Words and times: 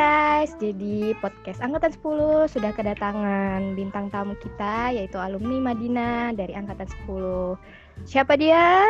guys, 0.00 0.56
jadi 0.56 1.12
podcast 1.20 1.60
Angkatan 1.60 1.92
10 1.92 2.48
sudah 2.48 2.72
kedatangan 2.72 3.76
bintang 3.76 4.08
tamu 4.08 4.32
kita 4.40 4.96
yaitu 4.96 5.20
alumni 5.20 5.76
Madinah 5.76 6.32
dari 6.32 6.56
Angkatan 6.56 6.88
10. 7.04 7.60
Siapa 8.08 8.32
dia? 8.40 8.80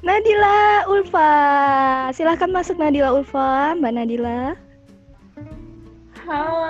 Nadila 0.00 0.88
Ulfa. 0.88 1.32
Silahkan 2.16 2.48
masuk 2.48 2.80
Nadila 2.80 3.12
Ulfa, 3.12 3.76
Mbak 3.76 3.92
Nadila. 4.00 4.56
Halo, 6.24 6.64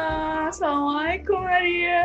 Assalamualaikum 0.50 1.38
Nadia. 1.38 2.02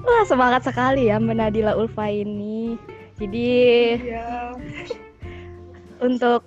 Wah, 0.00 0.24
semangat 0.24 0.64
sekali 0.64 1.12
ya 1.12 1.20
Mbak 1.20 1.36
Nadila 1.36 1.76
Ulfa 1.76 2.08
ini. 2.08 2.80
Jadi 3.20 3.50
Iya. 4.00 4.56
untuk 6.00 6.44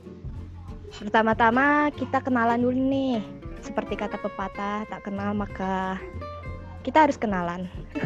pertama-tama 0.95 1.91
kita 1.93 2.21
kenalan 2.23 2.61
dulu 2.61 2.77
nih. 2.77 3.21
Seperti 3.61 3.97
kata 3.97 4.21
pepatah, 4.21 4.85
tak 4.85 5.01
kenal 5.09 5.33
maka 5.33 5.97
kita 6.85 7.09
harus 7.09 7.17
kenalan. 7.17 7.65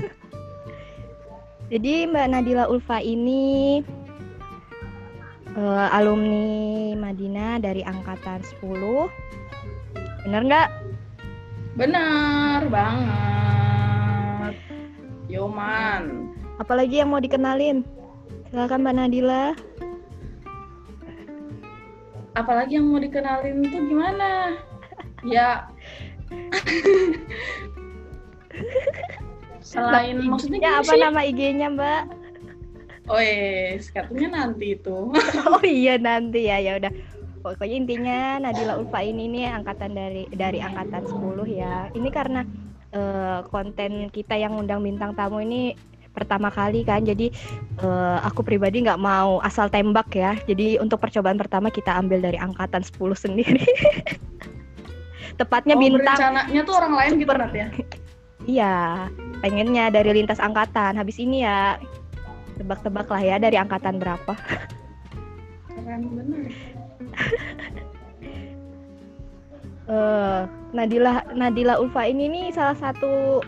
Jadi 1.72 2.10
Mbak 2.10 2.28
Nadila 2.34 2.66
Ulfa 2.66 2.98
ini 3.04 3.84
eh, 5.54 5.88
alumni 5.94 6.48
Madinah 6.98 7.62
dari 7.62 7.86
angkatan 7.86 8.42
10. 8.64 9.12
Bener 10.26 10.42
nggak? 10.48 10.70
Benar 11.78 12.62
banget. 12.74 14.56
Yoman. 15.30 16.34
Apalagi 16.58 17.06
yang 17.06 17.14
mau 17.14 17.22
dikenalin? 17.22 17.86
Silakan 18.50 18.82
Mbak 18.82 18.96
Nadila. 18.98 19.54
Apalagi 22.34 22.82
yang 22.82 22.90
mau 22.90 22.98
dikenalin 22.98 23.62
tuh 23.70 23.82
gimana? 23.86 24.58
Ya. 25.22 25.70
Selain 29.62 30.18
maksudnya 30.26 30.66
gimana 30.66 30.82
apa 30.82 30.94
sih? 30.98 31.02
nama 31.02 31.22
IG-nya 31.30 31.68
Mbak? 31.78 32.02
Oh 33.10 33.22
katanya 33.94 34.28
nanti 34.34 34.74
itu. 34.74 34.98
Oh 35.54 35.62
iya 35.62 36.02
nanti 36.02 36.50
ya 36.50 36.58
ya 36.58 36.82
udah. 36.82 36.90
Pokoknya 37.46 37.76
intinya 37.86 38.20
Nadila 38.42 38.82
Ulfa 38.82 39.06
ini 39.06 39.30
nih 39.30 39.46
angkatan 39.62 39.94
dari 39.94 40.26
dari 40.34 40.58
angkatan 40.58 41.06
10 41.06 41.46
ya. 41.54 41.86
Ini 41.94 42.10
karena 42.10 42.42
eh, 42.98 43.46
konten 43.46 44.10
kita 44.10 44.34
yang 44.42 44.58
undang 44.58 44.82
bintang 44.82 45.14
tamu 45.14 45.38
ini 45.38 45.78
pertama 46.12 46.50
kali 46.50 46.84
kan. 46.84 47.06
Jadi 47.06 47.32
eh, 47.82 48.18
aku 48.26 48.42
pribadi 48.44 48.84
nggak 48.86 49.00
mau 49.00 49.40
asal 49.42 49.70
tembak 49.72 50.12
ya. 50.14 50.36
Jadi 50.46 50.78
untuk 50.82 51.00
percobaan 51.02 51.38
pertama 51.38 51.70
kita 51.70 51.96
ambil 51.96 52.20
dari 52.24 52.38
angkatan 52.38 52.82
10 52.82 52.96
sendiri. 53.28 53.66
Tepatnya 55.40 55.76
Oh, 55.78 55.82
bintang 55.82 56.20
berencananya 56.20 56.62
tuh 56.68 56.76
orang 56.76 56.94
lain 56.98 57.12
gitu 57.22 57.34
nanti 57.34 57.60
ya. 57.64 57.70
Iya, 58.50 59.06
pengennya 59.46 59.94
dari 59.94 60.10
lintas 60.16 60.42
angkatan. 60.42 60.98
Habis 60.98 61.22
ini 61.22 61.46
ya 61.46 61.78
tebak-tebak 62.58 63.06
lah 63.12 63.22
ya 63.22 63.36
dari 63.38 63.62
angkatan 63.62 64.02
berapa. 64.02 64.34
Keren 65.70 66.02
bener. 66.18 66.50
eh 69.90 70.42
Nadila 70.74 71.26
Nadila 71.34 71.82
Ulfa 71.82 72.06
ini 72.06 72.30
nih 72.30 72.46
salah 72.54 72.78
satu 72.78 73.42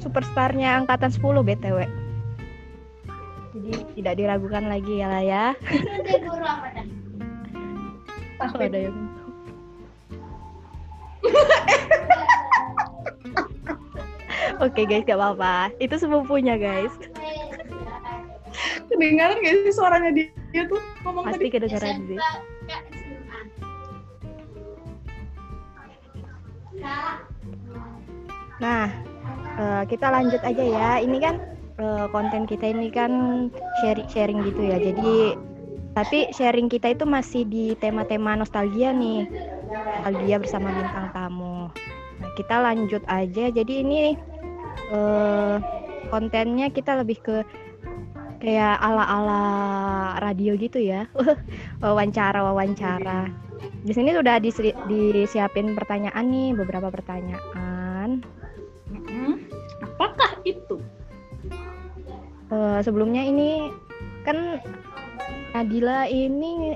superstarnya 0.00 0.80
angkatan 0.82 1.12
10 1.12 1.44
BTW. 1.44 1.78
Jadi 3.50 3.72
tidak 3.98 4.14
diragukan 4.16 4.64
lagi 4.66 5.02
ya 5.02 5.06
lah 5.10 5.22
ya. 5.22 5.44
Oh, 8.40 8.56
ada 8.56 8.78
yang 8.88 8.96
Oke 14.64 14.84
guys, 14.84 15.04
gak 15.08 15.16
apa-apa. 15.16 15.72
Itu 15.80 15.96
sepupunya 15.96 16.56
guys. 16.56 16.92
Kedengaran 18.88 19.40
gak 19.40 19.54
sih 19.64 19.72
suaranya 19.72 20.10
dia, 20.12 20.28
dia 20.52 20.68
tuh 20.68 20.80
ngomong 21.04 21.24
Pasti 21.28 21.48
tadi? 21.48 21.52
kedengeran 21.52 21.96
sih. 22.08 22.18
Nah, 28.60 28.92
eh, 29.58 29.82
kita 29.88 30.06
lanjut 30.12 30.42
aja 30.44 30.64
ya. 30.64 30.90
Ini 31.02 31.18
kan 31.18 31.34
eh, 31.80 32.06
konten 32.12 32.44
kita 32.46 32.70
ini 32.70 32.92
kan 32.92 33.12
sharing-sharing 33.80 34.44
gitu 34.46 34.62
ya. 34.66 34.78
Jadi 34.78 35.34
tapi 35.90 36.30
sharing 36.30 36.70
kita 36.70 36.94
itu 36.94 37.02
masih 37.02 37.42
di 37.48 37.74
tema-tema 37.78 38.38
nostalgia 38.38 38.94
nih. 38.94 39.26
Nostalgia 39.70 40.36
bersama 40.38 40.68
bintang 40.70 41.10
tamu. 41.10 41.70
Nah, 42.20 42.30
kita 42.38 42.56
lanjut 42.62 43.02
aja. 43.10 43.44
Jadi 43.50 43.72
ini 43.82 44.14
eh, 44.92 45.56
kontennya 46.10 46.70
kita 46.70 47.00
lebih 47.00 47.18
ke 47.22 47.36
kayak 48.40 48.80
ala-ala 48.80 49.44
radio 50.18 50.56
gitu 50.56 50.80
ya. 50.80 51.10
Wawancara-wawancara. 51.84 53.28
Di 53.80 53.92
sini 53.92 54.12
sudah 54.12 54.40
disi- 54.40 54.76
disiapin 54.88 55.76
pertanyaan 55.76 56.24
nih, 56.28 56.56
beberapa 56.56 56.88
pertanyaan. 56.88 57.79
Apakah 60.00 60.40
itu? 60.48 60.80
Eh, 62.48 62.80
sebelumnya 62.80 63.20
ini 63.20 63.68
kan 64.24 64.64
Nadila 65.52 66.08
ini 66.08 66.72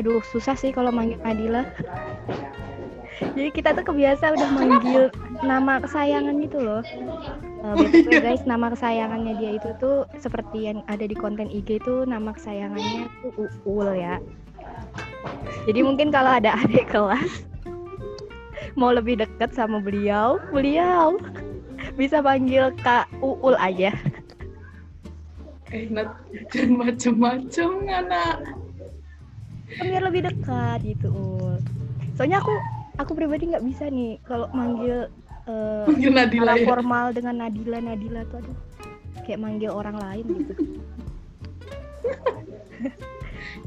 aduh 0.00 0.24
susah 0.32 0.56
sih 0.56 0.72
kalau 0.72 0.88
manggil 0.88 1.20
Nadila. 1.20 1.68
Jadi 3.36 3.52
kita 3.52 3.76
tuh 3.76 3.84
kebiasa 3.84 4.32
udah 4.32 4.48
manggil 4.56 5.12
nama 5.44 5.76
kesayangan 5.84 6.40
gitu 6.40 6.56
loh. 6.64 6.80
Eh, 7.60 7.74
BTW 7.84 8.24
guys, 8.24 8.48
nama 8.48 8.72
kesayangannya 8.72 9.36
dia 9.36 9.60
itu 9.60 9.76
tuh 9.76 10.08
seperti 10.16 10.72
yang 10.72 10.80
ada 10.88 11.04
di 11.04 11.12
konten 11.12 11.52
IG 11.52 11.84
itu 11.84 12.08
nama 12.08 12.32
kesayangannya 12.32 13.12
tuh 13.20 13.44
Uul 13.68 13.92
ya. 13.92 14.16
Jadi 15.68 15.84
mungkin 15.84 16.08
kalau 16.08 16.32
ada 16.32 16.56
adik 16.64 16.88
kelas 16.88 17.44
mau 18.76 18.92
lebih 18.92 19.20
dekat 19.20 19.52
sama 19.52 19.80
beliau, 19.84 20.40
beliau 20.48 21.20
bisa 21.96 22.20
panggil 22.20 22.70
Kak 22.78 23.08
Uul 23.18 23.56
aja. 23.56 23.90
Eh, 25.68 25.90
Nat, 25.90 26.14
jangan 26.48 26.72
macem-macem, 26.78 27.70
anak. 27.84 28.36
Kan 29.66 29.84
biar 29.84 30.04
lebih 30.04 30.22
dekat 30.22 30.78
gitu 30.84 31.10
Ul. 31.10 31.58
Soalnya 32.14 32.38
aku 32.38 32.54
aku 32.96 33.12
pribadi 33.12 33.50
nggak 33.50 33.66
bisa 33.66 33.90
nih 33.90 34.22
kalau 34.22 34.46
manggil 34.52 35.10
Panggil 35.82 36.10
Nadila 36.10 36.54
ya. 36.54 36.62
formal 36.64 37.10
dengan 37.10 37.38
Nadila 37.38 37.78
Nadila 37.78 38.22
tuh 38.26 38.38
aduh 38.40 38.56
kayak 39.22 39.38
manggil 39.38 39.70
orang 39.70 39.96
lain 39.96 40.26
gitu. 40.36 40.52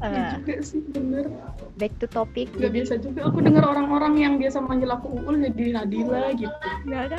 Eh, 0.00 0.32
juga 0.38 0.54
sih, 0.62 0.80
bener. 0.88 1.28
back 1.76 1.92
to 2.00 2.06
topic 2.06 2.48
Gak 2.54 2.72
biasa 2.72 2.96
juga. 2.96 3.28
Aku 3.28 3.44
dengar 3.44 3.66
orang-orang 3.66 4.16
yang 4.16 4.34
biasa 4.36 4.56
manggil 4.58 4.88
aku 4.88 5.12
Uul 5.12 5.36
jadi 5.42 5.76
Nadila 5.76 6.32
gitu. 6.32 6.56
nggak 6.86 7.02
ada 7.12 7.18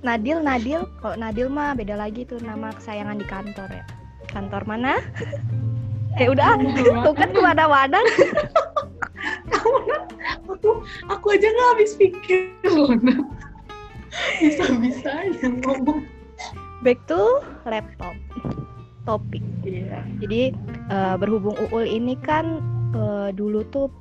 Nadil 0.00 0.40
Nadil. 0.40 0.88
Kalau 1.00 1.16
Nadil 1.16 1.48
mah 1.52 1.76
beda 1.76 1.94
lagi 1.96 2.24
tuh 2.24 2.40
nama 2.40 2.72
kesayangan 2.72 3.20
di 3.20 3.26
kantor 3.28 3.68
ya. 3.68 3.84
Kantor 4.32 4.62
mana? 4.64 5.00
Eh 6.16 6.26
udah. 6.28 6.56
Tuh 7.06 7.14
kan 7.14 7.30
Kamu 9.50 9.78
Nat, 9.84 10.04
aku 10.48 10.80
aku 11.12 11.26
aja 11.36 11.46
nggak 11.52 11.68
habis 11.76 11.92
pikir 12.00 12.48
loh 12.64 12.96
Nat. 12.96 13.20
Bisa-bisanya 14.40 15.48
ngomong. 15.60 16.08
back 16.80 16.96
to 17.04 17.44
laptop. 17.68 18.16
Topik. 19.04 19.44
Iya. 19.68 20.00
Jadi 20.24 20.56
eh, 20.88 21.14
berhubung 21.20 21.52
Uul 21.68 21.84
ini 21.84 22.16
kan 22.24 22.64
eh, 22.96 23.28
dulu 23.36 23.60
tuh 23.68 23.92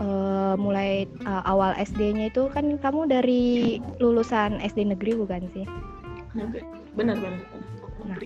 eh, 0.00 0.54
mulai 0.58 1.04
eh, 1.06 1.42
awal 1.44 1.74
SD-nya 1.78 2.30
itu 2.30 2.50
kan 2.50 2.78
kamu 2.78 3.10
dari 3.10 3.78
lulusan 3.98 4.62
SD 4.62 4.94
negeri 4.94 5.18
bukan 5.18 5.46
sih? 5.52 5.66
Benar 6.94 7.16
benar. 7.18 7.42
Nah. 8.06 8.18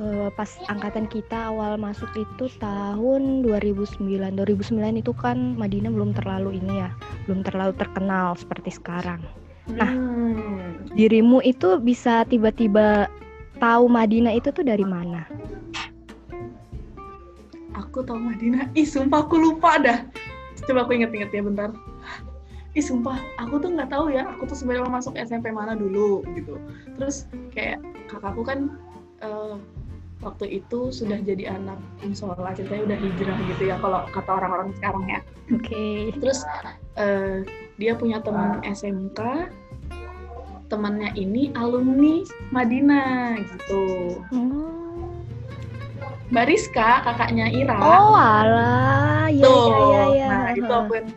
Eh, 0.00 0.28
pas 0.34 0.48
angkatan 0.72 1.04
kita 1.04 1.52
awal 1.52 1.76
masuk 1.76 2.08
itu 2.16 2.48
tahun 2.58 3.44
2009. 3.44 4.00
2009 4.34 4.98
itu 4.98 5.12
kan 5.12 5.52
Madinah 5.54 5.92
belum 5.92 6.16
terlalu 6.16 6.58
ini 6.58 6.80
ya, 6.80 6.90
belum 7.28 7.44
terlalu 7.44 7.76
terkenal 7.76 8.32
seperti 8.34 8.72
sekarang. 8.72 9.20
Nah. 9.68 9.92
Hmm. 9.92 10.88
Dirimu 10.96 11.44
itu 11.44 11.78
bisa 11.78 12.24
tiba-tiba 12.26 13.06
tahu 13.62 13.86
Madinah 13.86 14.34
itu 14.34 14.50
tuh 14.50 14.66
dari 14.66 14.82
mana? 14.82 15.28
Aku 17.78 18.04
tahu 18.04 18.20
Madinah. 18.20 18.68
Ih, 18.76 18.84
sumpah 18.84 19.24
aku 19.24 19.40
lupa 19.40 19.80
dah. 19.80 20.04
Coba 20.68 20.86
aku 20.86 20.96
inget-inget 20.96 21.32
ya 21.32 21.42
bentar. 21.42 21.70
Ih, 22.72 22.84
sumpah, 22.84 23.20
aku 23.36 23.60
tuh 23.60 23.72
nggak 23.72 23.92
tahu 23.92 24.12
ya. 24.12 24.28
Aku 24.36 24.48
tuh 24.48 24.56
sebenarnya 24.56 24.88
masuk 24.88 25.12
SMP 25.16 25.52
mana 25.52 25.76
dulu 25.76 26.24
gitu. 26.36 26.56
Terus 26.96 27.28
kayak 27.52 27.80
kakakku 28.08 28.44
kan 28.44 28.72
eh, 29.20 29.56
waktu 30.22 30.62
itu 30.62 30.94
sudah 30.94 31.18
jadi 31.18 31.58
anak 31.58 31.76
musola 32.06 32.54
ceritanya 32.54 32.94
udah 32.94 32.98
hijrah 33.02 33.38
gitu 33.52 33.62
ya 33.68 33.76
kalau 33.82 34.06
kata 34.14 34.30
orang-orang 34.30 34.70
sekarang 34.78 35.04
ya 35.10 35.20
Oke. 35.50 36.14
terus 36.22 36.46
eh, 36.94 37.42
dia 37.76 37.98
punya 37.98 38.22
teman 38.22 38.62
SMK 38.62 39.50
temannya 40.70 41.10
ini 41.18 41.50
alumni 41.58 42.22
Madinah 42.54 43.36
gitu 43.42 43.82
Hmm. 44.30 45.01
Mbak 46.32 46.48
Rizka 46.48 47.04
kakaknya 47.04 47.46
Ira. 47.52 47.76
Oh, 47.76 48.16
alah. 48.16 49.28
Iya, 49.28 49.44
tuh 49.44 49.68
iya, 49.68 50.02
iya. 50.16 50.28
nah 50.32 50.48
itu 50.56 50.64
aku 50.72 50.92
yang 50.96 51.08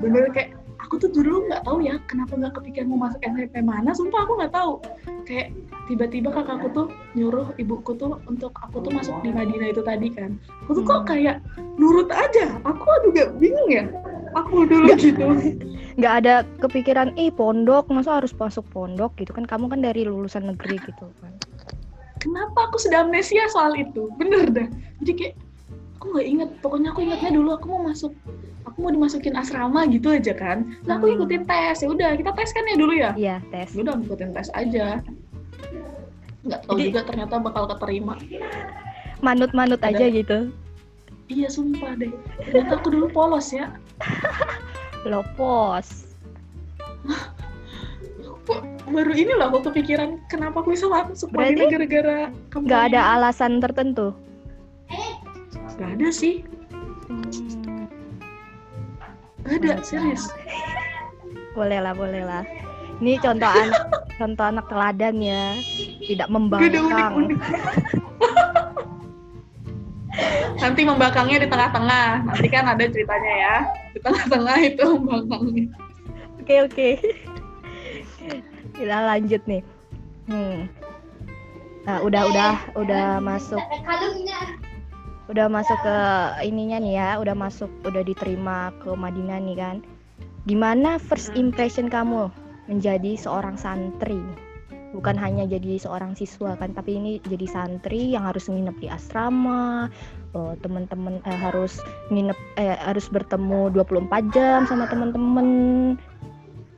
bener 0.00 0.24
kayak 0.32 0.56
aku 0.80 0.96
tuh 0.96 1.12
dulu 1.12 1.44
nggak 1.52 1.68
tahu 1.68 1.84
ya 1.84 2.00
kenapa 2.08 2.32
nggak 2.32 2.56
kepikiran 2.56 2.88
mau 2.88 3.04
masuk 3.04 3.20
SMP 3.20 3.60
mana. 3.60 3.92
Sumpah 3.92 4.24
aku 4.24 4.32
nggak 4.40 4.56
tahu. 4.56 4.72
Kayak 5.28 5.52
tiba-tiba 5.84 6.32
kakakku 6.32 6.72
tuh 6.72 6.86
nyuruh 7.12 7.52
ibuku 7.60 7.92
tuh 8.00 8.16
untuk 8.24 8.56
aku 8.56 8.80
tuh 8.80 8.88
masuk 8.88 9.20
di 9.20 9.36
Madinah 9.36 9.68
itu 9.68 9.84
tadi 9.84 10.08
kan. 10.08 10.40
Aku 10.64 10.80
tuh 10.80 10.84
kok 10.88 11.04
Hmm. 11.04 11.08
kayak 11.12 11.36
nurut 11.76 12.08
aja. 12.08 12.56
Aku 12.64 12.88
juga 13.04 13.36
bingung 13.36 13.68
ya. 13.68 13.84
Aku 14.32 14.64
dulu 14.64 14.96
gitu 14.96 15.28
nggak 16.00 16.14
ada 16.24 16.34
kepikiran 16.64 17.12
ih 17.20 17.28
pondok 17.28 17.92
masa 17.92 18.16
harus 18.16 18.32
masuk 18.32 18.64
pondok? 18.72 19.12
gitu 19.20 19.36
kan. 19.36 19.44
Kamu 19.44 19.68
kan 19.68 19.84
dari 19.84 20.08
lulusan 20.08 20.48
negeri 20.48 20.80
gitu 20.80 21.04
kan 21.20 21.36
kenapa 22.20 22.68
aku 22.68 22.76
sudah 22.76 23.02
amnesia 23.02 23.48
soal 23.48 23.72
itu? 23.74 24.12
Bener 24.14 24.46
dah. 24.46 24.68
Jadi 25.00 25.12
kayak 25.16 25.34
aku 25.98 26.04
nggak 26.12 26.26
inget 26.28 26.50
pokoknya 26.60 26.88
aku 26.92 27.00
ingatnya 27.02 27.30
dulu 27.32 27.50
aku 27.56 27.66
mau 27.66 27.82
masuk 27.88 28.12
aku 28.64 28.76
mau 28.80 28.92
dimasukin 28.92 29.34
asrama 29.34 29.88
gitu 29.88 30.12
aja 30.12 30.36
kan. 30.36 30.68
Nah 30.84 31.00
aku 31.00 31.08
Hmm. 31.08 31.16
ikutin 31.18 31.42
tes. 31.44 31.80
Ya 31.80 31.88
udah 31.88 32.10
kita 32.14 32.30
tes 32.36 32.50
kan 32.52 32.64
ya 32.68 32.76
dulu 32.76 32.92
ya? 32.92 33.10
Iya 33.16 33.36
tes. 33.48 33.72
Ya 33.72 33.80
udah 33.82 33.94
ngikutin 33.96 34.30
tes 34.30 34.48
aja. 34.52 34.86
Nggak 36.40 36.60
tahu 36.64 36.76
Jadi- 36.78 36.86
juga 36.92 37.00
ternyata 37.04 37.34
bakal 37.40 37.64
keterima. 37.72 38.14
Manut-manut 39.20 39.80
aja 39.80 40.04
gitu. 40.06 40.52
Iya 41.28 41.48
sumpah 41.48 41.94
deh. 41.96 42.12
Ternyata 42.48 42.80
aku 42.80 42.88
dulu 42.92 43.06
polos 43.08 43.52
ya. 43.52 43.72
Lopos 45.08 46.12
Kok 48.48 48.88
baru 48.88 49.12
ini 49.12 49.32
loh 49.36 49.52
aku 49.52 49.70
kepikiran 49.70 50.16
kenapa 50.32 50.64
aku 50.64 50.72
bisa 50.72 50.88
masuk 50.88 51.28
Berarti 51.30 51.62
gara-gara 51.68 52.32
kamu 52.50 52.64
nggak 52.66 52.82
ada 52.92 53.00
alasan 53.18 53.60
tertentu? 53.60 54.16
Nggak 55.76 55.90
ada 56.00 56.08
sih. 56.12 56.44
Hmm, 57.08 57.88
nggak 59.44 59.56
ada 59.60 59.84
serius. 59.84 60.32
Boleh 61.52 61.80
lah 61.84 61.92
boleh 61.92 62.22
lah. 62.24 62.44
Ini 63.00 63.16
contoh 63.20 63.48
anak 63.48 63.84
contoh 64.20 64.44
anak 64.44 64.66
teladan 64.68 65.16
ya 65.20 65.56
tidak 66.04 66.28
Gak 66.28 66.32
membangkang. 66.32 67.14
Nanti 70.60 70.84
membangkangnya 70.84 71.38
di 71.40 71.48
tengah-tengah. 71.48 72.28
Nanti 72.28 72.48
kan 72.52 72.68
ada 72.68 72.84
ceritanya 72.84 73.32
ya. 73.32 73.56
Di 73.96 73.98
tengah-tengah 74.04 74.56
itu 74.60 74.84
membangkangnya. 75.00 75.66
oke 76.40 76.54
oke 76.66 76.88
kita 78.80 78.96
lanjut 79.04 79.42
nih. 79.44 79.62
Hmm. 80.30 80.70
nah 81.84 82.00
udah 82.04 82.22
udah 82.28 82.52
udah 82.76 83.06
masuk. 83.20 83.60
Udah 85.30 85.46
masuk 85.46 85.78
ke 85.80 85.96
ininya 86.42 86.82
nih 86.82 86.94
ya 86.98 87.10
udah 87.22 87.38
masuk 87.38 87.70
udah 87.86 88.02
diterima 88.02 88.74
ke 88.82 88.90
Madinah 88.92 89.38
nih 89.40 89.56
kan. 89.56 89.76
Gimana 90.48 90.96
first 90.96 91.32
impression 91.36 91.92
kamu 91.92 92.32
menjadi 92.66 93.14
seorang 93.16 93.54
santri? 93.60 94.18
Bukan 94.90 95.14
hanya 95.14 95.46
jadi 95.46 95.78
seorang 95.78 96.18
siswa 96.18 96.58
kan 96.58 96.74
tapi 96.74 96.98
ini 96.98 97.22
jadi 97.22 97.46
santri 97.46 98.10
yang 98.10 98.26
harus 98.26 98.50
nginep 98.50 98.76
di 98.82 98.88
asrama 98.90 99.86
eh, 100.34 100.54
teman-teman 100.58 101.22
eh, 101.22 101.38
harus 101.38 101.78
nginep 102.10 102.38
eh, 102.58 102.74
harus 102.82 103.06
bertemu 103.06 103.70
24 103.70 104.34
jam 104.34 104.66
sama 104.66 104.90
teman-teman 104.90 105.46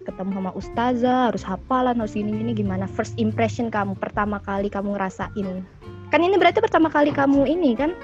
ketemu 0.03 0.31
sama 0.39 0.51
ustazah 0.55 1.21
harus 1.31 1.43
hafalan 1.47 1.97
harus 1.99 2.15
gini 2.15 2.31
gini. 2.35 2.53
Gimana 2.53 2.91
first 2.91 3.15
impression 3.17 3.71
kamu 3.71 3.95
pertama 3.99 4.43
kali 4.43 4.69
kamu 4.69 4.99
ngerasain? 4.99 5.65
Kan 6.13 6.21
ini 6.21 6.37
berarti 6.37 6.61
pertama 6.61 6.93
kali 6.93 7.15
kamu 7.15 7.49
ini 7.49 7.73
kan 7.79 7.97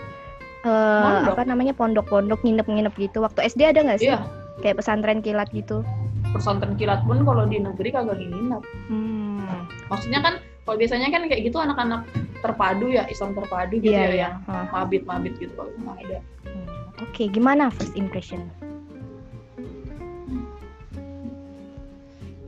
eh, 0.65 1.03
Pondok. 1.05 1.35
apa 1.37 1.43
namanya 1.45 1.75
pondok-pondok 1.77 2.41
nginep-nginep 2.43 2.95
gitu. 2.97 3.21
Waktu 3.21 3.47
SD 3.51 3.61
ada 3.69 3.85
nggak 3.85 4.01
sih? 4.01 4.11
Iya, 4.11 4.25
kayak 4.65 4.81
pesantren 4.81 5.21
kilat 5.21 5.51
gitu? 5.53 5.85
Pesantren 6.33 6.79
kilat 6.79 7.05
pun 7.05 7.23
kalau 7.27 7.45
di 7.45 7.61
negeri 7.61 7.93
kagak 7.93 8.17
nginep. 8.17 8.63
hmm. 8.91 9.63
Maksudnya 9.89 10.21
kan 10.21 10.35
kalau 10.69 10.77
biasanya 10.77 11.09
kan 11.09 11.25
kayak 11.27 11.49
gitu 11.49 11.57
anak-anak 11.57 12.05
terpadu 12.45 12.93
ya, 12.93 13.09
Islam 13.09 13.33
terpadu 13.33 13.81
gitu 13.81 13.97
iya 13.97 14.05
ya, 14.05 14.09
iya. 14.13 14.21
yang 14.29 14.35
mabit-mabit 14.69 15.35
gitu 15.41 15.53
kalau 15.57 15.73
nggak 15.81 15.97
ada. 16.05 16.19
Hmm, 16.45 17.05
oke. 17.09 17.23
Gimana 17.33 17.73
first 17.73 17.97
impression 17.97 18.47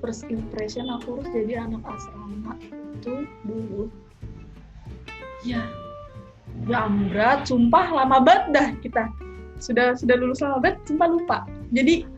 First 0.00 0.26
impression 0.32 0.88
aku 0.88 1.20
harus 1.20 1.28
jadi 1.32 1.68
anak 1.68 1.84
asrama 1.84 2.56
itu 2.96 3.28
dulu. 3.44 3.92
Ya, 5.44 5.64
ya 6.68 6.78
ambrat, 6.88 7.48
sumpah 7.48 7.92
lama 7.92 8.20
banget 8.20 8.44
dah 8.52 8.68
kita. 8.80 9.04
Sudah 9.60 9.92
sudah 9.96 10.16
lulus 10.16 10.40
lama 10.40 10.60
banget, 10.60 10.80
sumpah 10.88 11.08
lupa. 11.08 11.38
Jadi 11.72 12.08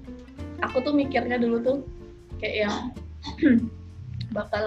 aku 0.63 0.79
tuh 0.83 0.95
mikirnya 0.95 1.39
dulu 1.43 1.59
tuh 1.63 1.79
kayak 2.39 2.71
yang 2.71 2.77
bakal 4.37 4.67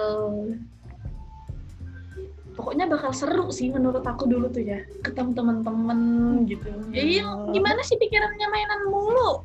pokoknya 2.56 2.88
bakal 2.88 3.12
seru 3.12 3.52
sih 3.52 3.68
menurut 3.68 4.02
aku 4.08 4.26
dulu 4.26 4.48
tuh 4.48 4.64
ya 4.64 4.80
ketemu 5.04 5.36
teman-teman 5.36 6.00
gitu. 6.48 6.72
Ya 6.96 7.04
iya, 7.04 7.24
gimana 7.52 7.84
sih 7.84 8.00
pikirannya 8.00 8.48
mainan 8.48 8.82
mulu? 8.88 9.44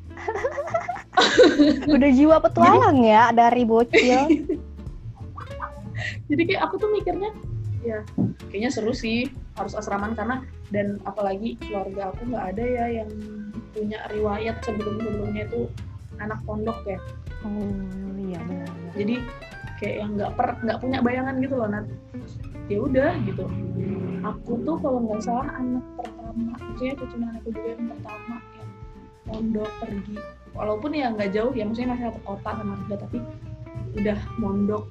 Udah 1.94 2.10
jiwa 2.14 2.38
petualang 2.38 3.02
ya 3.02 3.34
dari 3.34 3.66
bocil. 3.66 4.30
Jadi 6.30 6.42
kayak 6.46 6.62
aku 6.70 6.74
tuh 6.80 6.90
mikirnya 6.94 7.34
ya 7.80 8.04
kayaknya 8.52 8.70
seru 8.70 8.92
sih 8.92 9.32
harus 9.56 9.72
asraman 9.72 10.12
karena 10.12 10.44
dan 10.68 11.00
apalagi 11.08 11.56
keluarga 11.64 12.12
aku 12.12 12.28
nggak 12.28 12.46
ada 12.56 12.64
ya 12.64 12.86
yang 13.02 13.10
punya 13.72 13.98
riwayat 14.12 14.60
sebelum 14.60 15.00
sebelumnya 15.00 15.48
itu 15.50 15.66
anak 16.22 16.38
pondok 16.46 16.78
ya. 16.86 17.00
Oh 17.42 17.58
iya 18.20 18.38
benar. 18.46 18.70
Jadi 18.94 19.16
kayak 19.80 19.96
yang 20.04 20.10
nggak 20.20 20.32
per 20.36 20.48
nggak 20.60 20.78
punya 20.78 20.98
bayangan 21.00 21.34
gitu 21.40 21.54
loh 21.56 21.68
Nat 21.72 21.86
ya 22.70 22.78
udah 22.78 23.10
gitu 23.26 23.44
aku 24.20 24.52
tuh 24.62 24.76
kalau 24.78 24.98
nggak 25.08 25.20
salah 25.24 25.48
anak 25.56 25.84
pertama 25.96 26.52
maksudnya 26.68 26.94
cucu 27.00 27.16
nenekku 27.16 27.48
juga 27.50 27.68
yang 27.74 27.84
pertama 27.88 28.36
yang 28.54 28.70
pondok 29.26 29.70
pergi 29.80 30.16
walaupun 30.52 30.90
ya 30.92 31.06
nggak 31.10 31.30
jauh 31.32 31.52
ya 31.56 31.64
maksudnya 31.64 31.90
masih 31.96 32.04
satu 32.12 32.20
kota 32.22 32.50
sama 32.54 32.74
juga 32.86 32.96
tapi 33.08 33.18
udah 33.90 34.18
mondok 34.38 34.84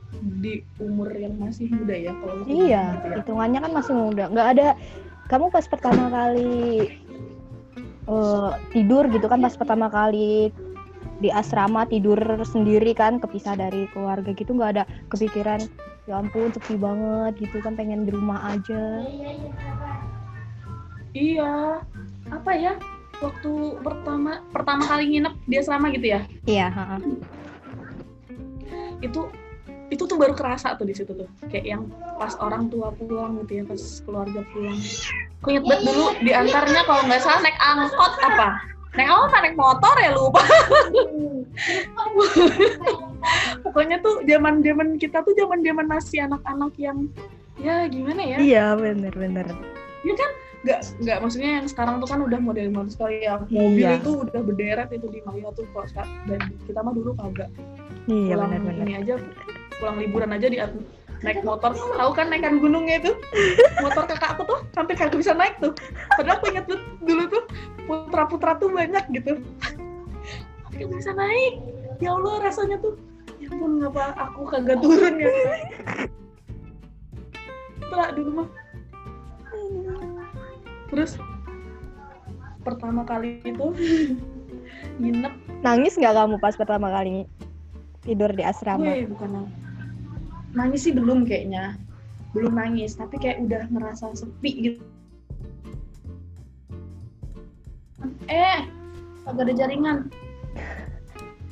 di 0.44 0.60
umur 0.84 1.08
yang 1.16 1.40
masih 1.40 1.72
muda 1.72 1.96
ya 1.96 2.12
kalau 2.20 2.44
aku 2.44 2.52
Iya, 2.52 2.84
gitu 3.00 3.08
ya. 3.08 3.16
hitungannya 3.24 3.60
kan 3.64 3.72
masih 3.72 3.94
muda. 3.96 4.24
Nggak 4.28 4.48
ada. 4.60 4.68
Kamu 5.32 5.46
pas 5.48 5.64
pertama 5.72 6.04
kali 6.12 6.52
eh, 8.04 8.50
tidur 8.76 9.08
gitu 9.08 9.26
kan, 9.32 9.40
pas 9.40 9.56
pertama 9.56 9.88
kali 9.88 10.52
di 11.20 11.30
asrama 11.30 11.84
tidur 11.86 12.18
sendiri 12.44 12.96
kan, 12.96 13.20
kepisah 13.20 13.56
dari 13.56 13.88
keluarga 13.92 14.32
gitu, 14.32 14.56
nggak 14.56 14.72
ada 14.80 14.84
kepikiran 15.12 15.60
ya 16.08 16.18
ampun 16.18 16.50
sepi 16.50 16.76
banget 16.76 17.38
gitu 17.38 17.60
kan, 17.62 17.76
pengen 17.76 18.08
di 18.08 18.12
rumah 18.12 18.56
aja. 18.56 19.04
iya 21.10 21.82
apa 22.30 22.52
ya 22.54 22.78
waktu 23.20 23.52
pertama 23.82 24.46
pertama 24.54 24.86
kali 24.86 25.18
nginep 25.18 25.34
di 25.50 25.56
asrama 25.58 25.90
gitu 25.92 26.08
ya 26.16 26.22
Iya. 26.46 26.68
heeh. 26.70 27.00
itu 29.02 29.22
itu 29.90 30.04
tuh 30.06 30.18
baru 30.22 30.38
kerasa 30.38 30.78
tuh 30.78 30.86
di 30.86 30.94
situ 30.94 31.12
tuh 31.18 31.26
kayak 31.50 31.66
yang 31.66 31.84
pas 32.22 32.38
orang 32.38 32.70
tua 32.70 32.94
pulang 32.94 33.42
gitu 33.44 33.60
ya 33.60 33.64
pas 33.66 33.82
keluarga 34.06 34.46
pulang 34.54 34.78
aku 35.42 35.48
inget 35.50 35.66
banget 35.66 35.82
dulu 35.90 36.06
diantarnya 36.22 36.82
kalau 36.86 37.02
nggak 37.10 37.22
salah 37.26 37.42
naik 37.42 37.58
angkot 37.58 38.14
apa 38.22 38.48
naik 38.98 39.10
apa? 39.10 39.36
Naik 39.46 39.56
motor 39.56 39.96
ya? 40.02 40.10
Lupa. 40.18 40.42
Pokoknya 43.66 43.98
tuh 44.02 44.24
zaman 44.26 44.64
zaman 44.64 44.98
kita 44.98 45.22
tuh 45.22 45.34
zaman 45.36 45.60
zaman 45.62 45.86
masih 45.86 46.26
anak-anak 46.26 46.74
yang 46.80 46.98
ya 47.60 47.86
gimana 47.92 48.22
ya? 48.24 48.38
Iya, 48.40 48.66
bener-bener. 48.80 49.48
nggak 50.60 50.80
nggak 51.00 51.18
maksudnya 51.24 51.64
yang 51.64 51.68
sekarang 51.72 52.04
tuh 52.04 52.08
kan 52.12 52.20
udah 52.20 52.36
model 52.36 52.68
model 52.68 52.92
sekali 52.92 53.24
ya. 53.24 53.40
Mobil 53.48 53.80
Iya. 53.80 54.04
itu 54.04 54.28
udah 54.28 54.42
berderet 54.44 54.92
itu 54.92 55.08
di 55.08 55.24
Maya 55.24 55.56
tuh 55.56 55.64
kalau 55.72 55.88
sekarang 55.88 56.12
dan 56.28 56.40
kita 56.68 56.80
mah 56.84 56.92
dulu 56.92 57.16
kagak. 57.16 57.48
Iya, 58.12 58.36
pulang 58.36 58.52
bener-bener. 58.52 58.84
ini 58.84 58.94
aja 59.00 59.14
pulang 59.80 59.96
liburan 60.04 60.36
aja 60.36 60.48
di 60.52 60.60
naik 61.24 61.44
motor. 61.44 61.76
Tahu 61.76 62.12
kan 62.16 62.32
naikan 62.32 62.60
gunungnya 62.60 63.04
itu? 63.04 63.12
Motor 63.84 64.04
kakak 64.08 64.40
aku 64.40 64.44
tuh 64.48 64.60
hampir 64.76 64.96
kagak 64.96 65.20
bisa 65.20 65.36
naik 65.36 65.56
tuh. 65.60 65.76
Padahal 66.16 66.40
aku 66.40 66.46
ingat 66.52 66.66
tuh 66.68 66.80
dulu 67.04 67.24
tuh 67.28 67.44
putra 67.88 68.24
putra 68.28 68.52
tuh 68.56 68.70
banyak 68.72 69.04
gitu. 69.12 69.34
Kagak 70.72 70.88
bisa 70.96 71.12
naik. 71.16 71.60
Ya 72.00 72.16
allah 72.16 72.40
rasanya 72.40 72.80
tuh 72.80 72.96
ya 73.40 73.52
ampun 73.52 73.80
ngapa 73.84 74.16
aku 74.16 74.42
kagak 74.48 74.80
turun 74.80 75.16
ya? 75.20 75.32
Gitu 77.80 77.96
lah 77.96 78.10
dulu 78.16 78.44
mah 78.44 78.50
terus 80.90 81.22
pertama 82.66 83.06
kali 83.06 83.40
itu 83.46 83.66
nginep. 85.02 85.34
Nangis 85.62 85.94
nggak 86.00 86.16
kamu 86.16 86.36
pas 86.42 86.56
pertama 86.56 86.90
kali 86.90 87.28
tidur 88.04 88.32
di 88.34 88.44
asrama? 88.48 88.84
gue 88.84 89.06
bukan 89.12 89.30
nangis. 89.30 89.69
Nangis 90.54 90.88
sih 90.88 90.94
belum 90.94 91.26
kayaknya. 91.26 91.78
Belum 92.34 92.54
nangis 92.54 92.94
tapi 92.98 93.18
kayak 93.18 93.42
udah 93.46 93.66
ngerasa 93.70 94.14
sepi 94.14 94.52
gitu. 94.70 94.82
Eh 98.30 98.66
agak 99.26 99.44
ada 99.50 99.54
jaringan. 99.54 99.98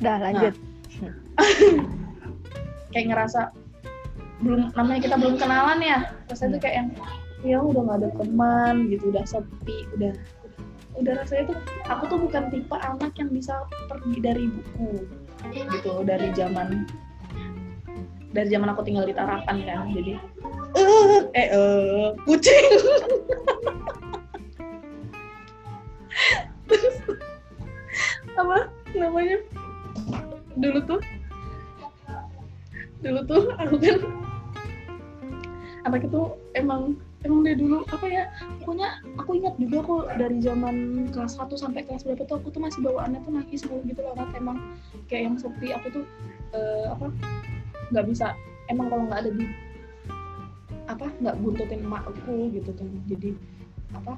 Udah 0.01 0.17
lanjut. 0.21 0.53
kayak 2.93 3.07
ngerasa 3.13 3.53
belum 4.41 4.69
namanya 4.77 5.01
kita 5.01 5.15
belum 5.17 5.35
kenalan 5.41 5.79
ya. 5.81 5.97
Rasanya 6.29 6.57
tuh 6.57 6.61
kayak 6.61 6.75
yang 6.81 6.89
ya 7.45 7.61
udah 7.61 7.81
nggak 7.85 7.99
ada 8.01 8.09
teman 8.17 8.89
gitu 8.89 9.13
udah 9.13 9.25
sepi 9.29 9.85
udah 9.93 10.13
udah 10.97 11.13
rasanya 11.21 11.53
tuh 11.53 11.57
aku 11.85 12.03
tuh 12.09 12.19
bukan 12.25 12.43
tipe 12.49 12.77
anak 12.81 13.13
yang 13.21 13.29
bisa 13.29 13.53
pergi 13.85 14.17
dari 14.17 14.41
ibuku 14.49 15.05
gitu 15.53 16.01
dari 16.01 16.33
zaman 16.33 16.89
dari 18.35 18.47
zaman 18.51 18.71
aku 18.71 18.81
tinggal 18.83 19.07
di 19.07 19.15
Tarakan 19.15 19.63
kan 19.63 19.87
jadi 19.91 20.19
eh 20.77 21.23
eh 21.33 21.47
eh, 21.51 22.07
kucing. 22.27 22.65
Terus, 26.67 26.95
apa 28.35 28.67
namanya? 28.93 29.37
Dulu 30.59 30.79
tuh 30.83 30.99
dulu 33.01 33.21
tuh 33.29 33.43
aku 33.61 33.75
kan 33.77 33.97
anak 35.85 36.03
itu 36.03 36.21
emang 36.57 36.97
emang 37.23 37.45
dari 37.45 37.57
dulu 37.61 37.85
apa 37.93 38.05
ya 38.09 38.23
pokoknya 38.61 38.99
aku 39.21 39.31
ingat 39.37 39.53
juga 39.61 39.77
kok 39.85 40.03
dari 40.17 40.37
zaman 40.41 40.75
kelas 41.13 41.37
1 41.37 41.53
sampai 41.55 41.85
kelas 41.85 42.03
berapa 42.03 42.25
tuh 42.25 42.41
aku 42.41 42.49
tuh 42.51 42.61
masih 42.61 42.81
bawaannya 42.83 43.21
tuh 43.23 43.31
nangis 43.31 43.63
mulu 43.69 43.85
gitu 43.85 44.01
loh 44.01 44.13
emang 44.33 44.57
kayak 45.07 45.31
yang 45.31 45.35
sepi 45.37 45.71
aku 45.71 45.87
tuh 46.01 46.05
eh, 46.57 46.85
apa 46.89 47.07
nggak 47.91 48.05
bisa 48.07 48.35
emang 48.67 48.91
kalau 48.91 49.03
nggak 49.07 49.21
ada 49.25 49.31
di 49.31 49.45
apa 50.87 51.07
nggak 51.19 51.35
buntutin 51.43 51.83
emak 51.83 52.03
aku 52.07 52.51
gitu 52.51 52.71
kan. 52.75 52.87
Jadi 53.11 53.29
apa 53.95 54.13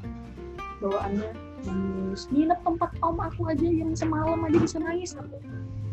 bawaannya 0.82 1.30
nangis. 1.66 2.30
Nginep 2.30 2.60
tempat 2.66 2.92
om 3.04 3.18
aku 3.20 3.50
aja 3.50 3.68
yang 3.68 3.92
semalam 3.94 4.40
aja 4.46 4.58
bisa 4.58 4.78
nangis 4.82 5.14
aku. 5.18 5.38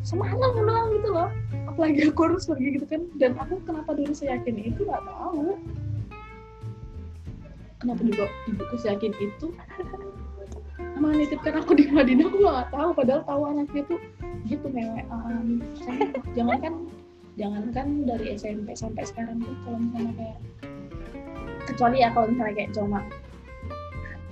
Semalam 0.06 0.54
doang 0.54 0.88
gitu 0.94 1.08
loh. 1.10 1.30
Apalagi 1.66 2.08
aku 2.08 2.20
harus 2.30 2.46
pergi 2.46 2.78
gitu 2.78 2.86
kan. 2.86 3.02
Dan 3.18 3.34
aku 3.40 3.58
kenapa 3.66 3.90
dulu 3.96 4.12
saya 4.14 4.38
yakin 4.38 4.56
itu? 4.62 4.80
Nggak 4.86 5.02
tahu. 5.02 5.58
Kenapa 7.82 8.00
juga 8.00 8.24
ibuku 8.48 8.76
yakin 8.86 9.12
itu? 9.20 9.46
Menitipkan 10.96 11.60
aku 11.60 11.76
di 11.76 11.92
Madinah 11.92 12.24
aku 12.30 12.38
nggak 12.40 12.68
tahu. 12.72 12.88
Padahal 12.94 13.22
tahu 13.26 13.42
anaknya 13.50 13.82
tuh 13.90 14.00
gitu 14.46 14.70
mewean 14.70 15.58
jangan 16.38 16.58
kan 16.62 16.74
jangankan 17.36 18.08
dari 18.08 18.32
SMP 18.36 18.72
sampai 18.72 19.04
sekarang 19.04 19.44
tuh 19.44 19.52
kalau 19.64 19.78
misalnya 19.80 20.12
kayak 20.16 20.38
kecuali 21.68 21.96
ya 22.00 22.08
kalau 22.16 22.26
misalnya 22.32 22.54
kayak 22.56 22.72
cuma 22.72 23.00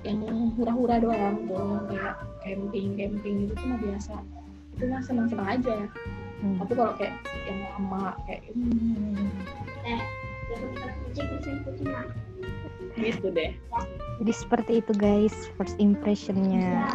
yang 0.05 0.21
hura-hura 0.53 1.01
doang 1.01 1.37
tuh 1.49 1.81
kayak 1.89 2.13
camping 2.45 2.93
camping 2.93 3.35
gitu 3.45 3.53
tuh 3.57 3.65
mah 3.65 3.79
biasa. 3.81 4.13
Itu 4.77 4.83
mah 4.89 5.01
senang-senang 5.05 5.49
aja. 5.61 5.77
Hmm. 6.35 6.59
tapi 6.59 6.75
kalau 6.75 6.91
kayak 6.99 7.15
yang 7.47 7.63
emak 7.79 8.19
kayak 8.27 8.43
hmm, 8.51 9.31
gitu 12.99 13.27
deh. 13.31 13.51
Jadi 14.19 14.31
seperti 14.35 14.71
itu 14.83 14.91
guys, 14.99 15.35
first 15.55 15.79
impressionnya. 15.79 16.91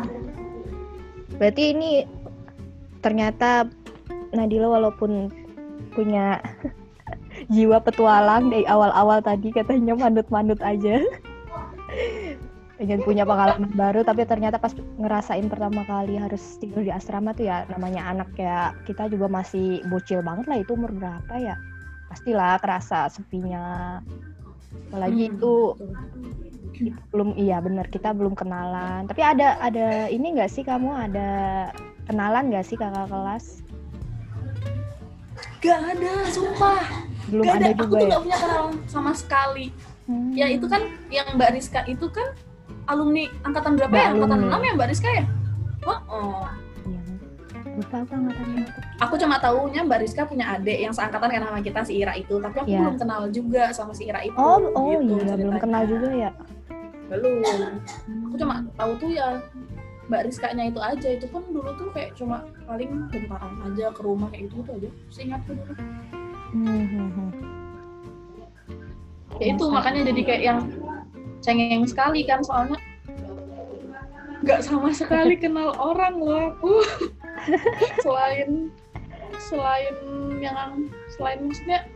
Berarti 1.41 1.73
ini 1.73 2.05
ternyata 3.01 3.65
Nadila 4.37 4.77
walaupun 4.77 5.33
punya 5.93 6.41
jiwa 7.55 7.83
petualang 7.83 8.51
dari 8.51 8.67
awal-awal 8.67 9.21
tadi 9.21 9.51
katanya 9.51 9.95
manut-manut 9.97 10.59
aja. 10.63 11.03
Pengen 12.81 13.05
punya 13.05 13.29
pengalaman 13.29 13.77
baru 13.77 14.01
tapi 14.01 14.25
ternyata 14.25 14.57
pas 14.57 14.73
ngerasain 14.73 15.45
pertama 15.53 15.85
kali 15.85 16.17
harus 16.17 16.57
tidur 16.57 16.81
di 16.81 16.89
asrama 16.89 17.37
tuh 17.37 17.45
ya 17.45 17.69
namanya 17.69 18.09
anak 18.09 18.33
ya 18.41 18.73
kita 18.89 19.13
juga 19.13 19.29
masih 19.29 19.85
bocil 19.93 20.25
banget 20.25 20.49
lah 20.49 20.59
itu 20.65 20.73
umur 20.73 20.95
berapa 20.97 21.35
ya. 21.37 21.55
Pastilah 22.09 22.57
kerasa 22.57 23.13
sepinya. 23.13 24.01
Apalagi 24.89 25.29
Hmm, 25.29 25.35
itu 25.37 25.53
belum 27.13 27.37
iya 27.37 27.61
bener 27.61 27.87
kita 27.93 28.17
belum 28.17 28.33
kenalan 28.33 29.05
tapi 29.05 29.21
ada 29.21 29.61
ada 29.61 30.09
ini 30.09 30.33
nggak 30.39 30.51
sih 30.51 30.65
kamu 30.65 30.89
ada 31.11 31.31
kenalan 32.09 32.49
nggak 32.49 32.65
sih 32.65 32.81
kakak 32.81 33.11
kelas 33.11 33.61
gak 35.61 35.81
ada 35.95 36.13
sumpah 36.29 36.81
belum 37.29 37.45
gak 37.45 37.55
ada, 37.55 37.65
ada, 37.65 37.73
aku 37.73 37.85
juga 37.85 37.95
tuh 37.95 38.01
ya 38.01 38.11
gak 38.11 38.23
punya 38.25 38.39
kenalan 38.39 38.73
sama 38.87 39.13
sekali 39.13 39.69
Hmm. 40.11 40.35
ya 40.35 40.51
itu 40.51 40.67
kan 40.67 40.83
yang 41.07 41.39
Mbak 41.39 41.55
Rizka 41.55 41.87
itu 41.87 42.11
kan 42.11 42.35
alumni 42.91 43.31
angkatan 43.47 43.79
berapa 43.79 43.95
Mbak 43.95 44.03
ya 44.03 44.11
angkatan 44.11 44.39
alumni. 44.43 44.59
6 44.59 44.67
ya 44.67 44.73
Mbak 44.75 44.89
Rizka 44.91 45.09
ya 45.15 45.25
oh, 45.87 46.01
oh. 46.11 46.43
Iya. 46.83 47.01
lupa 47.79 47.97
aku 48.03 48.15
aku 48.99 49.15
cuma 49.15 49.37
tahunya 49.39 49.81
Mbak 49.87 49.99
Rizka 50.03 50.27
punya 50.27 50.51
adik 50.51 50.83
yang 50.83 50.91
seangkatan 50.91 51.31
kan 51.31 51.43
sama 51.47 51.63
kita 51.63 51.81
si 51.87 52.03
Ira 52.03 52.19
itu 52.19 52.43
tapi 52.43 52.57
aku 52.59 52.67
Iya. 52.67 52.81
belum 52.83 52.97
kenal 52.99 53.23
juga 53.31 53.65
sama 53.71 53.95
si 53.95 54.11
Ira 54.11 54.27
itu 54.27 54.35
oh 54.35 54.59
oh 54.75 54.99
gitu 54.99 54.99
iya 54.99 54.99
belum 54.99 55.21
ceritanya. 55.23 55.61
kenal 55.63 55.83
juga 55.87 56.09
ya 56.11 56.31
belum 57.07 57.35
aku 58.27 58.35
cuma 58.35 58.55
tahu 58.75 58.93
tuh 58.99 59.11
ya 59.15 59.29
Mbak 60.11 60.27
Rizkanya 60.27 60.65
itu 60.67 60.81
aja 60.83 61.09
itu 61.15 61.27
pun 61.31 61.47
dulu 61.55 61.71
tuh 61.79 61.89
kayak 61.95 62.19
cuma 62.19 62.43
paling 62.67 63.07
bentaran 63.15 63.55
aja 63.63 63.95
ke 63.95 64.01
rumah 64.03 64.27
kayak 64.35 64.51
gitu, 64.51 64.67
-gitu 64.67 64.71
aja 64.75 64.91
seingatku 65.15 65.55
dulu 65.55 65.75
hmm. 66.51 67.31
ya 69.39 69.47
itu 69.55 69.65
makanya 69.71 70.11
jadi 70.11 70.21
kayak 70.27 70.43
yang 70.43 70.61
cengeng 71.39 71.87
sekali 71.87 72.27
kan 72.27 72.43
soalnya 72.43 72.75
nggak 74.43 74.67
sama 74.67 74.91
sekali 74.91 75.39
kenal 75.39 75.79
orang 75.79 76.19
loh 76.19 76.51
aku 76.51 76.75
selain 78.05 78.75
selain 79.39 79.95
yang 80.43 80.91
selain 81.15 81.39
maksudnya 81.47 81.87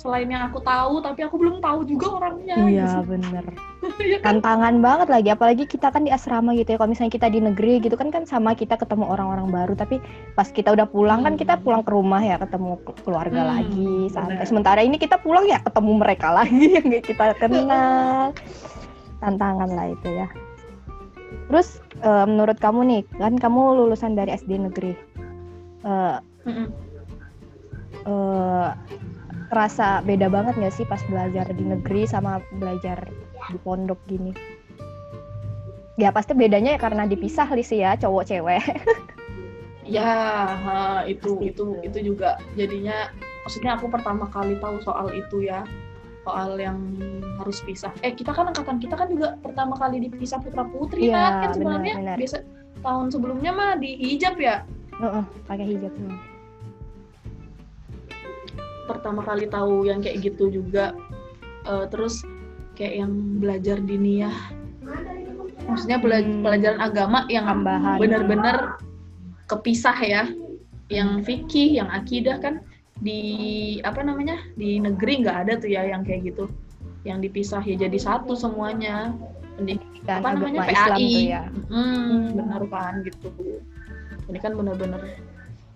selain 0.00 0.32
yang 0.32 0.48
aku 0.48 0.64
tahu 0.64 1.04
tapi 1.04 1.20
aku 1.20 1.36
belum 1.36 1.60
tahu 1.60 1.84
juga 1.84 2.16
orangnya 2.16 2.56
iya 2.64 3.04
gitu. 3.04 3.12
bener 3.12 3.44
Iya 4.00 4.16
kan? 4.20 4.40
tantangan 4.40 4.74
banget 4.80 5.08
lagi 5.12 5.28
apalagi 5.28 5.64
kita 5.68 5.92
kan 5.92 6.04
di 6.04 6.12
asrama 6.12 6.56
gitu 6.56 6.72
ya 6.72 6.76
kalau 6.80 6.92
misalnya 6.92 7.12
kita 7.12 7.28
di 7.28 7.40
negeri 7.40 7.80
gitu 7.80 7.96
kan 7.96 8.08
kan 8.08 8.24
sama 8.24 8.56
kita 8.56 8.80
ketemu 8.80 9.04
orang-orang 9.04 9.48
baru 9.52 9.72
tapi 9.76 10.00
pas 10.32 10.48
kita 10.48 10.72
udah 10.72 10.88
pulang 10.88 11.20
kan 11.20 11.36
kita 11.36 11.60
pulang 11.60 11.84
ke 11.84 11.92
rumah 11.92 12.20
ya 12.20 12.40
ketemu 12.40 12.80
keluarga 13.04 13.40
Hmm, 13.40 13.50
lagi 13.60 13.92
santai 14.08 14.44
sementara 14.44 14.80
ini 14.80 14.96
kita 14.96 15.20
pulang 15.20 15.44
ya 15.44 15.60
ketemu 15.60 15.90
mereka 16.00 16.32
lagi 16.40 16.80
yang 16.80 16.88
kita 17.00 17.36
kenal 17.36 18.32
tantangan 19.20 19.68
lah 19.68 19.86
itu 19.92 20.08
ya 20.08 20.28
terus 21.48 21.80
eh, 22.00 22.24
menurut 22.24 22.56
kamu 22.56 22.80
nih 22.88 23.00
kan 23.20 23.36
kamu 23.36 23.60
lulusan 23.84 24.16
dari 24.16 24.32
SD 24.32 24.56
negeri 24.56 24.92
Eh, 25.80 26.16
Mm-mm. 26.44 26.68
eh, 28.04 28.68
terasa 29.50 30.00
beda 30.00 30.30
banget 30.30 30.54
nggak 30.56 30.72
sih 30.72 30.86
pas 30.86 31.02
belajar 31.10 31.44
di 31.50 31.64
negeri 31.66 32.06
sama 32.06 32.38
belajar 32.56 33.10
di 33.50 33.58
pondok 33.60 33.98
gini? 34.06 34.30
Ya 35.98 36.08
pasti 36.08 36.32
bedanya 36.32 36.78
ya 36.78 36.80
karena 36.80 37.04
dipisah 37.04 37.50
sih 37.60 37.82
ya 37.82 37.98
cowok 37.98 38.24
cewek. 38.24 38.62
ya 39.90 40.06
ha, 40.46 41.02
itu 41.04 41.34
Pasti 41.34 41.50
itu 41.50 41.64
itu. 41.82 41.86
itu 41.90 41.98
juga 42.14 42.38
jadinya 42.54 43.10
maksudnya 43.42 43.74
aku 43.74 43.90
pertama 43.90 44.30
kali 44.30 44.54
tahu 44.62 44.78
soal 44.86 45.10
itu 45.10 45.50
ya 45.50 45.66
soal 46.22 46.54
yang 46.60 46.78
harus 47.42 47.58
pisah 47.66 47.90
eh 48.06 48.14
kita 48.14 48.30
kan 48.30 48.52
angkatan 48.54 48.78
kita 48.78 48.94
kan 48.94 49.10
juga 49.10 49.34
pertama 49.42 49.74
kali 49.74 49.98
dipisah 50.06 50.38
putra 50.38 50.62
putri 50.68 51.10
Iya, 51.10 51.16
kan 51.16 51.18
kan 51.18 51.34
benar, 51.34 51.50
sebenarnya 51.56 51.94
benar. 51.96 52.16
biasa 52.22 52.36
tahun 52.86 53.06
sebelumnya 53.10 53.50
mah 53.50 53.72
di 53.82 53.90
hijab 53.98 54.38
ya 54.38 54.62
Heeh, 55.00 55.24
pakai 55.48 55.66
hijab 55.66 55.90
semua. 55.96 56.16
Pertama 59.00 59.24
kali 59.24 59.48
tahu 59.48 59.88
yang 59.88 60.04
kayak 60.04 60.20
gitu 60.22 60.52
juga. 60.52 60.92
Eh, 61.64 61.88
terus 61.88 62.20
kayak 62.76 63.00
yang 63.00 63.12
belajar 63.40 63.80
diniyah 63.80 64.36
maksudnya 65.64 65.96
bela- 65.96 66.20
Hmm. 66.20 66.42
pelajaran 66.42 66.80
agama 66.80 67.18
yang 67.28 67.46
Tambahan. 67.46 67.96
benar-benar 67.96 68.56
kepisah 69.46 69.96
ya. 70.00 70.22
Yang 70.90 71.10
fikih 71.22 71.78
yang 71.78 71.88
akidah 71.88 72.42
kan 72.42 72.60
di 72.98 73.20
apa 73.80 74.02
namanya 74.02 74.36
di 74.52 74.76
negeri 74.76 75.22
nggak 75.22 75.36
ada 75.46 75.52
tuh 75.56 75.70
ya 75.70 75.86
yang 75.86 76.02
kayak 76.02 76.28
gitu. 76.28 76.50
Yang 77.06 77.30
dipisah 77.30 77.62
ya 77.62 77.76
jadi 77.80 77.96
satu 77.96 78.34
semuanya. 78.34 79.14
Pendidik- 79.56 79.86
Dan 80.02 80.24
apa 80.24 80.28
namanya 80.34 80.60
Islam 80.66 80.96
PAI 80.96 81.04
tuh 81.06 81.22
ya. 81.28 81.42
hmm, 81.68 82.16
benar 82.34 82.62
kan 82.66 82.94
gitu. 83.04 83.28
Ini 84.26 84.38
kan 84.40 84.52
benar-benar 84.56 85.00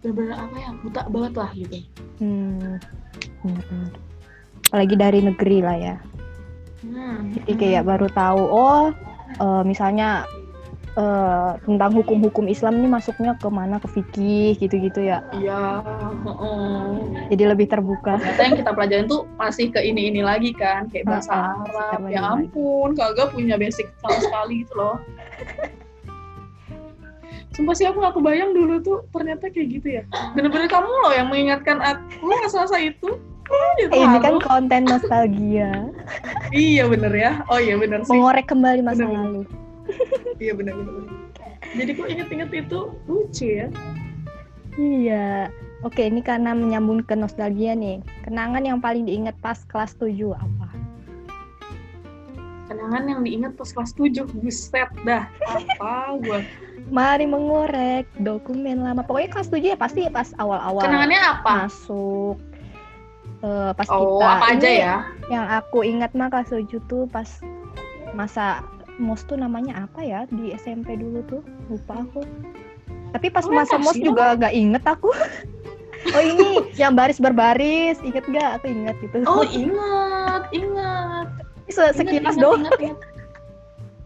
benar-benar 0.05 0.37
apa 0.39 0.57
ya 0.59 0.71
buta 0.79 1.03
banget 1.09 1.33
lah 1.35 1.51
gitu 1.51 1.79
Hmm, 2.15 2.77
bener-bener. 3.41 3.91
apalagi 4.65 4.95
dari 4.95 5.19
negeri 5.21 5.59
lah 5.61 5.77
ya. 5.77 5.97
Hmm. 6.81 7.33
Jadi 7.33 7.53
kayak 7.55 7.83
baru 7.85 8.07
tahu 8.09 8.43
oh 8.45 8.93
eh, 9.35 9.63
misalnya 9.65 10.29
eh, 10.95 11.51
tentang 11.61 11.91
hukum-hukum 11.93 12.47
Islam 12.47 12.79
ini 12.79 12.87
masuknya 12.87 13.35
ke 13.35 13.49
mana 13.49 13.79
ke 13.79 13.89
fikih 13.89 14.55
gitu-gitu 14.57 15.01
ya. 15.01 15.27
Iya, 15.33 15.83
heeh. 16.23 16.87
Jadi 17.33 17.43
lebih 17.45 17.67
terbuka. 17.67 18.15
Ternyata 18.15 18.43
yang 18.45 18.57
kita 18.61 18.71
pelajarin 18.71 19.07
tuh 19.07 19.27
masih 19.35 19.73
ke 19.73 19.81
ini-ini 19.81 20.21
lagi 20.21 20.53
kan, 20.53 20.87
kayak 20.87 21.09
bahasa 21.09 21.33
Heeh, 21.33 21.43
Arab. 21.43 21.67
sekarang 21.67 22.03
Ya 22.07 22.21
lagi. 22.21 22.47
ampun, 22.47 22.89
kagak 22.95 23.29
punya 23.33 23.57
basic 23.57 23.91
sama 23.99 24.19
sekali 24.21 24.63
gitu 24.63 24.75
loh. 24.77 24.97
Sumpah 27.55 27.73
sih 27.73 27.87
aku 27.87 28.03
gak 28.03 28.19
kebayang 28.19 28.51
dulu 28.51 28.83
tuh 28.83 28.99
ternyata 29.11 29.47
kayak 29.47 29.69
gitu 29.73 29.89
ya. 29.89 30.03
Bener-bener 30.35 30.67
kamu 30.67 30.91
loh 30.91 31.13
yang 31.15 31.31
mengingatkan 31.31 31.79
aku 31.79 32.27
masa-masa 32.43 32.77
itu. 32.77 33.15
Gitu, 33.77 33.93
Eh, 33.93 34.01
ini 34.01 34.19
kan 34.19 34.41
konten 34.41 34.89
nostalgia, 34.89 35.69
Iya 36.51 36.89
bener 36.89 37.13
ya. 37.13 37.45
Oh 37.47 37.61
iya 37.61 37.77
bener 37.77 38.01
sih. 38.01 38.17
mengorek 38.17 38.49
kembali 38.49 38.81
masa 38.81 39.05
Bener. 39.05 39.21
lalu. 39.21 39.43
Iya 40.43 40.53
bener 40.57 40.73
bener. 40.75 40.93
bener. 40.97 41.13
Jadi 41.75 41.91
kok 41.93 42.09
inget-inget 42.09 42.51
itu 42.57 42.79
lucu 43.05 43.47
ya. 43.47 43.67
Iya. 44.75 45.53
Oke, 45.85 46.09
ini 46.09 46.25
karena 46.25 46.57
menyambung 46.57 47.05
ke 47.05 47.13
nostalgia 47.13 47.77
nih. 47.77 48.01
Kenangan 48.25 48.65
yang 48.65 48.81
paling 48.81 49.05
diingat 49.05 49.37
pas 49.39 49.61
kelas 49.69 49.93
7 49.95 50.33
apa? 50.33 50.69
Kenangan 52.65 53.05
yang 53.05 53.21
diingat 53.21 53.53
pas 53.55 53.69
kelas 53.69 53.93
7. 53.93 54.25
Buset 54.33 54.89
dah. 55.05 55.29
Apa 55.45 56.17
gua. 56.19 56.41
Mari 56.87 57.25
mengorek 57.25 58.05
dokumen 58.19 58.81
lama. 58.81 59.01
Pokoknya 59.01 59.33
kelas 59.33 59.49
7 59.49 59.73
ya 59.73 59.77
pasti 59.77 60.05
pas 60.07 60.33
awal-awal 60.37 60.85
Kenangannya 60.85 61.21
apa? 61.21 61.51
masuk. 61.65 62.37
Eh, 63.41 63.71
pas 63.73 63.89
Oh, 63.89 64.17
kita 64.17 64.27
apa 64.31 64.47
aja 64.51 64.69
ini 64.69 64.81
ya? 64.81 64.95
yang 65.27 65.45
aku 65.47 65.81
ingat 65.81 66.13
mah 66.13 66.29
kelas 66.29 66.49
7 66.51 66.81
tuh 66.83 67.05
pas 67.07 67.29
masa 68.13 68.61
mos 68.95 69.21
tuh 69.23 69.35
namanya 69.35 69.85
apa 69.85 70.01
ya 70.01 70.25
di 70.31 70.55
SMP 70.55 70.95
dulu 70.95 71.21
tuh 71.27 71.43
lupa 71.67 71.99
aku 71.99 72.23
tapi 73.11 73.27
pas 73.27 73.43
Oh, 73.43 73.51
masa 73.51 73.75
mos 73.75 73.97
juga 73.97 74.39
gak 74.39 74.55
inget 74.55 74.85
aku 74.87 75.11
oh 76.15 76.23
ini 76.23 76.63
yang 76.73 76.95
baris 76.95 77.19
berbaris 77.19 77.99
inget 78.01 78.23
gak 78.29 78.61
aku 78.61 78.71
inget 78.71 78.95
gitu 79.03 79.25
Oh 79.25 79.43
ingat, 79.43 80.43
ingat. 80.51 81.27
Se- 81.67 81.81
Ingat, 81.83 81.95
sekilas 81.97 82.33
ingat, 82.33 82.41
doang 82.41 82.61
Ingat, 82.63 82.75
ingat. 82.79 82.99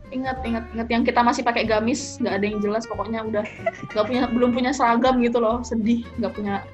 Ingat, 0.08 0.40
ingat, 0.40 0.64
ingat 0.72 0.88
yang 0.88 1.02
kita 1.02 1.20
masih 1.20 1.44
pakai 1.44 1.62
gamis, 1.62 2.16
nggak 2.16 2.34
ada 2.34 2.44
yang 2.44 2.58
jelas 2.58 2.88
pokoknya 2.88 3.20
udah 3.22 3.44
nggak 3.92 4.04
punya, 4.04 4.22
belum 4.26 4.50
punya 4.52 4.72
seragam 4.72 5.20
gitu 5.20 5.36
loh, 5.36 5.60
sedih 5.60 6.00
nggak 6.16 6.32
punya 6.32 6.64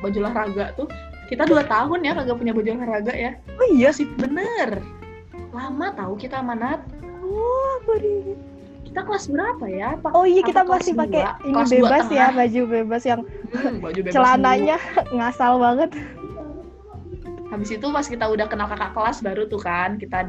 baju 0.00 0.16
olahraga 0.20 0.74
tuh. 0.74 0.90
Kita 1.30 1.46
dua 1.46 1.62
tahun 1.62 2.02
ya 2.02 2.12
kagak 2.12 2.34
punya 2.34 2.50
baju 2.50 2.66
olahraga 2.74 3.14
ya. 3.14 3.38
oh 3.54 3.66
iya 3.70 3.94
Sih 3.94 4.10
bener. 4.10 4.82
Lama 5.50 5.94
tahu 5.94 6.18
kita 6.18 6.42
manat. 6.42 6.82
oh, 7.22 7.78
aku 7.78 7.92
di- 7.98 8.38
Kita 8.82 9.06
kelas 9.06 9.30
berapa 9.30 9.64
ya? 9.70 9.94
Oh 10.10 10.26
iya 10.26 10.42
kita 10.42 10.66
masih 10.66 10.98
pakai 10.98 11.22
ini 11.46 11.54
Kelas 11.54 11.70
bebas 11.70 12.06
ya 12.10 12.26
baju 12.34 12.60
bebas 12.66 13.02
yang 13.06 13.20
Hmm, 13.50 13.78
baju 13.78 14.00
bebas 14.02 14.10
celananya 14.10 14.76
ngasal 15.14 15.62
banget 15.62 15.94
dulu. 15.94 16.66
Habis 17.50 17.70
itu 17.70 17.86
pas 17.86 18.02
kita 18.02 18.26
udah 18.26 18.46
kenal 18.46 18.66
kakak 18.66 18.90
kelas 18.90 19.22
baru 19.22 19.46
tuh 19.46 19.58
kan 19.58 19.94
kita 19.94 20.26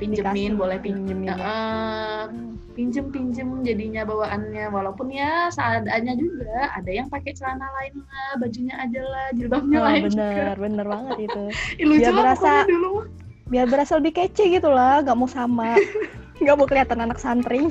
Dikasih, 0.00 0.56
boleh 0.56 0.78
pinjem. 0.78 1.20
pinjemin. 1.20 1.28
Ya. 1.28 2.32
pinjem 2.70 3.06
pinjem 3.08 3.48
jadinya 3.60 4.02
bawaannya. 4.02 4.64
Walaupun 4.68 5.10
ya 5.10 5.48
seadanya 5.48 6.14
juga 6.14 6.72
ada 6.72 6.88
yang 6.88 7.06
pakai 7.06 7.32
celana 7.32 7.68
lain 7.76 8.00
lah 8.00 8.30
bajunya 8.38 8.74
aja 8.74 9.00
lah 9.02 9.26
jilbabnya 9.30 9.78
Oh, 9.78 9.84
lain 9.84 10.02
bener 10.06 10.32
juga. 10.32 10.46
bener 10.56 10.86
banget 10.86 11.16
itu. 11.20 11.42
Lah 12.00 12.12
berasa- 12.14 12.64
dulu. 12.64 13.04
biar 13.46 13.66
berasa 13.66 13.92
lebih 13.96 14.14
kece 14.14 14.46
gitu 14.48 14.68
lah 14.68 15.02
nggak 15.02 15.12
mau 15.14 15.26
sama. 15.26 15.74
Nggak 16.40 16.56
mau 16.56 16.64
kelihatan 16.64 16.98
anak 17.00 17.18
santri. 17.18 17.68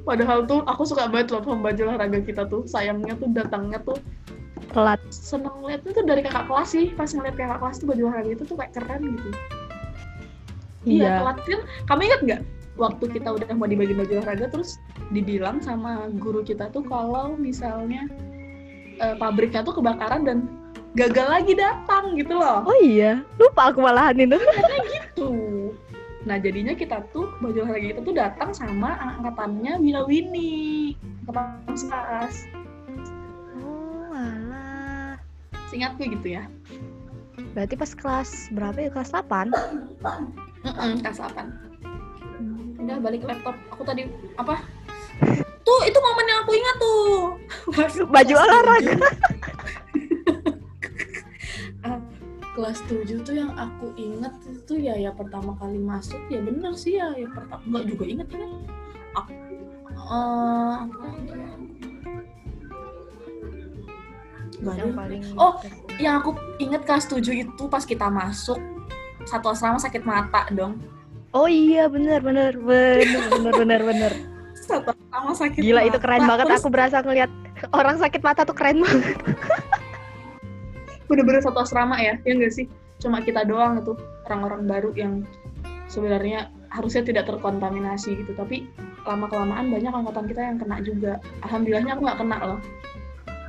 Padahal 0.00 0.46
tuh 0.46 0.62
aku 0.64 0.82
suka 0.84 1.08
banget 1.08 1.34
loh 1.34 1.42
sama 1.42 1.66
baju 1.66 1.80
olahraga 1.84 2.20
kita 2.20 2.46
tuh. 2.46 2.62
Sayangnya 2.64 3.16
tuh 3.16 3.28
datangnya 3.30 3.80
tuh 3.80 3.98
telat. 4.70 5.02
seneng 5.10 5.58
liatnya 5.60 5.90
tuh 5.90 6.04
dari 6.04 6.22
kakak 6.22 6.46
kelas 6.46 6.68
sih. 6.70 6.94
Pas 6.94 7.10
ngeliat 7.10 7.34
kakak 7.34 7.58
kelas 7.58 7.76
tuh 7.76 7.86
baju 7.88 8.02
olahraga 8.06 8.30
itu 8.30 8.44
tuh 8.44 8.54
kayak 8.54 8.72
keren 8.72 9.02
gitu 9.10 9.30
iya 10.82 11.20
telat 11.20 11.38
kan 11.42 11.60
kamu 11.86 12.00
ingat 12.06 12.20
nggak 12.22 12.42
waktu 12.76 13.04
kita 13.12 13.28
udah 13.36 13.48
mau 13.52 13.68
dibagi 13.68 13.92
baju 13.92 14.12
olahraga 14.16 14.48
terus 14.48 14.80
dibilang 15.12 15.60
sama 15.60 16.08
guru 16.16 16.40
kita 16.40 16.72
tuh 16.72 16.80
kalau 16.82 17.36
misalnya 17.36 18.08
eh, 18.96 19.14
pabriknya 19.16 19.60
tuh 19.60 19.76
kebakaran 19.76 20.24
dan 20.24 20.38
gagal 20.96 21.28
lagi 21.28 21.52
datang 21.54 22.16
gitu 22.16 22.34
loh 22.34 22.66
Oh 22.66 22.78
iya, 22.80 23.22
lupa 23.38 23.70
aku 23.70 23.78
malahan 23.78 24.16
itu. 24.18 24.38
tuh 25.14 25.70
nah 26.20 26.36
jadinya 26.36 26.76
kita 26.76 27.00
tuh 27.12 27.32
baju 27.40 27.64
olahraga 27.64 27.96
kita 27.96 28.00
tuh 28.00 28.12
datang 28.12 28.50
sama 28.52 28.92
angkatannya 29.16 29.80
Wina 29.80 30.04
Winnie 30.04 30.92
angkatan 31.24 31.76
sekelas 31.76 32.44
Oh 33.64 34.12
alah. 34.12 35.16
seingatku 35.68 36.04
gitu 36.04 36.36
ya 36.36 36.44
Berarti 37.56 37.72
pas 37.72 37.96
kelas 37.96 38.52
berapa 38.52 38.78
ya? 38.78 38.90
Kelas 38.92 39.10
8? 39.10 39.48
Mm-mm, 40.62 41.00
kelas 41.00 41.18
8 41.18 41.70
udah 42.80 42.96
balik 42.98 43.20
ke 43.20 43.28
laptop 43.28 43.56
aku 43.68 43.82
tadi 43.82 44.02
apa 44.34 44.60
tuh 45.60 45.80
itu 45.84 45.98
momen 45.98 46.26
yang 46.26 46.40
aku 46.40 46.52
ingat 46.52 46.76
tuh 46.76 47.12
Pas 47.70 47.92
Baju 48.14 48.32
kelas 48.32 48.42
olahraga. 48.42 48.80
tujuh. 48.80 49.00
Ah, 51.80 51.96
kelas 52.52 52.76
7 52.84 53.08
tuh 53.20 53.32
yang 53.32 53.52
aku 53.52 53.88
inget 53.94 54.28
itu 54.44 54.74
ya 54.78 54.92
ya 54.94 55.10
pertama 55.10 55.56
kali 55.56 55.76
masuk 55.76 56.20
ya 56.28 56.36
bener 56.38 56.72
sih 56.72 56.96
ya 56.96 57.08
ya 57.14 57.24
pertama 57.26 57.60
nggak 57.66 57.84
juga 57.88 58.04
inget 58.06 58.28
aku 58.28 59.32
eh, 60.10 60.74
apa 60.76 60.96
lagi 61.00 61.30
ya? 61.30 61.48
Nggak 64.60 64.74
ada. 64.74 64.82
Yang 64.82 64.92
paling 64.92 65.22
Oh. 65.36 65.52
yang 65.96 66.14
aku 66.20 66.30
inget 66.58 66.82
kelas 66.84 67.06
7 67.06 67.32
itu 67.32 67.64
pas 67.66 67.80
kita 67.82 68.08
masuk 68.08 68.60
satu 69.30 69.54
asrama 69.54 69.78
sakit 69.78 70.02
mata 70.02 70.50
dong 70.50 70.82
Oh 71.30 71.46
iya, 71.46 71.86
bener 71.86 72.18
bener 72.18 72.58
bener 72.58 73.06
bener 73.30 73.54
bener 73.54 73.80
bener. 73.86 74.12
satu 74.66 74.90
asrama 74.90 75.30
sakit 75.30 75.62
Gila 75.62 75.78
mata 75.78 75.90
itu 75.94 75.98
keren 76.02 76.22
banget. 76.26 76.44
Terus 76.50 76.62
Aku 76.66 76.70
berasa 76.74 76.96
ngeliat 77.06 77.30
orang 77.70 77.96
sakit 78.02 78.20
mata 78.26 78.42
tuh 78.42 78.56
keren 78.58 78.82
banget. 78.82 79.14
bener-bener 81.10 81.42
satu 81.42 81.66
asrama 81.66 81.98
ya 81.98 82.14
ya 82.22 82.32
enggak 82.38 82.54
sih 82.54 82.70
cuma 83.02 83.18
kita 83.18 83.42
doang 83.42 83.82
itu 83.82 83.98
orang-orang 84.30 84.62
baru 84.70 84.90
yang 84.94 85.12
sebenarnya 85.90 86.54
harusnya 86.70 87.02
tidak 87.02 87.26
terkontaminasi 87.26 88.14
gitu 88.14 88.30
tapi 88.38 88.70
lama 89.02 89.26
kelamaan 89.26 89.74
banyak 89.74 89.90
angkatan 89.90 90.24
kita 90.30 90.40
yang 90.46 90.56
kena 90.62 90.78
juga 90.86 91.12
alhamdulillahnya 91.42 91.98
aku 91.98 92.02
nggak 92.06 92.20
kena 92.22 92.38
loh 92.46 92.60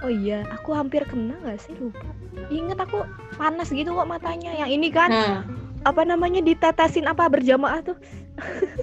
Oh 0.02 0.10
iya, 0.10 0.42
aku 0.50 0.74
hampir 0.74 1.06
kena 1.06 1.38
gak 1.46 1.62
sih 1.62 1.78
lupa. 1.78 2.10
Ingat 2.50 2.90
aku 2.90 3.06
panas 3.38 3.70
gitu 3.70 3.94
kok 3.94 4.10
matanya. 4.10 4.50
Yang 4.58 4.82
ini 4.82 4.90
kan 4.90 5.14
nah 5.14 5.46
apa 5.82 6.02
namanya 6.04 6.40
ditetesin 6.40 7.06
apa 7.06 7.26
berjamaah 7.26 7.82
tuh? 7.82 7.98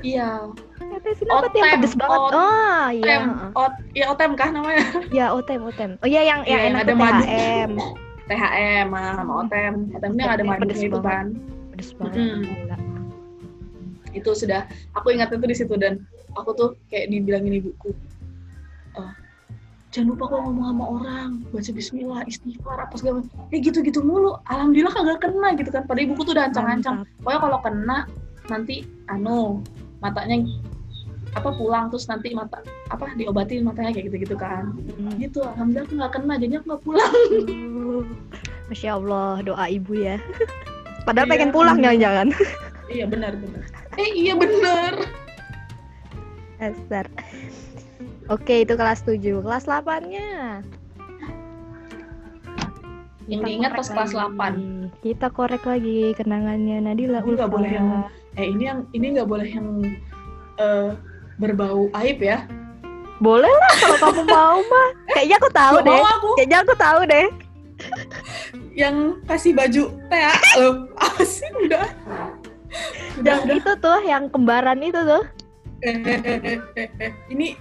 iya 0.03 0.47
Tetesin 0.79 1.29
apa 1.29 1.47
tuh 1.47 1.59
yang 1.59 1.69
Otem, 1.69 1.75
pedes 1.79 1.95
banget? 1.95 2.19
ot- 2.19 2.35
Oh 2.35 2.87
iya. 2.91 3.17
Ot 3.55 3.75
ya 3.95 4.05
OTM 4.09 4.33
kah 4.35 4.49
namanya 4.51 4.83
Ya 5.11 5.27
otem 5.31 5.61
otem. 5.63 5.91
Oh 6.01 6.09
iya 6.09 6.23
yang 6.23 6.41
Iya, 6.43 6.59
yang 6.69 6.75
yang 6.75 6.75
enak 6.75 6.83
ada. 6.83 6.95
THM. 6.95 7.71
THM 8.29 8.89
ah, 8.93 9.13
sama 9.17 9.33
nya 9.47 9.69
ada 9.89 9.99
Otemnya 9.99 10.25
madunya 10.29 10.59
pedes 10.59 10.81
itu 10.83 10.99
kan 11.01 11.27
Pedes 11.73 11.91
banget. 11.95 12.17
Gila. 12.19 12.77
itu 14.09 14.31
sudah 14.35 14.65
aku 14.93 15.13
ingat 15.13 15.31
itu 15.31 15.45
di 15.45 15.55
situ 15.55 15.75
dan 15.77 16.01
aku 16.33 16.51
tuh 16.53 16.69
kayak 16.89 17.13
dibilangin 17.13 17.61
ibuku 17.61 17.93
"Eh, 18.97 19.13
jangan 19.99 20.15
lupa 20.15 20.31
kok 20.31 20.41
ngomong 20.47 20.67
sama 20.71 20.85
orang 20.95 21.29
baca 21.51 21.71
Bismillah 21.75 22.23
istighfar 22.31 22.79
apa 22.79 22.95
segala 22.95 23.15
macam. 23.19 23.35
Ya 23.51 23.59
gitu 23.59 23.79
gitu 23.83 23.99
mulu. 24.07 24.39
Alhamdulillah 24.47 24.95
kagak 24.95 25.19
kena 25.27 25.49
gitu 25.59 25.75
kan. 25.75 25.83
Padahal 25.91 26.07
ibuku 26.07 26.23
tuh 26.23 26.39
udah 26.39 26.47
ancang-ancang. 26.47 27.03
Pokoknya 27.19 27.41
kalau 27.43 27.59
kena 27.67 27.99
nanti 28.47 28.87
anu 29.11 29.59
matanya 29.99 30.47
apa 31.35 31.51
pulang 31.51 31.91
terus 31.91 32.07
nanti 32.07 32.33
mata 32.33 32.63
apa 32.95 33.11
diobatin 33.19 33.67
matanya 33.67 33.91
kayak 33.91 34.07
gitu 34.15 34.17
gitu 34.23 34.37
kan. 34.39 34.71
Mm. 35.03 35.19
gitu. 35.19 35.43
Alhamdulillah 35.43 35.83
aku 35.83 35.95
nggak 35.99 36.13
kena 36.15 36.35
jadi 36.39 36.53
aku 36.63 36.67
nggak 36.71 36.83
pulang. 36.87 37.15
Masya 38.71 38.91
Allah 39.03 39.43
doa 39.43 39.67
ibu 39.67 39.99
ya. 39.99 40.23
Padahal 41.11 41.27
Iya, 41.27 41.33
pengen 41.35 41.51
pulang 41.51 41.77
jangan-jangan. 41.83 42.29
iya 42.95 43.05
benar 43.11 43.35
benar. 43.35 43.63
Eh 43.99 44.11
iya 44.15 44.33
benar. 44.39 44.93
Dasar. 46.63 47.11
Oke 48.29 48.65
itu 48.65 48.77
kelas 48.77 49.01
7 49.09 49.41
Kelas 49.41 49.65
8-nya 49.65 50.61
yang 53.29 53.45
diingat 53.45 53.73
pas 53.77 53.89
kelas 53.93 54.13
lagi. 54.17 54.89
Kita 55.05 55.29
korek 55.29 55.63
lagi 55.69 56.17
kenangannya 56.17 56.81
Nadila 56.81 57.21
Ini 57.21 57.37
nggak 57.37 57.53
boleh 57.53 57.71
yang 57.71 57.89
eh 58.41 58.47
ini 58.49 58.63
yang 58.65 58.81
ini 58.97 59.07
nggak 59.21 59.29
boleh 59.29 59.49
yang 59.49 59.69
eh, 60.57 60.91
berbau 61.37 61.93
aib 62.03 62.19
ya? 62.25 62.49
Boleh 63.21 63.51
lah 63.53 63.73
kalau 63.77 63.97
kamu 64.01 64.23
mau 64.25 64.59
mah. 64.65 64.89
Kayaknya 65.13 65.37
aku 65.37 65.51
tahu 65.53 65.77
deh. 65.85 66.01
aku. 66.01 66.29
Kayaknya 66.41 66.59
aku 66.65 66.75
tahu 66.75 67.01
deh. 67.05 67.27
Yang 68.75 68.97
kasih 69.29 69.53
baju 69.55 69.85
Tea 70.09 70.35
loh 70.57 70.75
apa 70.97 71.23
sih? 71.23 71.49
Udah. 71.69 71.87
Udah 73.21 73.35
yang 73.35 73.41
udah 73.45 73.57
itu 73.61 73.73
tuh 73.83 73.99
yang 74.09 74.25
kembaran 74.33 74.81
itu 74.81 75.01
tuh. 75.05 75.25
Eh, 75.85 75.95
eh, 75.95 76.19
eh, 76.27 76.59
eh, 76.75 76.89
eh. 76.99 77.13
ini 77.31 77.55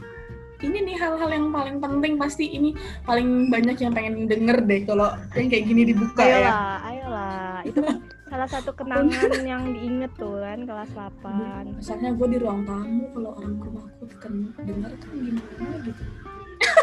ini 0.57 0.77
nih 0.83 0.95
hal-hal 0.97 1.29
yang 1.29 1.47
paling 1.49 1.77
penting 1.77 2.13
pasti 2.15 2.49
ini 2.49 2.73
paling 3.03 3.47
banyak 3.47 3.77
yang 3.77 3.93
pengen 3.93 4.25
denger 4.25 4.57
deh 4.59 4.81
kalau 4.83 5.07
yang 5.33 5.47
kayak 5.47 5.65
gini 5.65 5.81
dibuka 5.85 6.21
ya. 6.21 6.37
Ayolah 6.41 6.75
ayolah. 6.83 7.57
Itu 7.61 7.79
kan 7.79 7.95
salah 8.27 8.49
satu 8.49 8.71
kenangan 8.73 9.31
yang 9.47 9.63
diinget 9.71 10.11
tuh 10.13 10.41
kan 10.41 10.59
kelas 10.61 10.89
8 10.91 11.77
misalnya 11.77 12.09
gue 12.11 12.27
di 12.27 12.37
ruang 12.37 12.61
tamu 12.63 13.05
kalau 13.13 13.31
orang 13.33 13.53
rumahku 13.55 14.03
kan 14.17 14.33
dengar 14.59 14.91
kan 14.93 15.11
gimana 15.13 15.77
gitu. 15.81 16.03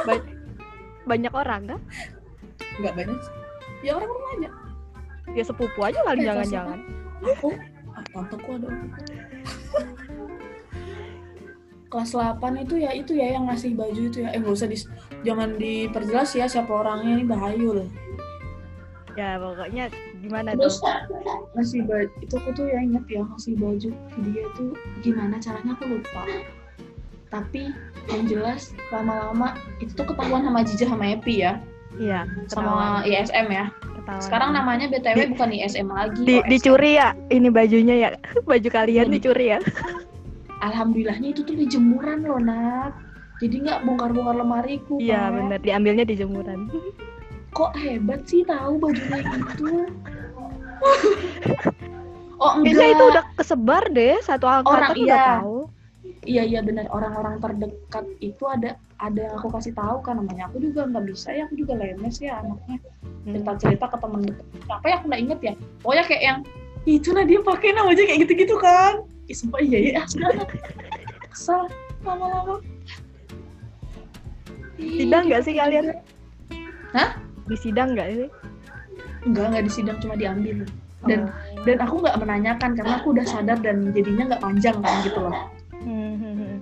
Ba- 0.07 0.29
banyak 1.05 1.33
orang 1.33 1.63
kan 1.67 1.81
nggak 2.75 2.95
banyak 2.95 3.19
sih. 3.19 3.35
ya 3.83 3.93
orang 3.93 4.09
rumah 4.09 4.31
aja. 4.33 4.51
Ya 5.35 5.43
sepupu 5.43 5.81
aja 5.83 5.99
kali 6.01 6.21
Eh, 6.23 6.27
jangan-jangan. 6.27 6.79
aku 7.21 7.49
ah, 7.91 8.05
tanteku 8.09 8.51
ada 8.55 8.69
kelas 11.95 12.11
8 12.11 12.43
itu 12.67 12.75
ya 12.83 12.91
itu 12.91 13.15
ya 13.15 13.39
yang 13.39 13.47
ngasih 13.47 13.79
baju 13.79 14.01
itu 14.11 14.19
ya. 14.27 14.35
Eh 14.35 14.43
nggak 14.43 14.51
usah 14.59 14.67
dis 14.67 14.91
jangan 15.23 15.55
diperjelas 15.55 16.35
ya 16.35 16.51
siapa 16.51 16.75
orangnya 16.75 17.23
ini 17.23 17.25
bahayul 17.25 17.87
ya 19.15 19.39
pokoknya 19.39 19.95
gimana 20.19 20.59
terus 20.59 20.83
tuh 20.83 20.91
ngasih 21.55 21.87
baju 21.87 22.11
itu 22.19 22.35
aku 22.35 22.51
tuh 22.51 22.67
ya 22.67 22.83
inget 22.83 23.07
ya 23.07 23.23
ngasih 23.23 23.55
baju 23.55 23.89
ke 23.95 24.19
dia 24.27 24.45
tuh 24.59 24.75
gimana 25.07 25.39
caranya 25.39 25.71
aku 25.79 25.87
lupa. 25.87 26.23
Tapi 27.31 27.71
yang 28.11 28.27
jelas 28.27 28.75
lama-lama 28.91 29.55
itu 29.79 29.95
tuh 29.95 30.07
ketahuan 30.07 30.43
sama 30.43 30.67
Jija 30.67 30.87
sama 30.91 31.15
Epi 31.15 31.47
ya. 31.47 31.63
Iya 31.95 32.27
sama 32.51 33.07
ISM 33.07 33.47
ya. 33.55 33.71
Ketahuan. 33.95 34.21
sekarang 34.27 34.51
namanya 34.53 34.91
BTW 34.91 35.31
bukan 35.33 35.49
ISM 35.55 35.89
lagi 35.89 36.23
di, 36.27 36.37
dicuri 36.51 36.99
ya 36.99 37.15
ini 37.31 37.49
bajunya 37.55 37.95
ya. 37.95 38.09
Baju 38.51 38.69
kalian 38.69 39.09
di- 39.09 39.17
dicuri 39.23 39.55
ya 39.55 39.63
alhamdulillahnya 40.65 41.37
itu 41.37 41.45
tuh 41.45 41.55
di 41.55 41.69
jemuran 41.69 42.25
loh 42.25 42.41
Nat 42.41 42.97
jadi 43.43 43.55
nggak 43.67 43.81
bongkar-bongkar 43.85 44.37
lemariku 44.41 44.95
iya 45.03 45.29
Pak. 45.29 45.35
bener. 45.37 45.59
Diambilnya 45.61 46.05
di 46.07 46.15
jemuran. 46.15 46.71
Kok 47.55 47.73
hebat 47.79 48.27
sih 48.27 48.43
tahu 48.47 48.79
bajunya 48.79 49.19
itu 49.23 49.87
oh 52.43 52.53
enggak. 52.61 52.89
itu 52.95 53.03
udah 53.15 53.25
kesebar 53.39 53.83
deh 53.95 54.19
satu 54.23 54.47
angkatan 54.47 54.75
Orang, 54.75 54.91
udah 54.99 55.19
iya. 55.19 55.27
tahu. 55.39 55.59
Iya 56.25 56.43
iya 56.49 56.61
benar 56.65 56.89
orang-orang 56.89 57.37
terdekat 57.37 58.09
itu 58.25 58.49
ada 58.49 58.81
ada 58.97 59.21
yang 59.29 59.35
aku 59.37 59.53
kasih 59.53 59.77
tahu 59.77 60.01
kan 60.01 60.17
namanya 60.17 60.49
aku 60.49 60.57
juga 60.57 60.89
nggak 60.89 61.05
bisa 61.13 61.29
ya 61.37 61.45
aku 61.45 61.55
juga 61.61 61.77
lemes 61.77 62.17
ya 62.23 62.41
anaknya. 62.41 62.81
Hmm. 63.25 63.33
cerita-cerita 63.33 63.87
ke 63.93 63.97
temen 64.01 64.21
apa 64.69 64.87
ya? 64.89 64.95
Aku 65.01 65.05
nggak 65.13 65.21
inget 65.21 65.41
ya. 65.45 65.53
Pokoknya 65.85 66.05
kayak 66.09 66.23
yang 66.25 66.39
itu 66.85 67.09
nah 67.13 67.25
dia 67.25 67.41
pakai 67.41 67.73
nama 67.73 67.93
aja 67.93 68.03
kayak 68.09 68.21
gitu-gitu 68.29 68.57
kan. 68.61 69.05
Ih, 69.05 69.14
sumpah 69.33 69.61
iya 69.65 69.79
ya 69.97 70.03
kesel 71.35 71.67
lama-lama. 72.07 72.63
Sidang 74.79 75.27
nggak 75.27 75.43
sih 75.43 75.55
kalian? 75.59 75.85
Hah? 76.95 77.19
di 77.45 77.57
sidang 77.61 77.93
nggak 77.93 78.09
sih? 78.15 78.29
Enggak 79.27 79.45
enggak 79.53 79.65
di 79.67 79.73
sidang 79.73 79.97
cuma 80.01 80.15
diambil. 80.15 80.65
Dan 81.05 81.29
Oh. 81.29 81.65
dan 81.69 81.77
aku 81.85 82.01
nggak 82.01 82.17
menanyakan 82.17 82.71
karena 82.81 82.95
aku 82.97 83.13
udah 83.13 83.27
sadar 83.29 83.61
dan 83.61 83.93
jadinya 83.93 84.33
nggak 84.33 84.41
panjang 84.41 84.77
kan 84.81 84.95
gitu 85.05 85.21
loh. 85.21 85.37
Hmm, 85.85 86.17
hmm, 86.17 86.35
hmm. 86.41 86.57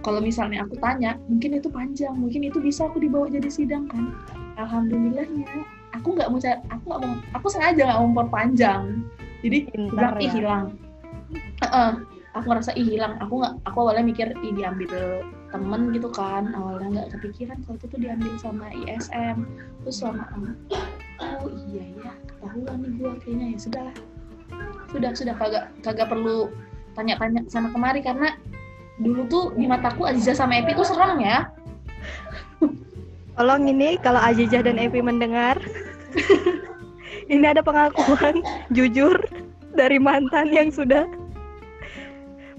kalau 0.00 0.24
misalnya 0.24 0.64
aku 0.64 0.72
tanya 0.80 1.20
mungkin 1.28 1.60
itu 1.60 1.68
panjang 1.68 2.16
mungkin 2.16 2.48
itu 2.48 2.58
bisa 2.64 2.88
aku 2.88 2.96
dibawa 2.96 3.28
jadi 3.28 3.50
sidang 3.52 3.84
kan? 3.92 4.16
Alhamdulillahnya 4.56 5.44
aku 5.92 6.16
nggak 6.16 6.32
mau 6.32 6.40
aku 6.40 6.84
nggak 6.88 7.00
mau 7.04 7.12
aku 7.36 7.46
sengaja 7.52 7.80
nggak 7.84 7.98
mau 8.00 8.08
memperpanjang. 8.08 8.82
Jadi 9.44 9.58
Pintar 9.68 10.16
ya. 10.16 10.30
hilang 10.32 10.66
Heeh. 11.34 11.92
aku 12.32 12.48
ngerasa 12.48 12.72
ih 12.80 12.96
hilang. 12.96 13.20
Aku 13.20 13.44
nggak 13.44 13.54
aku 13.68 13.76
awalnya 13.84 14.08
mikir 14.08 14.32
ih 14.40 14.52
diambil 14.56 15.20
temen 15.52 15.92
gitu 15.92 16.08
kan. 16.08 16.48
Awalnya 16.56 16.88
nggak 16.96 17.08
kepikiran 17.18 17.60
kalau 17.68 17.76
itu 17.76 17.86
tuh 17.92 18.00
diambil 18.00 18.32
sama 18.40 18.66
ISM 18.72 19.44
terus 19.84 20.00
selama 20.00 20.24
oh 21.20 21.50
iya 21.68 21.84
ya 21.92 22.12
ketahuan 22.24 22.76
nih 22.80 22.92
gue 22.96 23.12
kayaknya 23.20 23.46
ya 23.52 23.58
sudah 23.60 23.88
sudah 24.88 25.10
sudah. 25.12 25.34
Kagak 25.36 25.64
kagak 25.84 26.08
perlu 26.08 26.48
tanya-tanya 26.96 27.44
sana 27.52 27.68
kemari 27.68 28.00
karena 28.00 28.36
dulu 29.00 29.28
tuh 29.28 29.44
di 29.56 29.68
mataku 29.68 30.08
Aziza 30.08 30.32
sama 30.32 30.60
Epi 30.60 30.72
tuh 30.72 30.88
serem 30.88 31.20
ya. 31.20 31.52
Tolong 33.32 33.64
ini 33.64 33.96
kalau 34.04 34.20
Azizah 34.20 34.60
dan 34.60 34.76
Evi 34.76 35.00
mendengar, 35.00 35.56
ini 37.32 37.44
ada 37.48 37.64
pengakuan 37.64 38.44
jujur 38.76 39.16
dari 39.72 39.96
mantan 39.96 40.52
yang 40.52 40.68
sudah 40.68 41.08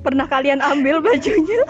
pernah 0.04 0.28
kalian 0.28 0.60
ambil 0.60 1.00
bajunya. 1.00 1.64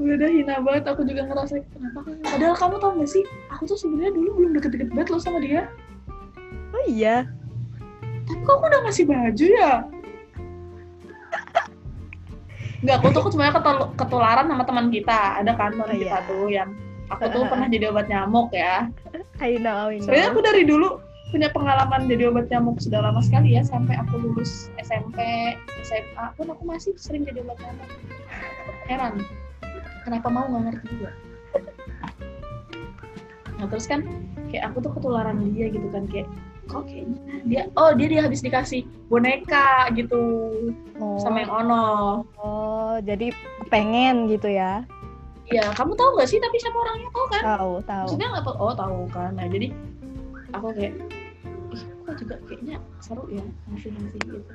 udah 0.00 0.30
hina 0.32 0.56
banget 0.64 0.88
aku 0.88 1.04
juga 1.04 1.28
ngerasa 1.28 1.60
kenapa 1.68 2.00
padahal 2.24 2.56
kamu 2.56 2.74
tau 2.80 2.90
gak 2.96 3.10
sih 3.10 3.20
aku 3.52 3.68
tuh 3.68 3.76
sebenarnya 3.76 4.16
dulu 4.16 4.28
belum 4.32 4.50
deket-deket 4.56 4.88
banget 4.90 5.08
loh 5.12 5.20
sama 5.20 5.38
dia 5.38 5.68
Oh 6.70 6.84
iya, 6.86 7.28
tapi 8.24 8.40
kok 8.40 8.54
aku 8.54 8.64
udah 8.64 8.80
ngasih 8.86 9.04
baju 9.04 9.46
ya 9.50 9.72
Enggak, 12.80 12.96
aku 12.96 13.06
tuh 13.12 13.22
cuma 13.36 13.52
ketul- 13.52 13.92
ketularan 13.92 14.48
sama 14.48 14.64
teman 14.64 14.88
kita. 14.88 15.36
Ada 15.36 15.52
kan 15.52 15.76
teman 15.76 15.84
Oh, 15.84 15.92
kita 15.92 16.16
iya. 16.16 16.24
tuh 16.24 16.46
yang 16.48 16.68
aku 17.12 17.24
tuh 17.28 17.42
pernah 17.52 17.68
jadi 17.68 17.92
obat 17.92 18.08
nyamuk 18.08 18.48
ya. 18.56 18.88
I 19.36 19.60
know, 19.60 19.92
I 19.92 20.00
know. 20.00 20.08
Sebenarnya 20.08 20.28
aku 20.32 20.40
dari 20.40 20.62
dulu 20.64 20.88
punya 21.30 21.48
pengalaman 21.50 22.10
jadi 22.10 22.28
obat 22.28 22.50
nyamuk 22.50 22.82
sudah 22.82 23.00
lama 23.00 23.22
sekali 23.22 23.54
ya 23.54 23.62
sampai 23.62 23.96
aku 23.96 24.18
lulus 24.18 24.68
SMP, 24.82 25.18
SMA 25.86 26.26
pun 26.34 26.50
aku 26.50 26.62
masih 26.66 26.92
sering 26.98 27.22
jadi 27.26 27.42
obat 27.46 27.58
nyamuk. 27.62 27.88
Heran. 28.90 29.14
Kenapa 30.02 30.26
mau 30.28 30.50
nggak 30.50 30.62
ngerti 30.70 30.86
juga. 30.92 31.10
Nah 33.58 33.66
terus 33.70 33.86
kan 33.86 34.04
kayak 34.50 34.74
aku 34.74 34.82
tuh 34.82 34.92
ketularan 34.98 35.38
dia 35.54 35.70
gitu 35.70 35.86
kan 35.94 36.04
kayak 36.10 36.26
kok 36.70 36.86
kayaknya 36.86 37.18
dia 37.50 37.62
oh 37.74 37.90
dia 37.98 38.06
dia 38.06 38.20
habis 38.22 38.42
dikasih 38.46 38.86
boneka 39.10 39.90
gitu 39.98 40.22
Oh, 41.00 41.16
sama 41.16 41.42
yang 41.42 41.50
ono 41.64 42.22
oh, 42.36 42.94
jadi 43.00 43.32
pengen 43.72 44.28
gitu 44.28 44.52
ya? 44.52 44.84
Iya, 45.50 45.74
kamu 45.74 45.98
tahu 45.98 46.14
nggak 46.14 46.30
sih? 46.30 46.38
Tapi 46.38 46.56
siapa 46.62 46.78
orangnya 46.78 47.10
tahu 47.10 47.26
kan? 47.26 47.42
Tahu, 47.42 47.72
tahu. 47.82 48.04
Maksudnya 48.06 48.28
nggak 48.30 48.44
tahu? 48.46 48.56
Oh 48.62 48.74
tahu 48.76 49.00
kan. 49.10 49.30
Nah 49.34 49.46
jadi 49.50 49.68
aku 50.54 50.66
kayak, 50.78 50.94
kok 52.10 52.18
juga 52.18 52.34
kayaknya 52.50 52.76
seru 52.98 53.24
ya 53.30 53.44
ngasih 53.70 53.90
gitu. 53.94 54.34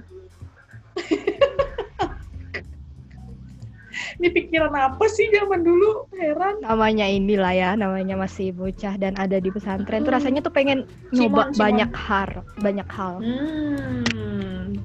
Ini 4.16 4.28
pikiran 4.28 4.76
apa 4.76 5.06
sih 5.08 5.28
zaman 5.32 5.64
dulu? 5.64 6.08
Heran. 6.20 6.60
Namanya 6.60 7.08
inilah 7.08 7.54
ya, 7.56 7.70
namanya 7.76 8.20
masih 8.20 8.52
bocah 8.52 9.00
dan 9.00 9.16
ada 9.16 9.40
di 9.40 9.48
pesantren 9.48 10.04
tuh 10.04 10.12
Hmm. 10.12 10.20
rasanya 10.20 10.40
tuh 10.44 10.52
pengen 10.52 10.84
nyoba 11.12 11.52
Simon. 11.52 11.56
banyak 11.56 11.92
hal, 11.96 12.30
banyak 12.60 12.88
hal. 12.92 13.14
Hmm, 13.24 14.76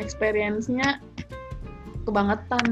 experience-nya 0.00 0.96
kebangetan. 2.04 2.64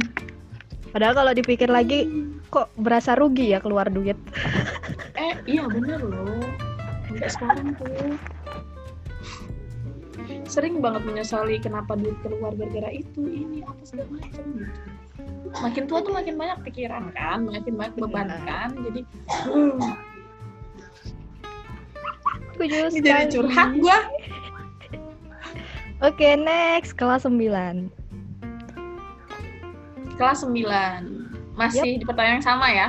Padahal 0.92 1.12
kalau 1.12 1.32
dipikir 1.36 1.68
lagi 1.68 2.08
kok 2.48 2.72
berasa 2.76 3.12
rugi 3.12 3.52
ya 3.52 3.60
keluar 3.60 3.92
duit. 3.92 4.16
Eh 5.12 5.36
iya 5.44 5.68
bener 5.68 6.00
loh. 6.00 6.40
Sampai 7.06 7.28
sekarang 7.28 7.68
tuh 7.76 8.16
sering 10.46 10.78
banget 10.78 11.02
menyesali 11.04 11.58
kenapa 11.58 11.94
duit 11.94 12.14
keluar 12.22 12.54
gara-gara 12.54 12.90
itu 12.90 13.22
ini 13.26 13.62
apa 13.62 13.82
segala 13.82 14.08
macam 14.14 14.44
gitu. 14.56 14.80
Makin 15.56 15.82
tua 15.86 15.98
tuh 16.02 16.12
makin 16.12 16.34
banyak 16.36 16.58
pikiran 16.66 17.10
kan, 17.12 17.46
makin 17.46 17.74
banyak 17.74 17.94
beban 17.96 18.28
kan. 18.44 18.70
Jadi 18.76 19.00
uh, 19.48 19.94
Setuju 22.56 22.76
ini 22.88 22.98
jadi 23.00 23.28
sekali. 23.28 23.32
curhat 23.32 23.70
gua. 23.78 23.98
Oke, 26.04 26.28
next 26.36 26.92
kelas 26.94 27.24
9. 27.24 27.88
Kelas 30.16 30.40
9. 30.44 31.56
Masih 31.56 32.00
di 32.00 32.04
pertanyaan 32.04 32.40
yang 32.40 32.44
sama 32.44 32.66
ya? 32.68 32.88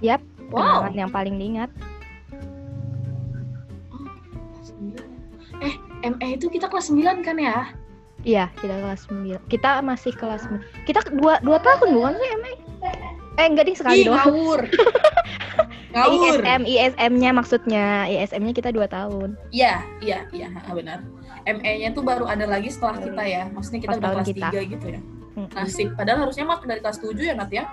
Yap, 0.00 0.20
Wow. 0.48 0.88
kenangan 0.88 0.94
yang 0.96 1.12
paling 1.12 1.34
diingat. 1.36 1.68
ME 6.14 6.28
itu 6.38 6.46
kita 6.46 6.66
kelas 6.70 6.92
9 6.92 7.26
kan 7.26 7.36
ya? 7.38 7.70
Iya, 8.22 8.44
kita 8.58 8.74
kelas 8.78 9.00
9. 9.10 9.38
Kita 9.50 9.70
masih 9.82 10.12
kelas 10.14 10.46
9. 10.48 10.86
Kita 10.86 11.00
dua, 11.14 11.38
dua 11.42 11.58
tahun 11.62 11.88
bukan 11.94 12.14
sih 12.18 12.30
MA? 12.38 12.52
Eh, 13.36 13.46
enggak 13.52 13.68
ding 13.68 13.76
sekali 13.76 14.00
Ih, 14.00 14.08
doang. 14.08 14.24
ngawur. 14.24 14.60
ngawur. 15.92 16.40
ISM, 16.40 16.60
ISM-nya 16.64 17.30
maksudnya. 17.36 17.86
ISM-nya 18.08 18.52
kita 18.56 18.70
dua 18.72 18.88
tahun. 18.88 19.36
Iya, 19.52 19.84
iya, 20.00 20.24
iya, 20.32 20.48
benar. 20.72 21.04
ME-nya 21.46 21.94
tuh 21.94 22.02
baru 22.02 22.26
ada 22.26 22.48
lagi 22.48 22.72
setelah 22.72 22.98
kita 22.98 23.22
ya. 23.22 23.44
Maksudnya 23.52 23.80
kita 23.84 23.92
Pas 23.94 24.00
udah 24.00 24.10
kelas 24.18 24.28
kita. 24.32 24.48
3 24.50 24.72
gitu 24.72 24.86
ya. 24.88 25.00
Nasib. 25.52 25.88
Padahal 25.94 26.18
harusnya 26.26 26.44
mah 26.48 26.58
dari 26.64 26.80
kelas 26.80 26.98
7 26.98 27.12
ya, 27.20 27.34
Nat 27.36 27.52
ya. 27.52 27.64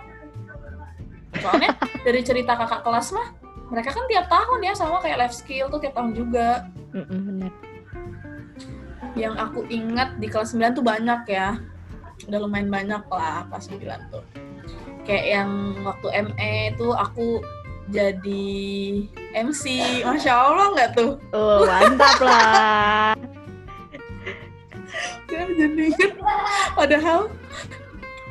Soalnya 1.42 1.72
dari 2.06 2.22
cerita 2.22 2.54
kakak 2.54 2.86
kelas 2.86 3.10
mah 3.16 3.28
mereka 3.74 3.90
kan 3.90 4.06
tiap 4.06 4.30
tahun 4.30 4.60
ya 4.62 4.74
sama 4.78 5.02
kayak 5.02 5.18
life 5.26 5.34
skill 5.34 5.66
tuh 5.74 5.82
tiap 5.82 5.98
tahun 5.98 6.14
juga 6.14 6.70
Mm-mm, 6.94 7.20
bener 7.26 7.52
yang 9.14 9.38
aku 9.38 9.66
ingat 9.70 10.18
di 10.18 10.26
kelas 10.26 10.58
9 10.58 10.78
tuh 10.78 10.86
banyak 10.86 11.22
ya. 11.30 11.58
Udah 12.30 12.40
lumayan 12.42 12.70
banyak 12.70 13.04
lah 13.10 13.46
pas 13.50 13.62
9 13.62 13.78
tuh. 14.10 14.24
Kayak 15.04 15.26
yang 15.28 15.50
waktu 15.84 16.08
ME 16.32 16.56
tuh 16.80 16.96
aku 16.96 17.44
jadi 17.92 18.56
MC 19.36 19.64
Masya 20.08 20.34
Allah 20.34 20.68
nggak 20.72 20.90
tuh? 20.96 21.20
Oh 21.36 21.68
mantap 21.68 22.18
lah. 22.24 23.12
Ya, 25.28 25.50
jadi 25.50 25.90
inget 25.90 26.14
padahal 26.78 27.26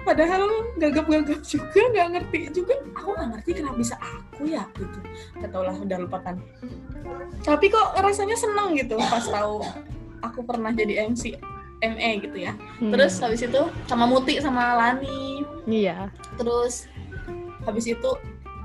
padahal 0.07 0.47
gagap-gagap 0.81 1.43
juga 1.45 1.81
nggak 1.93 2.09
ngerti 2.17 2.39
juga. 2.57 2.75
Aku 2.97 3.13
nggak 3.13 3.29
ngerti 3.37 3.51
kenapa 3.61 3.77
bisa 3.77 3.95
aku 4.01 4.49
ya 4.49 4.65
gitu. 4.81 4.99
Nggak 5.37 5.51
tau 5.53 5.63
lah 5.69 5.77
udah 5.77 5.99
lupakan. 6.01 6.35
Tapi 7.45 7.67
kok 7.69 7.99
rasanya 8.01 8.39
seneng 8.39 8.73
gitu 8.79 8.97
pas 8.97 9.27
tahu 9.29 9.61
aku 10.23 10.47
pernah 10.47 10.71
jadi 10.73 11.11
MC 11.11 11.37
ME 11.83 12.11
gitu 12.23 12.39
ya. 12.39 12.55
Hmm, 12.79 12.95
terus 12.95 13.19
habis 13.19 13.43
itu 13.43 13.61
sama 13.91 14.07
Muti 14.07 14.39
sama 14.39 14.79
Lani. 14.79 15.43
Iya. 15.67 16.09
Terus 16.39 16.87
habis 17.67 17.91
itu 17.91 18.11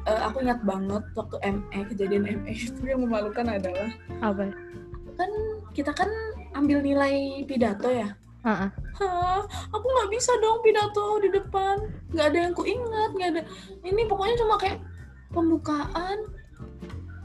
eh, 0.06 0.22
aku 0.22 0.46
ingat 0.46 0.62
banget 0.62 1.04
waktu 1.18 1.36
ME 1.50 1.80
kejadian 1.94 2.24
ME 2.46 2.54
itu 2.70 2.82
yang 2.86 3.02
memalukan 3.04 3.46
adalah 3.50 3.90
apa? 4.22 4.54
kan 5.18 5.32
kita 5.74 5.90
kan 5.98 6.06
ambil 6.54 6.78
nilai 6.86 7.42
pidato 7.50 7.90
ya. 7.90 8.14
Ah. 8.46 8.70
Hah, 9.02 9.42
aku 9.74 9.86
nggak 9.86 10.14
bisa 10.14 10.30
dong 10.40 10.62
pidato 10.62 11.18
di 11.20 11.34
depan. 11.34 11.90
Nggak 12.14 12.28
ada 12.32 12.40
yang 12.48 12.54
kuingat, 12.54 13.10
nggak 13.18 13.30
ada. 13.34 13.42
Ini 13.82 14.02
pokoknya 14.06 14.36
cuma 14.46 14.56
kayak 14.62 14.78
pembukaan, 15.34 16.18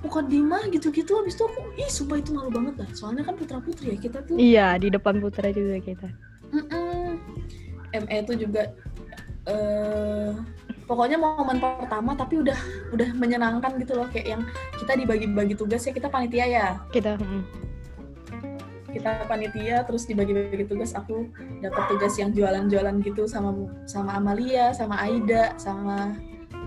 mukadimah 0.02 0.66
gitu-gitu. 0.68 1.14
Habis 1.14 1.38
itu 1.38 1.44
aku, 1.46 1.60
ih 1.78 1.90
sumpah 1.90 2.18
itu 2.18 2.30
malu 2.34 2.50
banget 2.50 2.74
lah. 2.82 2.88
Soalnya 2.92 3.22
kan 3.26 3.34
putra 3.38 3.58
putri 3.62 3.94
ya 3.94 3.96
kita 3.98 4.18
tuh. 4.26 4.36
iya 4.36 4.74
di 4.76 4.88
depan 4.90 5.22
putra 5.22 5.48
juga 5.54 5.78
kita 5.78 6.08
Mm-mm. 6.52 7.16
ME 7.92 8.16
itu 8.24 8.32
juga 8.46 8.72
eh 9.48 10.30
pokoknya 10.86 11.18
momen 11.18 11.58
pertama 11.58 12.14
tapi 12.14 12.38
udah 12.44 12.58
udah 12.94 13.08
menyenangkan 13.16 13.74
gitu 13.80 13.98
loh 13.98 14.06
kayak 14.12 14.38
yang 14.38 14.42
kita 14.78 14.92
dibagi-bagi 14.94 15.54
tugas 15.58 15.82
ya 15.82 15.92
kita 15.94 16.06
panitia 16.06 16.46
ya 16.46 16.68
kita 16.94 17.18
mm. 17.18 17.42
kita 18.92 19.26
panitia 19.26 19.82
terus 19.82 20.06
dibagi-bagi 20.06 20.68
tugas 20.68 20.94
aku 20.94 21.26
dapat 21.58 21.84
tugas 21.90 22.14
yang 22.20 22.30
jualan-jualan 22.30 23.02
gitu 23.02 23.26
sama 23.26 23.50
sama 23.88 24.20
Amalia 24.20 24.70
sama 24.76 25.00
Aida 25.00 25.56
sama 25.58 26.14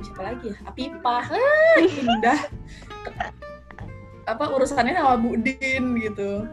siapa 0.03 0.21
lagi 0.21 0.51
ya 0.51 0.57
Apipah 0.67 1.23
ah, 1.31 1.79
indah 2.03 2.39
apa 4.25 4.43
urusannya 4.49 4.93
sama 4.97 5.15
Bu 5.21 5.37
Din 5.37 5.95
gitu. 6.01 6.49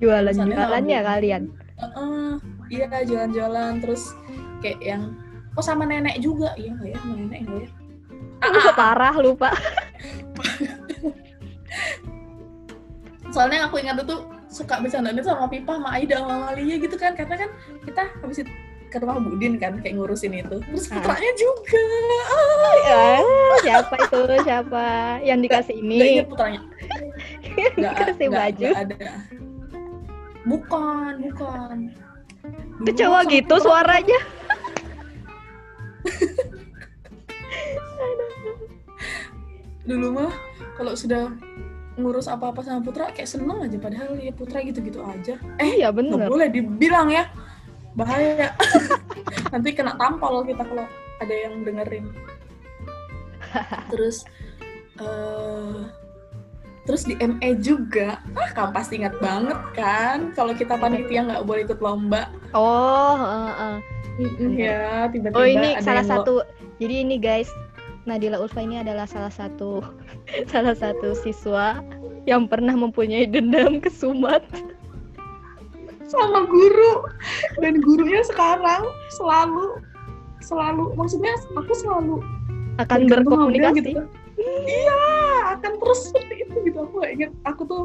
Jualan 0.00 0.32
Pesannya 0.32 0.56
jualan 0.56 0.84
ya 0.86 1.00
sama- 1.02 1.08
kalian? 1.12 1.42
Heeh, 1.80 2.30
iya 2.70 2.86
jualan-jualan 3.04 3.72
terus 3.80 4.02
kayak 4.60 4.80
yang 4.80 5.02
oh 5.56 5.64
sama 5.64 5.84
nenek 5.84 6.20
juga. 6.22 6.54
Iya 6.54 6.76
nggak 6.76 6.88
ya? 6.94 6.98
Sama 7.02 7.14
nenek 7.18 7.40
nggak 7.44 7.60
ya? 7.60 7.68
Lu 8.40 8.72
parah 8.72 9.14
lupa. 9.20 9.50
Soalnya 13.34 13.68
aku 13.68 13.78
ingat 13.78 14.02
itu 14.02 14.16
suka 14.50 14.82
bercandaan 14.82 15.14
itu 15.14 15.30
sama 15.30 15.46
Pipa 15.46 15.78
sama 15.78 15.94
Aida 15.94 16.18
sama 16.18 16.50
Amalia 16.50 16.76
gitu 16.82 16.96
kan. 16.98 17.14
Karena 17.14 17.36
kan 17.38 17.50
kita 17.86 18.02
habis 18.22 18.42
itu 18.42 18.50
ke 18.90 18.98
rumah 18.98 19.16
Budin 19.16 19.54
kan 19.56 19.78
kayak 19.78 19.94
ngurusin 19.94 20.34
itu. 20.36 20.56
Terus 20.60 20.84
Ah. 20.86 20.90
putranya 20.98 21.32
juga. 21.34 21.82
Ah, 22.26 22.74
Ya, 22.80 23.04
siapa 23.62 23.94
itu? 23.96 24.18
Siapa? 24.42 24.84
Yang 25.22 25.38
dikasih 25.40 25.74
nggak 25.76 25.86
ini 25.86 26.12
ingat 26.12 26.26
putranya. 26.28 26.60
Nggak 27.76 27.92
dikasih 27.92 28.26
nggak- 28.26 28.42
baju. 28.42 28.66
nggak 28.66 28.82
ada. 28.82 28.96
Bukan 30.42 31.12
bukan. 31.22 31.76
Itu 32.80 32.90
cowok 32.96 33.22
gitu 33.28 33.52
putra- 33.52 33.62
suaranya. 33.62 34.20
Dulu 39.82 40.06
mah 40.12 40.30
kalau 40.74 40.92
sudah 40.94 41.30
ngurus 41.94 42.26
apa-apa 42.26 42.62
sama 42.62 42.80
putra 42.80 43.10
kayak 43.10 43.28
seneng 43.28 43.60
aja. 43.60 43.76
Padahal 43.76 44.14
ya 44.16 44.30
putra 44.30 44.60
gitu-gitu 44.60 45.00
aja. 45.02 45.34
Eh 45.58 45.78
nggak 45.78 45.92
bener. 45.94 46.26
boleh 46.26 46.48
dibilang 46.48 47.08
ya 47.08 47.26
bahaya. 47.94 48.54
Nanti 49.52 49.68
kena 49.74 49.96
tampol 49.98 50.46
kita 50.46 50.62
kalau 50.62 50.86
ada 51.20 51.34
yang 51.34 51.62
dengerin. 51.66 52.10
Terus 53.90 54.22
eh 55.00 55.80
terus 56.86 57.02
di 57.06 57.14
ME 57.18 57.50
juga. 57.62 58.18
Ah 58.34 58.50
kamu 58.54 58.70
pasti 58.74 58.94
ingat 58.98 59.14
banget 59.18 59.58
kan? 59.74 60.30
Kalau 60.34 60.54
kita 60.54 60.74
panitia 60.78 61.26
nggak 61.26 61.44
boleh 61.46 61.62
ikut 61.66 61.78
lomba. 61.82 62.30
Oh 62.54 63.18
eh, 63.18 63.54
eh. 63.58 63.76
ya 64.58 65.06
tiba-tiba 65.08 65.38
oh 65.38 65.46
ini 65.46 65.78
ada 65.78 65.84
salah 65.84 66.04
satu 66.04 66.44
jadi 66.82 67.06
ini 67.06 67.16
guys 67.16 67.48
Nadila 68.08 68.40
Ulfa 68.40 68.64
ini 68.64 68.80
adalah 68.80 69.06
salah 69.06 69.32
satu 69.32 69.84
salah 70.52 70.74
satu 70.74 71.14
siswa 71.14 71.80
yang 72.28 72.48
pernah 72.50 72.74
mempunyai 72.76 73.28
dendam 73.28 73.80
ke 73.80 73.88
Sumat 73.88 74.44
sama 76.10 76.44
guru. 76.50 77.06
Dan 77.62 77.78
gurunya 77.80 78.22
sekarang 78.26 78.90
selalu 79.14 79.78
selalu 80.40 80.96
maksudnya 80.96 81.36
aku 81.54 81.72
selalu 81.76 82.16
akan 82.80 83.00
berkomunikasi? 83.06 83.76
gitu. 83.84 84.02
iya 84.40 85.00
akan 85.56 85.72
terus 85.76 86.00
seperti 86.10 86.34
itu 86.48 86.56
gitu. 86.66 86.78
Aku 86.88 86.94
gak 87.04 87.12
inget 87.12 87.32
aku 87.44 87.62
tuh 87.68 87.82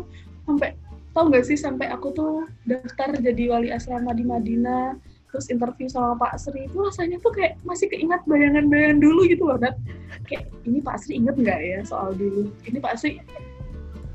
sampai 0.48 0.74
tau 1.12 1.28
gak 1.32 1.46
sih 1.48 1.60
sampai 1.60 1.92
aku 1.92 2.12
tuh 2.16 2.48
daftar 2.68 3.16
jadi 3.20 3.52
wali 3.52 3.70
asrama 3.72 4.16
di 4.16 4.24
Madinah 4.24 4.96
terus 5.36 5.52
interview 5.52 5.92
sama 5.92 6.16
Pak 6.16 6.40
Sri. 6.40 6.72
Itu 6.72 6.80
rasanya 6.80 7.20
tuh 7.20 7.36
kayak 7.36 7.60
masih 7.68 7.92
keingat 7.92 8.24
bayangan-bayangan 8.24 9.04
dulu 9.04 9.28
gitu 9.28 9.52
loh 9.52 9.60
Nat. 9.60 9.76
Kayak 10.32 10.48
ini 10.64 10.80
Pak 10.80 10.96
Sri 11.04 11.20
inget 11.20 11.36
nggak 11.36 11.60
ya 11.60 11.80
soal 11.84 12.16
dulu? 12.16 12.48
Ini 12.64 12.80
Pak 12.80 12.96
Sri 12.96 13.20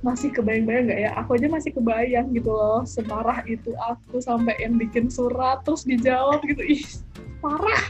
masih 0.00 0.32
kebayang-bayang 0.32 0.88
nggak 0.88 1.00
ya? 1.00 1.10
Aku 1.20 1.36
aja 1.36 1.46
masih 1.46 1.70
kebayang 1.72 2.32
gitu 2.32 2.48
loh 2.48 2.82
separah 2.82 3.44
itu 3.44 3.76
aku 3.78 4.16
sampai 4.18 4.56
yang 4.58 4.76
bikin 4.76 5.08
surat 5.08 5.60
terus 5.62 5.84
dijawab 5.84 6.40
gitu. 6.44 6.62
Ih 6.64 6.82
parah. 7.38 7.84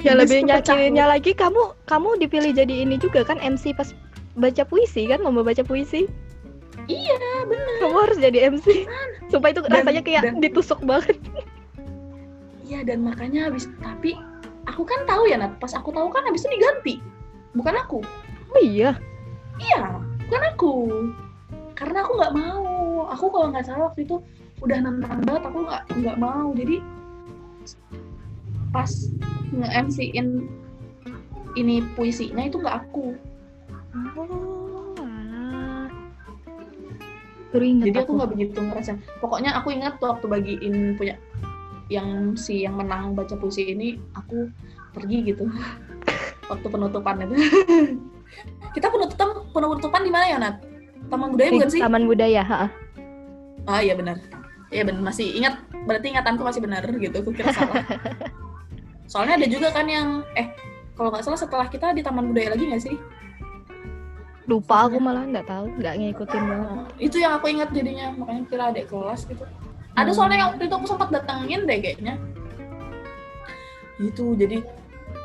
Ya 0.00 0.16
Terus 0.16 0.26
lebih 0.26 0.38
nyakitinnya 0.48 1.04
lagi 1.06 1.30
kamu 1.30 1.62
kamu 1.84 2.18
dipilih 2.18 2.50
jadi 2.50 2.74
ini 2.82 2.96
juga 2.96 3.22
kan 3.22 3.38
MC 3.38 3.70
pas 3.70 3.92
baca 4.34 4.64
puisi 4.64 5.06
kan 5.06 5.20
lomba 5.20 5.44
baca 5.44 5.62
puisi? 5.62 6.08
Iya 6.88 7.16
bener. 7.46 7.76
Kamu 7.78 7.96
harus 8.00 8.18
jadi 8.18 8.50
MC 8.50 8.66
supaya 9.28 9.52
itu 9.52 9.62
Dan- 9.62 9.70
rasanya 9.78 10.02
kayak 10.02 10.22
dan- 10.26 10.40
ditusuk 10.42 10.80
banget. 10.82 11.14
Iya 12.66 12.82
dan 12.82 13.04
makanya 13.04 13.50
habis 13.50 13.68
tapi 13.78 14.16
aku 14.64 14.82
kan 14.82 15.02
tahu 15.04 15.26
ya 15.26 15.36
Nat, 15.36 15.58
pas 15.58 15.70
aku 15.70 15.90
tahu 15.90 16.08
kan 16.08 16.24
habis 16.24 16.42
itu 16.42 16.50
diganti. 16.56 16.94
Bukan 17.52 17.74
aku. 17.76 18.00
oh 18.50 18.60
iya? 18.62 18.98
Iya, 19.60 20.02
bukan 20.30 20.46
aku. 20.54 20.74
Karena 21.74 22.06
aku 22.06 22.12
nggak 22.14 22.34
mau. 22.38 22.78
Aku 23.10 23.24
kalau 23.34 23.50
nggak 23.50 23.66
salah 23.66 23.90
waktu 23.90 24.06
itu 24.06 24.22
udah 24.62 24.78
nantang 24.78 25.26
banget 25.26 25.42
aku 25.50 25.58
nggak 25.66 25.82
nggak 25.98 26.18
mau. 26.22 26.54
Jadi 26.54 26.78
pas 28.70 28.90
nge-MC-in 29.50 30.46
ini 31.58 31.82
puisinya 31.98 32.46
itu 32.46 32.62
nggak 32.62 32.78
aku. 32.86 33.18
oh 34.14 34.94
alah. 35.02 35.90
baru 37.50 37.66
Jadi 37.90 37.98
aku 37.98 38.12
nggak 38.14 38.30
begitu 38.30 38.58
ngerasa. 38.62 38.94
Pokoknya 39.18 39.58
aku 39.58 39.74
ingat 39.74 39.98
waktu 39.98 40.30
bagiin 40.30 40.94
punya 40.94 41.18
yang 41.90 42.38
si 42.38 42.62
yang 42.62 42.78
menang 42.78 43.18
baca 43.18 43.34
puisi 43.34 43.74
ini 43.74 43.98
aku 44.14 44.46
pergi 44.94 45.26
gitu 45.26 45.50
waktu 46.54 46.66
penutupan 46.70 47.26
itu. 47.26 47.34
Kita 48.70 48.86
penutupan 48.88 49.28
penutupan 49.50 50.00
di 50.02 50.10
mana 50.10 50.26
ya 50.26 50.38
Nat? 50.38 50.56
Taman 51.10 51.34
Budaya 51.34 51.50
bukan 51.50 51.68
sih? 51.68 51.80
Taman 51.82 52.04
Budaya 52.06 52.42
ha 52.42 52.58
Ah 53.66 53.80
iya 53.82 53.94
benar. 53.94 54.16
Iya 54.70 54.86
benar 54.86 55.02
masih 55.02 55.26
ingat 55.34 55.58
berarti 55.84 56.14
ingatanku 56.14 56.42
masih 56.42 56.62
benar 56.62 56.86
gitu. 56.86 57.16
Aku 57.18 57.30
kira 57.34 57.50
salah. 57.50 57.82
Soalnya 59.10 59.42
ada 59.42 59.46
juga 59.50 59.68
kan 59.70 59.90
yang 59.90 60.22
eh 60.38 60.54
kalau 60.94 61.10
nggak 61.10 61.24
salah 61.24 61.38
setelah 61.38 61.66
kita 61.66 61.90
di 61.90 62.00
Taman 62.00 62.30
Budaya 62.30 62.54
lagi 62.54 62.66
nggak 62.66 62.84
sih? 62.84 62.96
lupa 64.48 64.90
aku 64.90 64.98
malah 64.98 65.22
nggak 65.22 65.46
tahu 65.46 65.70
nggak 65.78 65.94
ngikutin 65.94 66.42
banget 66.42 66.74
Nah, 66.74 66.86
itu 66.98 67.22
yang 67.22 67.38
aku 67.38 67.46
ingat 67.54 67.70
jadinya 67.70 68.10
makanya 68.10 68.42
kira 68.50 68.64
adik 68.74 68.90
kelas 68.90 69.22
gitu. 69.30 69.46
Ada 69.94 70.10
Hmm. 70.10 70.16
soalnya 70.18 70.36
yang 70.42 70.48
waktu 70.50 70.66
itu 70.66 70.74
aku 70.74 70.86
sempat 70.90 71.08
datengin 71.14 71.70
deh 71.70 71.78
kayaknya. 71.78 72.14
Itu 74.02 74.34
jadi 74.34 74.58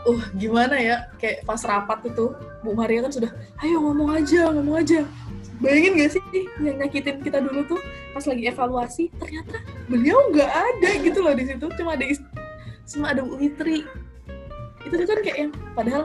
uh 0.05 0.21
gimana 0.37 0.75
ya? 0.77 1.09
Kayak 1.17 1.43
pas 1.43 1.61
rapat 1.65 1.99
itu 2.05 2.31
Bu 2.61 2.77
Maria 2.77 3.05
kan 3.05 3.11
sudah 3.13 3.31
ayo 3.65 3.81
ngomong 3.81 4.09
aja 4.15 4.53
ngomong 4.53 4.77
aja. 4.81 5.01
Bayangin 5.63 5.93
gak 5.95 6.11
sih 6.19 6.23
yang 6.59 6.77
nyakitin 6.83 7.23
kita 7.23 7.39
dulu 7.39 7.63
tuh 7.75 7.79
pas 8.11 8.23
lagi 8.27 8.43
evaluasi 8.47 9.07
ternyata 9.15 9.55
beliau 9.87 10.19
nggak 10.31 10.51
ada 10.51 10.89
gitu 10.99 11.19
loh 11.23 11.33
di 11.33 11.43
situ. 11.47 11.65
Cuma 11.79 11.95
ada 11.97 12.05
cuma 12.85 13.05
ada 13.11 13.21
Bu 13.25 13.35
Fitri. 13.39 13.83
Itu 14.85 14.93
tuh 15.01 15.07
kan 15.09 15.19
kayak 15.25 15.37
yang 15.47 15.51
padahal 15.73 16.03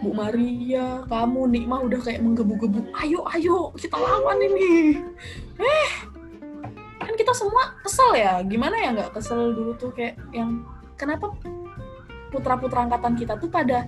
Bu 0.00 0.10
Maria 0.16 1.04
kamu 1.08 1.40
Nikmah 1.52 1.80
udah 1.84 2.00
kayak 2.00 2.20
menggebu-gebu 2.24 2.80
ayo 3.04 3.20
ayo 3.36 3.72
kita 3.76 3.96
lawan 3.98 4.40
ini. 4.40 5.02
Eh 5.60 5.92
kan 7.04 7.12
kita 7.18 7.36
semua 7.36 7.76
kesel 7.84 8.16
ya? 8.16 8.40
Gimana 8.46 8.76
ya 8.80 8.88
nggak 8.96 9.12
kesel 9.12 9.52
dulu 9.52 9.76
tuh 9.76 9.92
kayak 9.92 10.16
yang 10.32 10.64
kenapa 10.96 11.34
putra-putra 12.34 12.82
angkatan 12.82 13.14
kita 13.14 13.38
tuh 13.38 13.46
pada 13.46 13.86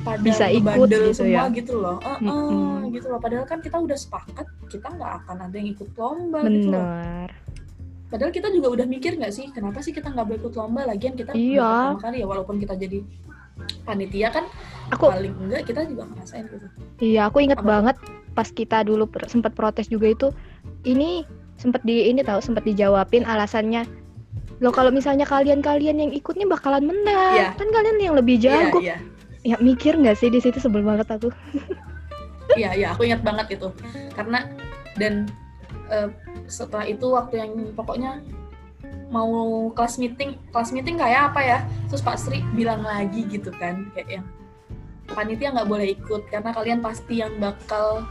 pada 0.00 0.18
Bisa 0.20 0.46
ikut 0.48 0.88
gitu 0.88 1.14
semua 1.14 1.46
ya. 1.46 1.54
gitu 1.54 1.74
loh 1.76 1.96
Eh, 2.00 2.18
eh, 2.18 2.26
Mm-mm. 2.26 2.90
gitu 2.90 3.06
loh 3.06 3.18
padahal 3.18 3.44
kan 3.44 3.58
kita 3.58 3.76
udah 3.76 3.94
sepakat 3.94 4.46
kita 4.66 4.90
nggak 4.90 5.12
akan 5.22 5.36
ada 5.46 5.54
yang 5.54 5.70
ikut 5.70 5.88
lomba 5.94 6.38
gitu 6.44 6.68
loh 6.68 6.82
bener 6.82 7.30
Padahal 8.08 8.32
kita 8.32 8.48
juga 8.48 8.72
udah 8.72 8.86
mikir 8.88 9.20
nggak 9.20 9.28
sih, 9.28 9.52
kenapa 9.52 9.84
sih 9.84 9.92
kita 9.92 10.08
nggak 10.08 10.24
boleh 10.24 10.40
ikut 10.40 10.56
lomba? 10.56 10.88
Lagian 10.88 11.12
kita 11.12 11.36
Iya. 11.36 11.60
pertama 11.92 12.00
kali 12.00 12.16
ya, 12.16 12.26
walaupun 12.26 12.56
kita 12.56 12.72
jadi 12.74 13.04
panitia 13.84 14.28
kan 14.30 14.44
aku 14.88 15.08
paling 15.08 15.34
enggak 15.38 15.66
kita 15.66 15.84
juga 15.84 16.06
ngerasain 16.06 16.46
gitu. 16.46 16.66
iya 17.00 17.26
aku 17.26 17.42
ingat 17.42 17.58
Apa 17.58 17.68
banget 17.68 17.96
pas 18.32 18.48
kita 18.48 18.80
dulu 18.80 19.04
per- 19.04 19.26
sempat 19.26 19.52
protes 19.52 19.88
juga 19.88 20.08
itu 20.08 20.28
ini 20.84 21.26
sempat 21.56 21.82
di 21.82 22.06
ini 22.06 22.22
tahu 22.22 22.38
sempat 22.38 22.62
dijawabin 22.62 23.26
alasannya 23.26 23.82
Loh 24.58 24.74
kalau 24.74 24.90
misalnya 24.90 25.22
kalian-kalian 25.22 25.96
yang 25.98 26.10
ikut 26.10 26.34
nih 26.34 26.46
bakalan 26.46 26.82
menang, 26.82 27.34
Iya. 27.34 27.48
kan 27.54 27.68
kalian 27.70 27.98
yang 28.02 28.14
lebih 28.18 28.36
jago. 28.38 28.82
Iya, 28.82 28.98
Ya 29.38 29.54
iya, 29.54 29.56
mikir 29.62 29.94
nggak 29.94 30.18
sih 30.18 30.28
di 30.28 30.42
situ 30.42 30.58
sebel 30.58 30.82
banget 30.82 31.06
aku. 31.08 31.30
iya, 32.58 32.74
iya, 32.74 32.90
aku 32.90 33.06
ingat 33.06 33.22
banget 33.22 33.54
itu. 33.54 33.70
Karena 34.12 34.50
dan 34.98 35.30
eh, 35.88 36.10
setelah 36.44 36.84
itu 36.84 37.06
waktu 37.06 37.38
yang 37.38 37.52
pokoknya 37.72 38.18
mau 39.08 39.30
kelas 39.72 39.96
meeting, 39.96 40.36
kelas 40.50 40.74
meeting 40.74 40.98
kayak 40.98 41.32
apa 41.32 41.40
ya? 41.40 41.58
Terus 41.86 42.02
Pak 42.02 42.18
Sri 42.18 42.42
bilang 42.52 42.82
lagi 42.82 43.24
gitu 43.24 43.54
kan, 43.54 43.88
kayak 43.94 44.20
yang 44.20 44.26
panitia 45.08 45.54
nggak 45.54 45.70
boleh 45.70 45.96
ikut 45.96 46.28
karena 46.28 46.50
kalian 46.52 46.82
pasti 46.82 47.22
yang 47.22 47.32
bakal 47.38 48.04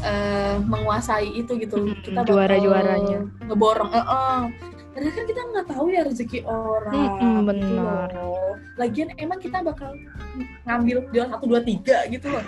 eh, 0.00 0.56
menguasai 0.58 1.28
itu 1.36 1.52
gitu. 1.60 1.84
Kita 2.00 2.24
bakal 2.24 2.32
juara-juaranya. 2.32 3.28
ngeborong. 3.44 3.92
Eh, 3.92 4.00
eh. 4.00 4.40
Padahal 4.92 5.12
kan 5.16 5.24
kita 5.24 5.40
nggak 5.40 5.66
tahu 5.72 5.86
ya 5.88 6.00
rezeki 6.04 6.38
orang. 6.44 6.92
Mm-mm, 6.92 7.34
gitu 7.40 7.48
benar. 7.48 8.08
loh. 8.12 8.52
Lagian 8.76 9.08
emang 9.16 9.40
kita 9.40 9.64
bakal 9.64 9.96
ngambil 10.68 11.08
juara 11.12 11.28
satu 11.32 11.44
dua 11.48 11.60
tiga 11.64 12.04
gitu 12.12 12.28
loh. 12.28 12.44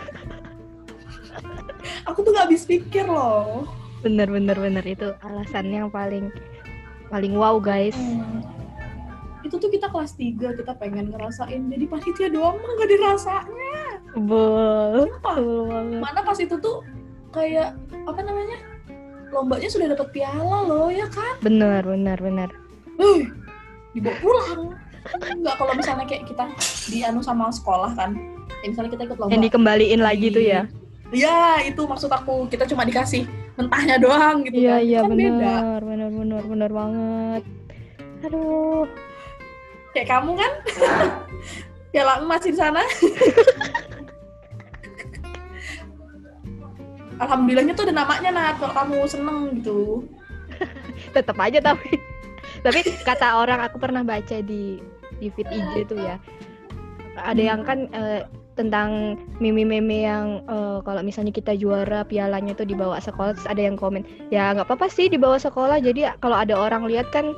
Aku 2.05 2.21
tuh 2.21 2.31
nggak 2.37 2.47
habis 2.53 2.69
pikir 2.69 3.09
loh. 3.09 3.65
Bener 4.05 4.29
bener 4.29 4.57
bener 4.61 4.85
itu 4.85 5.17
alasannya 5.25 5.89
yang 5.89 5.93
paling 5.93 6.29
paling 7.09 7.33
wow 7.33 7.57
guys. 7.57 7.97
Hmm. 7.97 8.45
Itu 9.45 9.61
tuh 9.61 9.69
kita 9.69 9.93
kelas 9.93 10.17
3 10.17 10.57
kita 10.57 10.73
pengen 10.81 11.13
ngerasain 11.13 11.69
jadi 11.69 11.85
panitia 11.85 12.29
doang 12.33 12.57
mah 12.61 12.71
nggak 12.81 12.91
dirasanya. 12.93 13.77
Betul 14.17 15.09
banget. 15.21 16.01
Mana 16.01 16.21
pas 16.25 16.39
itu 16.41 16.57
tuh 16.61 16.81
kayak 17.33 17.77
apa 18.05 18.21
namanya? 18.25 18.74
Lombanya 19.35 19.67
sudah 19.67 19.91
dapat 19.91 20.09
piala 20.15 20.63
loh 20.63 20.87
ya 20.89 21.11
kan? 21.11 21.35
Bener 21.43 21.83
bener 21.83 22.15
bener. 22.17 22.49
Hei, 22.95 23.27
dibawa 23.91 24.15
pulang. 24.23 24.63
Enggak 25.27 25.55
kalau 25.59 25.75
misalnya 25.75 26.07
kayak 26.07 26.25
kita 26.25 26.45
dianu 26.87 27.19
sama 27.19 27.51
sekolah 27.51 27.93
kan. 27.93 28.15
Ya, 28.63 28.71
misalnya 28.71 28.91
kita 28.95 29.03
ikut 29.05 29.19
lomba. 29.19 29.35
Yang 29.35 29.43
dikembaliin 29.51 30.01
lagi 30.01 30.27
tuh 30.31 30.41
ya. 30.41 30.63
Iya, 31.11 31.67
itu 31.67 31.83
maksud 31.83 32.09
aku. 32.09 32.47
Kita 32.47 32.65
cuma 32.65 32.87
dikasih 32.87 33.27
mentahnya 33.55 33.99
doang 33.99 34.47
gitu 34.47 34.55
Iya 34.57 34.79
kan. 34.79 34.87
iya 34.87 35.01
Kan 35.03 35.11
beda. 35.11 35.27
bener 35.27 35.81
bener 35.83 36.11
bener 36.11 36.43
bener 36.47 36.71
banget. 36.71 37.43
Aduh. 38.25 38.87
Kayak 39.93 40.09
kamu 40.15 40.31
kan? 40.39 40.53
Piala 41.93 42.23
emas 42.23 42.43
di 42.43 42.55
sana. 42.55 42.83
Alhamdulillahnya 47.23 47.75
tuh 47.77 47.85
ada 47.91 47.95
namanya 47.95 48.31
Nat. 48.35 48.55
Kalau 48.59 48.75
kamu 48.75 48.97
seneng 49.07 49.39
gitu. 49.61 50.07
tetap 51.17 51.35
aja 51.43 51.59
tapi 51.59 51.99
tapi 52.67 52.79
kata 53.03 53.43
orang 53.43 53.59
aku 53.67 53.83
pernah 53.83 54.07
baca 54.07 54.39
di 54.39 54.79
di 55.19 55.29
feed 55.31 55.49
IG 55.51 55.91
tuh 55.91 55.99
ya. 55.99 56.17
Ada 57.15 57.43
yang 57.43 57.63
kan 57.63 57.87
eh, 57.95 58.27
tentang 58.55 59.19
meme-meme 59.43 60.07
yang 60.07 60.43
eh, 60.47 60.79
kalau 60.83 61.03
misalnya 61.03 61.35
kita 61.35 61.55
juara 61.59 62.07
pialanya 62.07 62.55
tuh 62.55 62.67
dibawa 62.67 62.99
sekolah 63.03 63.35
terus 63.35 63.51
ada 63.51 63.63
yang 63.63 63.75
komen 63.75 64.07
ya 64.31 64.55
nggak 64.55 64.67
apa-apa 64.67 64.87
sih 64.91 65.11
dibawa 65.11 65.39
sekolah 65.39 65.83
jadi 65.83 66.15
kalau 66.23 66.39
ada 66.39 66.55
orang 66.55 66.87
lihat 66.87 67.11
kan 67.11 67.35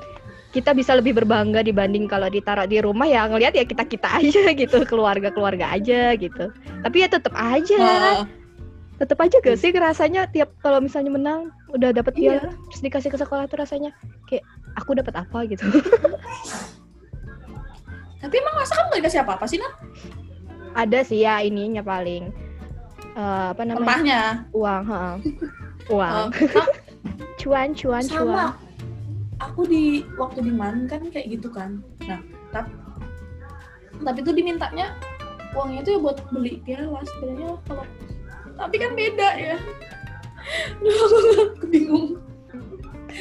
kita 0.57 0.73
bisa 0.73 0.97
lebih 0.97 1.13
berbangga 1.13 1.61
dibanding 1.61 2.09
kalau 2.09 2.33
ditaruh 2.33 2.65
di 2.65 2.81
rumah 2.81 3.05
ya 3.05 3.29
ngelihat 3.29 3.53
ya 3.53 3.65
kita 3.69 3.85
kita 3.85 4.09
aja 4.25 4.43
gitu 4.57 4.77
keluarga 4.89 5.29
keluarga 5.29 5.69
aja 5.69 6.17
gitu. 6.17 6.49
Tapi 6.81 6.97
ya 7.05 7.09
tetap 7.13 7.37
aja. 7.37 7.77
Nah, 7.77 8.25
tetap 8.97 9.21
aja 9.21 9.37
gak 9.45 9.61
sih 9.61 9.69
rasanya 9.77 10.25
tiap 10.33 10.57
kalau 10.65 10.81
misalnya 10.81 11.13
menang 11.13 11.53
udah 11.69 11.93
dapet 11.93 12.17
Iya. 12.17 12.41
piala 12.41 12.51
terus 12.73 12.81
dikasih 12.81 13.11
ke 13.13 13.19
sekolah 13.21 13.45
tuh 13.45 13.61
rasanya 13.61 13.93
kayak 14.25 14.41
aku 14.73 14.97
dapat 14.97 15.13
apa 15.21 15.45
gitu 15.45 15.63
tapi 18.25 18.35
emang 18.41 18.55
masa 18.57 18.73
kamu 18.81 18.89
gak 18.89 18.99
dikasih 19.05 19.21
apa-apa 19.23 19.45
sih 19.45 19.61
Nat? 19.61 19.73
ada 20.77 20.99
sih 21.05 21.25
ya 21.25 21.41
ininya 21.45 21.85
paling 21.85 22.33
eh, 23.17 23.47
apa 23.53 23.63
namanya 23.65 23.85
Mentahnya. 23.85 24.21
uang 24.53 24.83
ha. 24.89 25.05
uang 25.93 26.25
Eh, 26.33 26.49
nah, 26.57 26.69
cuan 27.39 27.69
cuan 27.77 28.03
cuan 28.03 28.05
sama 28.05 28.45
aku 29.39 29.69
di 29.69 30.03
waktu 30.17 30.41
di 30.41 30.53
Man 30.53 30.89
kan 30.89 31.05
kayak 31.13 31.37
gitu 31.37 31.53
kan 31.53 31.85
nah 32.09 32.21
tapi 32.51 32.73
tapi 34.05 34.19
tuh 34.25 34.35
dimintanya 34.37 34.93
uangnya 35.53 35.81
tuh 35.85 35.93
ya 35.97 35.99
buat 36.01 36.19
beli 36.33 36.61
piala 36.65 37.01
sebenarnya 37.17 37.57
kalau 37.65 37.85
tapi 38.57 38.77
kan 38.81 38.93
beda 38.97 39.29
ya. 39.37 39.57
Aku 41.57 41.67
bingung. 41.69 42.21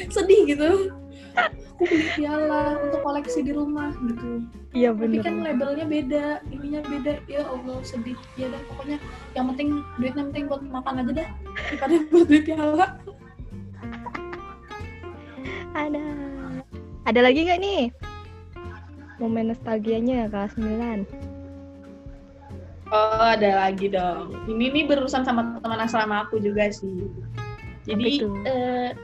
Sedih 0.08 0.48
gitu. 0.48 0.92
Aku 1.76 1.82
beli 1.84 2.08
piala 2.16 2.80
untuk 2.80 3.04
koleksi 3.04 3.44
di 3.44 3.52
rumah 3.52 3.92
gitu. 4.08 4.48
Iya 4.72 4.92
tapi 4.92 5.20
bener. 5.20 5.24
kan 5.24 5.34
labelnya 5.44 5.86
beda 5.88 6.24
ininya 6.48 6.80
beda. 6.88 7.12
Ya 7.28 7.44
Allah 7.44 7.78
sedih. 7.84 8.16
Ya 8.40 8.48
dah 8.48 8.60
pokoknya 8.72 8.96
yang 9.36 9.46
penting 9.52 9.68
duitnya 10.00 10.24
penting 10.32 10.44
buat 10.48 10.62
makan 10.64 11.04
aja 11.04 11.12
dah 11.24 11.28
daripada 11.68 11.94
buat 12.12 12.24
beli 12.28 12.40
piala. 12.44 12.86
Ada. 15.76 16.04
Ada 17.06 17.20
lagi 17.20 17.40
nggak 17.44 17.60
nih? 17.60 17.82
Momen 19.16 19.48
nostalgianya 19.52 20.28
kelas 20.28 20.56
9 20.60 21.25
Oh, 22.94 23.34
ada 23.34 23.66
lagi 23.66 23.90
dong. 23.90 24.46
Ini 24.46 24.70
nih 24.70 24.84
berurusan 24.86 25.26
sama 25.26 25.58
teman 25.58 25.82
asrama 25.82 26.22
aku 26.28 26.38
juga 26.38 26.70
sih. 26.70 27.10
Jadi 27.86 28.22
eh, 28.46 28.94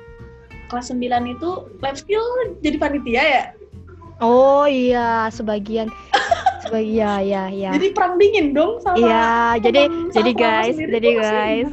kelas 0.72 0.88
9 0.88 1.36
itu 1.36 1.50
life 1.84 2.00
skill 2.00 2.24
jadi 2.64 2.80
panitia 2.80 3.20
ya. 3.20 3.44
oh 4.24 4.64
iya 4.64 5.28
sebagian 5.28 5.92
sebagian 6.64 7.20
ya 7.20 7.20
ya 7.20 7.42
ya 7.52 7.70
Jadi 7.76 7.92
perang 7.92 8.16
dingin 8.16 8.56
dong 8.56 8.80
sama 8.80 8.96
iya 8.96 9.60
jadi 9.60 9.92
teman 9.92 10.16
jadi 10.16 10.32
guys 10.32 10.76
jadi 10.80 11.10
guys 11.20 11.70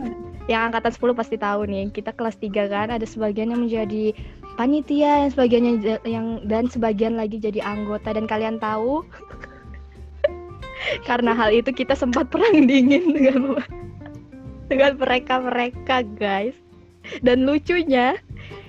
yang 0.51 0.73
angkatan 0.73 0.91
10 0.91 1.15
pasti 1.15 1.37
tahu 1.39 1.63
nih 1.69 1.87
kita 1.95 2.11
kelas 2.11 2.35
3 2.41 2.67
kan 2.67 2.87
ada 2.91 3.05
sebagian 3.07 3.55
yang 3.55 3.63
menjadi 3.63 4.11
panitia 4.59 5.23
yang 5.23 5.31
sebagian 5.31 5.63
yang, 5.63 5.77
yang 6.03 6.27
dan 6.43 6.67
sebagian 6.67 7.15
lagi 7.15 7.39
jadi 7.39 7.63
anggota 7.63 8.11
dan 8.11 8.27
kalian 8.27 8.59
tahu 8.59 9.07
karena 11.03 11.35
hal 11.35 11.51
itu 11.51 11.71
kita 11.73 11.93
sempat 11.95 12.31
perang 12.31 12.65
dingin 12.65 13.11
dengan 13.15 13.59
dengan 14.69 14.95
mereka 15.01 15.41
mereka 15.41 16.05
guys. 16.15 16.55
Dan 17.25 17.47
lucunya 17.47 18.19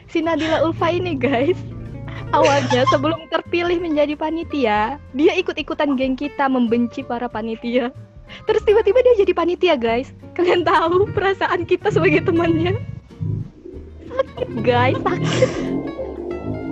si 0.08 0.24
Nadila 0.24 0.64
Ulfa 0.64 0.90
ini 0.90 1.18
guys 1.18 1.58
awalnya 2.32 2.86
sebelum 2.88 3.26
terpilih 3.28 3.78
menjadi 3.82 4.14
panitia 4.14 4.96
dia 5.12 5.32
ikut-ikutan 5.36 5.98
geng 5.98 6.16
kita 6.16 6.46
membenci 6.46 7.04
para 7.04 7.26
panitia. 7.26 7.92
Terus 8.46 8.62
tiba-tiba 8.62 9.02
dia 9.02 9.26
jadi 9.26 9.32
panitia 9.34 9.74
guys. 9.74 10.14
Kalian 10.38 10.62
tahu 10.62 11.10
perasaan 11.10 11.66
kita 11.66 11.90
sebagai 11.90 12.22
temannya? 12.22 12.78
Sakit 14.10 14.50
guys 14.62 14.98
sakit. 15.02 15.50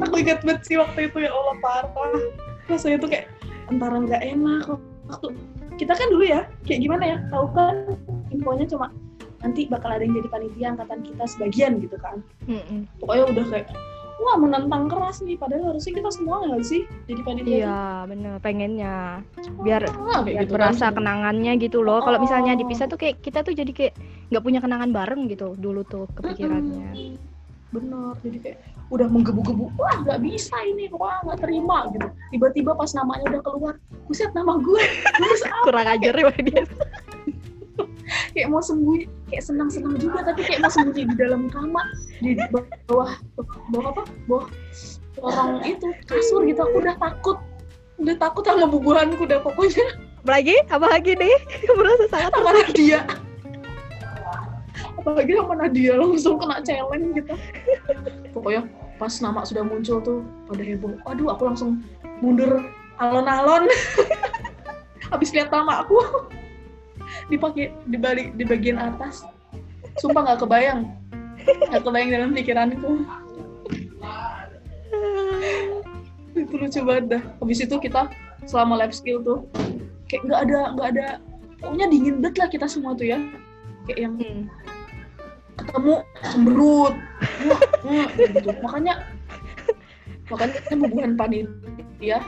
Aku 0.07 0.15
ingat 0.23 0.47
banget 0.47 0.63
sih 0.63 0.79
waktu 0.79 1.11
itu 1.11 1.27
ya 1.27 1.31
Allah 1.35 1.57
parah. 1.59 2.25
Rasanya 2.71 3.03
tuh 3.03 3.11
kayak 3.11 3.27
antara 3.69 3.99
nggak 3.99 4.23
enak 4.23 4.79
waktu 5.09 5.27
kita 5.79 5.93
kan 5.95 6.09
dulu 6.13 6.25
ya 6.27 6.41
kayak 6.69 6.81
gimana 6.85 7.05
ya 7.05 7.17
tahu 7.33 7.47
kan 7.57 7.75
infonya 8.29 8.67
cuma 8.69 8.87
nanti 9.39 9.71
bakal 9.71 9.95
ada 9.95 10.03
yang 10.03 10.19
jadi 10.19 10.29
panitia 10.29 10.67
angkatan 10.75 11.01
kita 11.07 11.25
sebagian 11.25 11.73
gitu 11.79 11.97
kan 11.99 12.19
Mm-mm. 12.51 12.91
pokoknya 12.99 13.25
udah 13.31 13.45
kayak 13.55 13.67
wah 14.19 14.35
menentang 14.35 14.91
keras 14.91 15.23
nih 15.23 15.39
padahal 15.39 15.71
harusnya 15.71 15.95
kita 15.95 16.11
semua 16.11 16.43
nggak 16.43 16.67
sih 16.67 16.83
jadi 17.07 17.21
panitia 17.23 17.55
iya 17.55 17.83
bener 18.11 18.35
pengennya 18.43 19.23
biar 19.63 19.87
kayak 19.87 20.27
biar 20.27 20.43
gitu 20.43 20.53
berasa 20.59 20.91
kan. 20.91 20.99
kenangannya 20.99 21.53
gitu 21.63 21.87
loh 21.87 22.03
kalau 22.03 22.19
misalnya 22.19 22.59
Oh. 22.59 22.61
dipisah 22.67 22.91
tuh 22.91 22.99
kayak 22.99 23.23
kita 23.23 23.47
tuh 23.47 23.55
jadi 23.55 23.71
kayak 23.71 23.95
nggak 24.35 24.43
punya 24.43 24.59
kenangan 24.59 24.91
bareng 24.91 25.31
gitu 25.31 25.55
dulu 25.55 25.87
tuh 25.87 26.11
kepikirannya 26.19 27.15
bener 27.69 28.17
jadi 28.25 28.39
kayak 28.41 28.59
udah 28.89 29.07
menggebu-gebu 29.13 29.69
wah 29.77 29.95
nggak 30.01 30.25
bisa 30.25 30.57
ini 30.65 30.89
wah 30.97 31.21
nggak 31.21 31.45
terima 31.45 31.93
gitu. 31.93 32.09
Tiba-tiba 32.33 32.73
pas 32.73 32.91
namanya 32.97 33.25
udah 33.37 33.41
keluar 33.45 33.75
buset 34.09 34.33
nama 34.33 34.57
gue. 34.57 34.83
Terus 35.21 35.43
kurang 35.69 35.87
ajar 35.89 36.15
ya 36.17 36.33
dia 36.41 36.63
kayak 38.35 38.49
mau 38.49 38.65
sembunyi 38.65 39.05
kayak 39.29 39.45
senang-senang 39.45 40.01
juga 40.01 40.25
tapi 40.25 40.41
kayak 40.41 40.65
mau 40.65 40.73
sembunyi 40.73 41.05
di 41.13 41.15
dalam 41.21 41.53
kamar 41.53 41.87
di 42.25 42.33
bawah 42.89 43.13
bawah 43.69 43.87
apa? 43.93 44.03
Bawah 44.25 44.49
orang 45.21 45.69
itu 45.69 45.93
kasur 46.09 46.49
gitu. 46.49 46.65
Aku 46.65 46.81
udah 46.81 46.97
takut 46.97 47.37
udah 48.01 48.17
takut 48.17 48.43
sama 48.49 48.65
bubuhanku 48.65 49.29
udah 49.29 49.45
pokoknya. 49.45 49.85
Apalagi? 50.25 50.57
Apalagi 50.73 51.13
deh 51.13 51.37
merasa 51.77 52.05
sangat 52.09 52.33
sama 52.33 52.51
Nadia 52.57 53.28
apalagi 55.09 55.33
sama 55.41 55.55
Nadia 55.57 55.93
langsung 55.97 56.37
kena 56.37 56.61
challenge 56.61 57.09
gitu. 57.17 57.35
Pokoknya 58.37 58.69
pas 59.01 59.15
nama 59.25 59.41
sudah 59.49 59.65
muncul 59.65 60.05
tuh 60.05 60.21
pada 60.45 60.61
heboh. 60.61 61.01
Aduh 61.09 61.33
aku 61.33 61.49
langsung 61.49 61.81
mundur 62.21 62.61
alon-alon. 63.01 63.65
Habis 65.13 65.33
lihat 65.33 65.49
nama 65.49 65.81
aku 65.81 65.97
dipakai 67.33 67.73
di 67.89 67.97
balik 67.97 68.37
di 68.37 68.45
bagian 68.45 68.77
atas. 68.77 69.25
Sumpah 69.97 70.29
nggak 70.29 70.45
kebayang. 70.45 70.93
Nggak 71.73 71.83
kebayang 71.89 72.11
dalam 72.13 72.31
pikiranku. 72.37 73.09
Itu 76.37 76.55
lucu 76.61 76.81
banget 76.85 77.05
dah. 77.17 77.23
Habis 77.41 77.65
itu 77.65 77.77
kita 77.81 78.13
selama 78.45 78.85
life 78.85 78.93
skill 78.93 79.25
tuh 79.25 79.49
kayak 80.09 80.25
nggak 80.25 80.41
ada 80.49 80.61
nggak 80.73 80.89
ada 80.97 81.07
pokoknya 81.61 81.87
dingin 81.93 82.17
banget 82.25 82.37
lah 82.45 82.49
kita 82.53 82.67
semua 82.69 82.93
tuh 82.93 83.09
ya. 83.09 83.19
Kayak 83.89 83.99
yang 84.05 84.15
hmm. 84.21 84.69
Ketemu 85.59 85.95
wah, 87.47 87.63
wah, 87.85 88.09
gitu. 88.15 88.51
Makanya 88.63 88.95
makanya 90.29 90.59
hubungan 90.77 91.13
panitia 91.19 92.19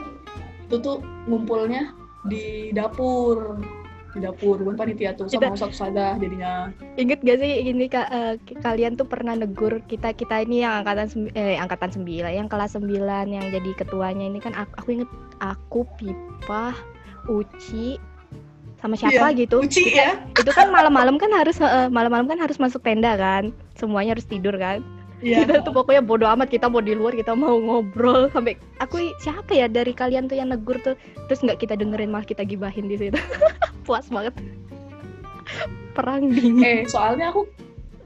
itu 0.67 0.75
tuh 0.79 0.99
ngumpulnya 1.27 1.95
di 2.27 2.75
dapur. 2.75 3.59
Di 4.11 4.19
dapur 4.19 4.59
bukan 4.59 4.75
panitia 4.75 5.15
tuh 5.15 5.31
sama 5.31 5.55
satu 5.55 5.71
saga 5.71 6.19
jadinya. 6.19 6.67
Inget 6.99 7.23
gak 7.23 7.39
sih 7.39 7.63
ini 7.63 7.87
kak? 7.87 8.11
Uh, 8.11 8.35
kalian 8.59 8.99
tuh 8.99 9.07
pernah 9.07 9.39
negur 9.39 9.79
kita 9.87 10.11
kita 10.11 10.43
ini 10.43 10.67
yang 10.67 10.83
angkatan 10.83 11.31
eh 11.31 11.55
angkatan 11.55 11.95
sembilan 11.95 12.27
yang 12.35 12.51
kelas 12.51 12.75
sembilan 12.75 13.31
yang 13.31 13.47
jadi 13.55 13.71
ketuanya 13.71 14.27
ini 14.27 14.43
kan 14.43 14.51
aku, 14.51 14.71
aku 14.83 14.89
inget 14.99 15.11
aku 15.39 15.87
pipa 15.95 16.75
uci 17.31 17.95
sama 18.81 18.97
siapa 18.97 19.29
Iya, 19.29 19.45
gitu 19.45 19.61
Uci 19.61 19.93
ya. 19.93 20.17
itu 20.33 20.49
kan 20.49 20.73
malam-malam 20.73 21.15
kan 21.15 21.29
harus 21.29 21.61
uh, 21.61 21.85
malam-malam 21.87 22.25
kan 22.25 22.41
harus 22.41 22.57
masuk 22.57 22.81
tenda 22.81 23.13
kan. 23.13 23.53
Semuanya 23.77 24.17
harus 24.17 24.25
tidur 24.25 24.57
kan. 24.57 24.81
Iya. 25.21 25.45
kita 25.45 25.61
tuh 25.61 25.69
pokoknya 25.71 26.01
bodo 26.01 26.25
amat 26.25 26.49
kita 26.49 26.65
mau 26.65 26.81
di 26.81 26.97
luar 26.97 27.13
kita 27.13 27.37
mau 27.37 27.53
ngobrol. 27.53 28.33
Sampai 28.33 28.57
aku 28.81 28.97
siapa 29.21 29.53
ya 29.53 29.69
dari 29.69 29.93
kalian 29.93 30.25
tuh 30.25 30.33
yang 30.33 30.49
negur 30.49 30.81
tuh? 30.81 30.97
Terus 31.29 31.45
nggak 31.45 31.61
kita 31.61 31.77
dengerin 31.77 32.09
malah 32.09 32.25
kita 32.25 32.41
gibahin 32.41 32.89
di 32.89 32.97
situ. 32.97 33.21
Puas 33.85 34.09
banget. 34.09 34.33
Perang 35.93 36.25
dingin. 36.25 36.65
Eh 36.65 36.79
soalnya 36.89 37.29
aku 37.29 37.45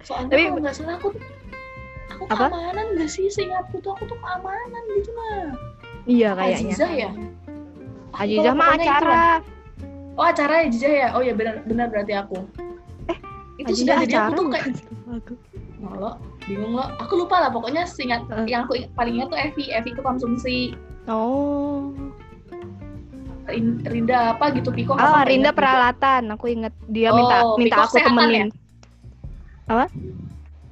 soalnya 0.03 0.35
Tapi- 0.35 0.43
kalau 0.45 0.59
nggak 0.59 0.75
salah 0.75 0.95
aku 0.99 1.09
aku 2.11 2.23
Apa? 2.27 2.45
keamanan 2.51 2.85
nggak 2.99 3.07
sih? 3.07 3.31
Seingatku 3.31 3.79
tuh 3.79 3.95
aku 3.95 4.03
tuh 4.05 4.17
keamanan 4.19 4.83
gitu 4.93 5.11
mah 5.15 5.55
iya 6.05 6.35
kayaknya. 6.35 6.75
Azizah 6.75 6.91
ya? 6.91 7.09
Aku 8.11 8.27
kalau 8.37 8.53
mah 8.53 8.75
itulah. 8.75 9.39
Oh 10.15 10.25
acara 10.25 10.63
Azizah 10.63 10.91
ya? 10.91 11.07
Oh 11.13 11.21
ya 11.21 11.31
benar 11.31 11.61
benar 11.63 11.87
berarti 11.87 12.13
aku. 12.13 12.37
Eh, 13.07 13.17
itu 13.57 13.83
sudah 13.83 14.01
jadi 14.01 14.15
acara 14.15 14.25
aku 14.25 14.33
tuh 14.35 14.45
kayak 14.49 14.65
bukan 14.65 15.13
aku. 15.13 15.33
Nah, 15.75 15.93
lo 15.95 16.11
bingung 16.43 16.73
lo 16.73 16.85
aku 16.95 17.13
lupa 17.17 17.37
lah 17.39 17.49
pokoknya 17.49 17.85
seingat 17.85 18.25
Eh. 18.27 18.47
yang 18.47 18.65
aku 18.65 18.73
ing- 18.75 18.89
paling 18.91 19.17
ingat 19.17 19.29
tuh 19.29 19.39
Evi 19.39 19.63
Evi 19.69 19.89
itu 19.91 20.01
konsumsi 20.01 20.55
oh. 21.05 21.93
Rin- 23.45 23.81
Rinda 23.83 24.33
apa 24.33 24.49
gitu 24.51 24.73
Piko 24.73 24.93
oh 24.93 24.97
apa 24.97 25.29
Rinda 25.29 25.53
gitu. 25.53 25.57
peralatan 25.57 26.33
aku 26.33 26.49
inget 26.49 26.73
dia 26.87 27.09
Oh, 27.09 27.15
minta 27.15 27.35
minta 27.55 27.75
Piko 27.77 27.85
aku 27.85 27.97
temenin. 27.99 28.47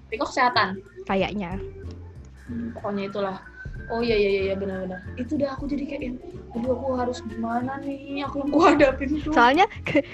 Piko 0.08 0.26
kesehatan? 0.26 0.78
Kayaknya. 1.04 1.58
Hmm, 2.46 2.70
pokoknya 2.72 3.04
itulah 3.08 3.38
oh 3.90 4.00
iya 4.00 4.16
iya 4.16 4.30
iya 4.30 4.42
iya, 4.52 4.56
benar-benar 4.56 5.00
itu 5.16 5.36
udah 5.36 5.50
aku 5.56 5.64
jadi 5.68 5.84
kayak 5.84 6.02
yang, 6.04 6.16
aduh 6.54 6.72
aku 6.74 6.88
harus 6.96 7.18
gimana 7.26 7.72
nih? 7.82 8.24
Aku 8.28 8.46
ku 8.48 8.60
hadapin 8.62 9.20
tuh. 9.20 9.34
Soalnya 9.34 9.66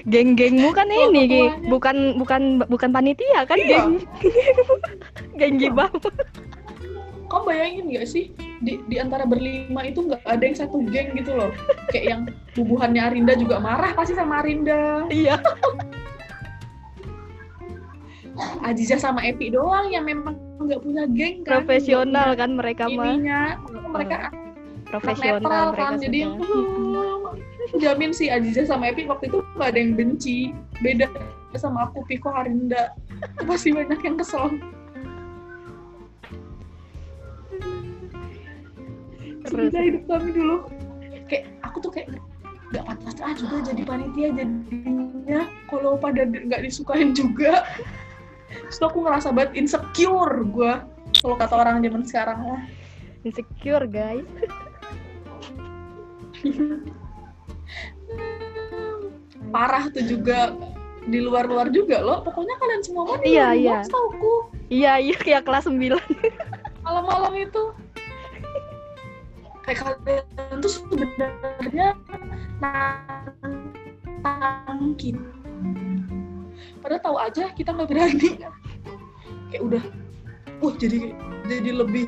geng-gengmu 0.08 0.70
kan 0.72 0.88
Oh, 0.88 1.10
ini 1.10 1.22
ketuanya. 1.28 1.68
bukan 1.70 1.98
bukan 2.18 2.42
bukan 2.66 2.90
panitia 2.90 3.46
kan 3.46 3.58
Iya. 3.60 3.68
geng 3.70 3.90
geng 5.40 5.56
gibah. 5.58 5.90
Kamu 7.30 7.44
bayangin 7.46 7.86
nggak 7.94 8.08
sih 8.10 8.34
di, 8.60 8.82
di 8.90 8.98
antara 8.98 9.22
berlima 9.24 9.86
itu 9.86 10.02
nggak 10.02 10.26
ada 10.26 10.42
yang 10.42 10.58
satu 10.58 10.82
geng 10.90 11.14
gitu 11.14 11.38
loh. 11.38 11.54
Kayak 11.94 12.06
yang 12.10 12.22
bubuhannya 12.58 13.02
Arinda 13.06 13.38
juga 13.38 13.62
marah 13.62 13.94
pasti 13.94 14.18
sama 14.18 14.42
Arinda. 14.42 15.06
Iya 15.08 15.38
Aziza 18.64 18.96
sama 19.00 19.24
Epi 19.28 19.52
doang 19.52 19.92
yang 19.92 20.08
memang 20.08 20.36
nggak 20.60 20.80
punya 20.84 21.04
geng 21.12 21.44
kan. 21.44 21.64
Profesional 21.64 22.36
kan 22.36 22.56
mereka 22.56 22.86
mah. 22.88 23.06
ininya 23.16 23.42
mereka 23.90 24.18
profesional 24.90 25.40
netral 25.44 25.68
mereka 25.74 25.84
kan 25.84 25.94
jadi 26.02 26.20
sudah. 26.26 27.08
jamin 27.84 28.12
sih 28.16 28.28
Aziza 28.34 28.66
sama 28.66 28.90
Epi 28.90 29.06
waktu 29.06 29.30
itu 29.30 29.40
nggak 29.56 29.70
ada 29.76 29.80
yang 29.80 29.94
benci. 29.96 30.38
Beda 30.80 31.08
sama 31.58 31.90
aku 31.90 32.06
Piko 32.08 32.30
Harinda. 32.32 32.96
Pasti 33.44 33.76
banyak 33.76 34.00
yang 34.00 34.16
kesel. 34.16 34.56
Terus. 39.50 39.74
hidup 39.74 40.04
kami 40.06 40.30
dulu. 40.36 40.58
Kayak 41.26 41.46
aku 41.66 41.78
tuh 41.82 41.92
kayak 41.94 42.08
nggak 42.70 42.84
pantas 42.86 43.16
juga 43.42 43.58
jadi 43.66 43.82
panitia 43.86 44.28
jadinya. 44.34 45.42
Kalau 45.70 45.98
pada 45.98 46.22
nggak 46.26 46.62
disukain 46.66 47.18
juga 47.18 47.66
terus 48.50 48.82
aku 48.82 49.06
ngerasa 49.06 49.30
banget 49.30 49.54
insecure 49.58 50.42
gue 50.46 50.74
kalau 51.22 51.36
kata 51.38 51.54
orang 51.58 51.82
zaman 51.82 52.04
sekarang 52.06 52.40
lah. 52.46 52.62
Insecure 53.22 53.86
guys. 53.86 54.26
Parah 59.50 59.90
tuh 59.90 60.06
juga 60.06 60.54
di 61.04 61.18
luar-luar 61.18 61.74
juga 61.74 61.98
loh. 62.00 62.22
Pokoknya 62.22 62.56
kalian 62.62 62.82
semua 62.86 63.04
mah 63.10 63.18
di 63.20 63.34
Iya, 63.34 63.50
luar 63.50 63.58
iya. 63.58 63.78
setauku 63.82 64.36
iya 64.70 64.94
iya 65.02 65.16
kayak 65.18 65.50
kelas 65.50 65.66
9 65.66 65.98
malam-malam 66.86 67.34
itu. 67.34 67.64
Kayak 69.66 69.78
kalian 69.82 70.58
tuh 70.62 70.72
sebenarnya 70.72 71.90
nantang 72.62 73.58
kita 74.98 75.39
padahal 76.80 77.04
tahu 77.04 77.18
aja 77.20 77.44
kita 77.54 77.70
nggak 77.76 77.90
berani. 77.92 78.30
Kayak 79.50 79.62
udah 79.66 79.84
wah 80.60 80.74
jadi 80.76 81.14
jadi 81.48 81.72
lebih 81.72 82.06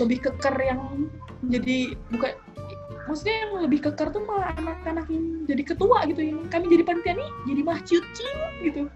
lebih 0.00 0.18
keker 0.24 0.56
yang 0.58 1.08
jadi 1.46 1.94
bukan 2.10 2.32
maksudnya 3.06 3.36
yang 3.46 3.52
lebih 3.68 3.80
keker 3.84 4.08
tuh 4.10 4.22
malah 4.24 4.50
anak-anak 4.56 5.06
yang 5.12 5.44
jadi 5.44 5.62
ketua 5.62 6.08
gitu 6.08 6.20
yang 6.24 6.40
kami 6.48 6.66
jadi 6.72 6.82
panitia 6.82 7.14
nih 7.14 7.30
jadi 7.46 7.60
mah 7.62 7.78
ciut 7.84 8.04
gitu. 8.64 8.88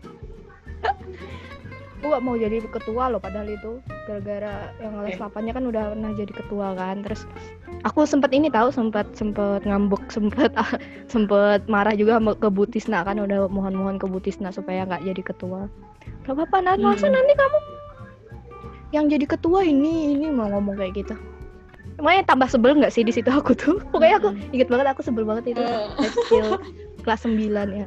Gak 1.99 2.23
mau 2.23 2.39
jadi 2.39 2.63
ketua 2.63 3.11
loh 3.11 3.21
padahal 3.21 3.51
itu 3.51 3.83
gara-gara 4.09 4.55
yang 4.81 5.05
les 5.05 5.13
Eh. 5.13 5.21
8 5.21 5.45
nya 5.45 5.53
kan 5.53 5.63
udah 5.63 5.93
pernah 5.93 6.11
jadi 6.13 6.33
ketua 6.33 6.73
kan 6.73 7.05
terus 7.05 7.29
aku 7.85 8.03
sempet 8.03 8.33
ini 8.33 8.49
tahu 8.49 8.73
sempet 8.73 9.05
sempet 9.13 9.61
ngambek 9.63 10.01
sempet 10.17 10.51
sempet 11.07 11.61
marah 11.67 11.93
juga 11.93 12.17
ke 12.19 12.49
Bu 12.49 12.65
Tisna 12.65 13.05
kan 13.05 13.21
udah 13.21 13.47
mohon-mohon 13.47 14.01
ke 14.01 14.09
Bu 14.09 14.17
Tisna 14.19 14.49
supaya 14.49 14.83
nggak 14.83 15.05
jadi 15.05 15.23
ketua 15.23 15.69
gak 16.25 16.33
apa-apa 16.33 16.57
nanti 16.63 16.81
Hmm. 16.81 16.91
masa 16.91 17.07
nanti 17.07 17.33
kamu 17.33 17.59
yang 18.89 19.05
jadi 19.07 19.29
ketua 19.29 19.61
ini 19.63 20.17
ini 20.17 20.33
mau 20.33 20.49
ngomong 20.49 20.75
kayak 20.75 20.97
gitu 20.97 21.13
Emangnya 21.99 22.23
tambah 22.25 22.47
sebel 22.47 22.79
nggak 22.79 22.95
sih 22.95 23.03
di 23.03 23.11
situ 23.11 23.27
aku 23.27 23.53
tuh 23.53 23.77
pokoknya 23.93 24.17
aku 24.17 24.29
Hmm. 24.33 24.55
inget 24.57 24.69
banget 24.69 24.87
aku 24.89 25.03
sebel 25.03 25.23
banget 25.23 25.53
itu 25.53 25.61
life 25.99 26.17
skill 26.25 26.57
kelas 27.05 27.23
9 27.23 27.37
ya 27.75 27.87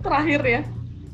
terakhir 0.00 0.40
ya 0.42 0.60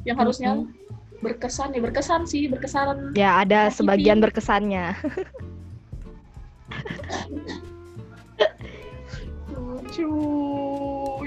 yang 0.02 0.16
harusnya 0.16 0.50
Mm-mm. 0.56 0.79
Berkesan 1.20 1.76
ya 1.76 1.80
berkesan 1.84 2.24
sih 2.24 2.48
berkesan. 2.48 3.12
Ya 3.16 3.44
ada 3.44 3.68
sebagian 3.68 4.24
berkesannya. 4.24 4.96
Lucu 9.52 10.12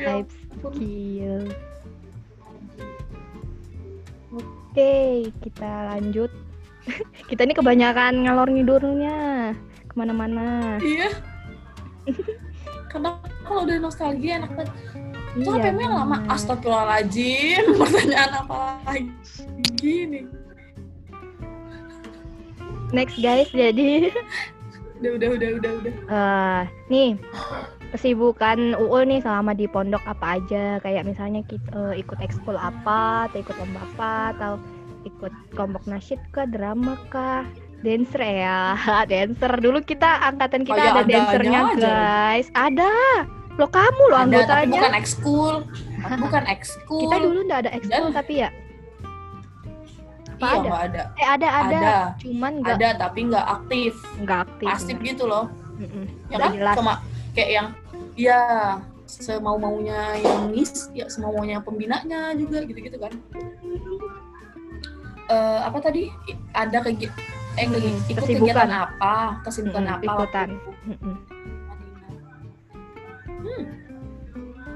ya 0.01 0.23
skill. 0.23 1.51
Oke 4.33 5.29
kita 5.45 5.93
lanjut. 5.93 6.33
Kita 7.31 7.47
ini 7.47 7.55
kebanyakan 7.55 8.27
ngalor 8.27 8.51
ngidurnya. 8.51 9.55
Ke 9.87 9.95
mana-mana. 9.95 10.75
Iya 10.83 11.15
karena 12.93 13.09
kalau 13.43 13.65
udah 13.65 13.77
nostalgia 13.81 14.37
enak 14.37 14.51
banget. 14.53 14.69
Itu 15.33 15.49
Iya, 15.49 15.73
HP-mu 15.73 15.81
yang 15.81 15.95
lama. 15.97 16.17
Astagfirullahaladzim 16.29 17.63
pertanyaan 17.81 18.31
apa 18.45 18.57
lagi 18.85 19.95
nih 20.05 20.25
next 22.93 23.17
guys 23.19 23.49
jadi. 23.51 24.13
Udah 25.01 25.11
udah 25.19 25.29
udah 25.35 25.49
udah 25.59 25.71
udah. 25.81 25.93
Eh 26.07 26.61
nih 26.87 27.11
kesibukan 27.91 28.77
UU 28.77 29.03
nih 29.09 29.19
selama 29.19 29.51
di 29.57 29.65
pondok 29.67 29.99
apa 30.05 30.39
aja? 30.39 30.79
Kayak 30.79 31.09
misalnya 31.09 31.41
kita 31.43 31.97
ikut 31.97 32.21
ekskul 32.21 32.55
apa 32.55 33.27
atau 33.27 33.37
ikut 33.41 33.55
lomba 33.57 33.81
apa 33.83 34.13
atau 34.37 34.53
ikut 35.03 35.33
kelompok 35.51 35.83
nasyid 35.89 36.21
kah 36.31 36.47
drama 36.47 36.95
kah 37.11 37.43
dancer 37.83 38.21
ya. 38.23 38.59
Dancer. 39.11 39.51
Dulu 39.59 39.83
kita 39.83 40.09
angkatan 40.23 40.63
kita 40.63 40.79
Kayak 40.79 40.91
ada 40.95 41.01
adanya 41.03 41.13
dancernya 41.19 41.59
aja. 41.59 41.91
guys. 41.91 42.47
Ada. 42.55 42.93
Lo 43.59 43.67
kamu 43.69 44.03
lo 44.09 44.15
ada 44.17 44.23
tapi 44.23 44.33
anggotanya. 44.33 44.79
bukan 44.81 44.93
ekskul. 44.97 45.55
Bukan 46.03 46.43
ekskul. 46.49 47.01
Kita 47.05 47.15
dulu 47.21 47.39
nggak 47.45 47.59
ada 47.67 47.71
ekskul 47.75 48.09
tapi 48.09 48.33
ya. 48.41 48.49
Apa 50.33 50.45
iya 50.49 50.57
ada? 50.57 50.71
ada. 50.73 51.03
Eh 51.15 51.27
ada 51.27 51.47
ada, 51.47 51.77
ada. 51.77 51.95
Cuman 52.19 52.51
nggak 52.63 52.75
ada 52.81 52.89
tapi 52.97 53.19
nggak 53.29 53.45
aktif. 53.45 53.93
Nggak 54.17 54.39
aktif 54.49 54.67
pasif 54.67 54.95
bener. 54.97 55.07
gitu 55.13 55.23
loh. 55.29 55.45
Mm-mm. 55.77 56.05
ya 56.33 56.37
kan? 56.41 56.51
jelas. 56.55 56.75
Cuma 56.79 56.93
kayak 57.37 57.49
yang 57.51 57.67
ya 58.17 58.39
semau 59.05 59.61
maunya 59.61 60.17
yang 60.17 60.49
ngis 60.49 60.89
ya 60.97 61.05
semau 61.05 61.33
maunya 61.37 61.61
pembinanya 61.61 62.33
juga 62.33 62.65
gitu 62.65 62.79
gitu 62.81 62.97
kan. 62.97 63.13
Eh 65.29 65.59
apa 65.61 65.77
tadi? 65.77 66.09
Ada 66.57 66.81
kegi 66.89 67.07
eh 67.53 67.65
Hmm, 67.65 67.77
ikut 68.07 68.17
kesibukan. 68.19 68.49
kegiatan 68.49 68.71
apa 68.73 69.15
kesibukan 69.43 69.83
Mm-mm, 69.83 69.95
apa 69.95 70.03
ikutan. 70.07 70.49
hmm. 70.83 71.17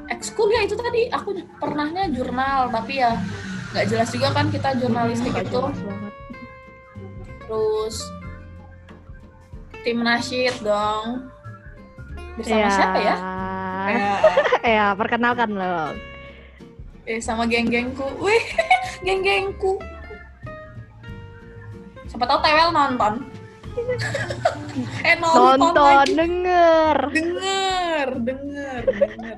ekskul 0.08 0.48
ya 0.48 0.62
itu 0.62 0.74
tadi 0.74 1.02
aku 1.10 1.30
pernahnya 1.58 2.08
jurnal 2.08 2.70
tapi 2.70 3.00
ya 3.00 3.18
nggak 3.70 3.86
jelas 3.88 4.10
juga 4.10 4.30
kan 4.32 4.48
kita 4.48 4.72
jurnalistik 4.76 5.30
Nggak 5.30 5.46
itu 5.46 5.62
terus 7.42 7.98
tim 9.82 10.00
nasyid 10.00 10.56
dong 10.62 11.28
bersama 12.36 12.60
Ya. 12.60 12.70
siapa 12.70 13.00
ya? 13.00 13.16
ya 13.88 14.16
ya 14.64 14.86
perkenalkan 14.94 15.50
lo 15.52 15.92
eh 17.04 17.18
sama 17.18 17.44
geng-gengku 17.46 18.04
wih 18.18 18.44
geng-gengku 19.06 19.80
siapa 22.18 22.34
tahu 22.34 22.42
tewel 22.42 22.70
nonton. 22.74 23.14
Eh 25.06 25.16
nonton, 25.22 25.58
nonton 25.62 25.86
lagi. 25.86 26.18
denger. 26.18 26.98
Denger 27.14 28.08
denger 28.26 28.82
denger. 28.90 29.38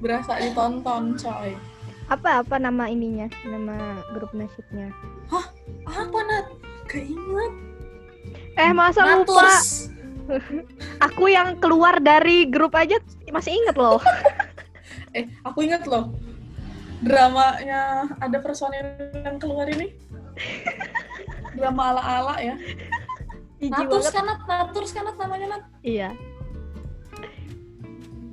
Berasa 0.00 0.40
ditonton 0.40 1.12
coy. 1.20 1.52
Apa 2.08 2.40
apa 2.40 2.56
nama 2.56 2.88
ininya? 2.88 3.28
Nama 3.44 4.00
grup 4.16 4.32
nasyidnya 4.32 4.88
apa 5.84 6.18
nat? 6.24 6.46
Gak 6.88 7.04
inget 7.04 7.52
eh 8.58 8.72
masa 8.72 9.04
lupa? 9.04 9.44
Naturs 9.44 9.92
aku 11.06 11.28
yang 11.28 11.60
keluar 11.60 12.00
dari 12.00 12.48
grup 12.48 12.72
aja 12.72 12.96
masih 13.28 13.52
inget 13.52 13.76
loh. 13.76 14.00
Eh 15.10 15.26
aku 15.42 15.66
inget 15.66 15.84
loh. 15.90 16.14
Dramanya 17.02 18.08
ada 18.22 18.38
personil 18.38 18.94
yang 19.26 19.36
keluar 19.42 19.66
ini 19.66 19.90
drama 21.56 21.82
ala-ala 21.94 22.34
ya 22.38 22.54
Jijik 23.60 23.76
Naturs 23.76 24.08
kan 24.08 24.24
Nat? 24.24 24.40
Naturs 24.48 24.90
kan 24.96 25.04
namanya 25.04 25.46
Nat 25.56 25.64
iya 25.84 26.10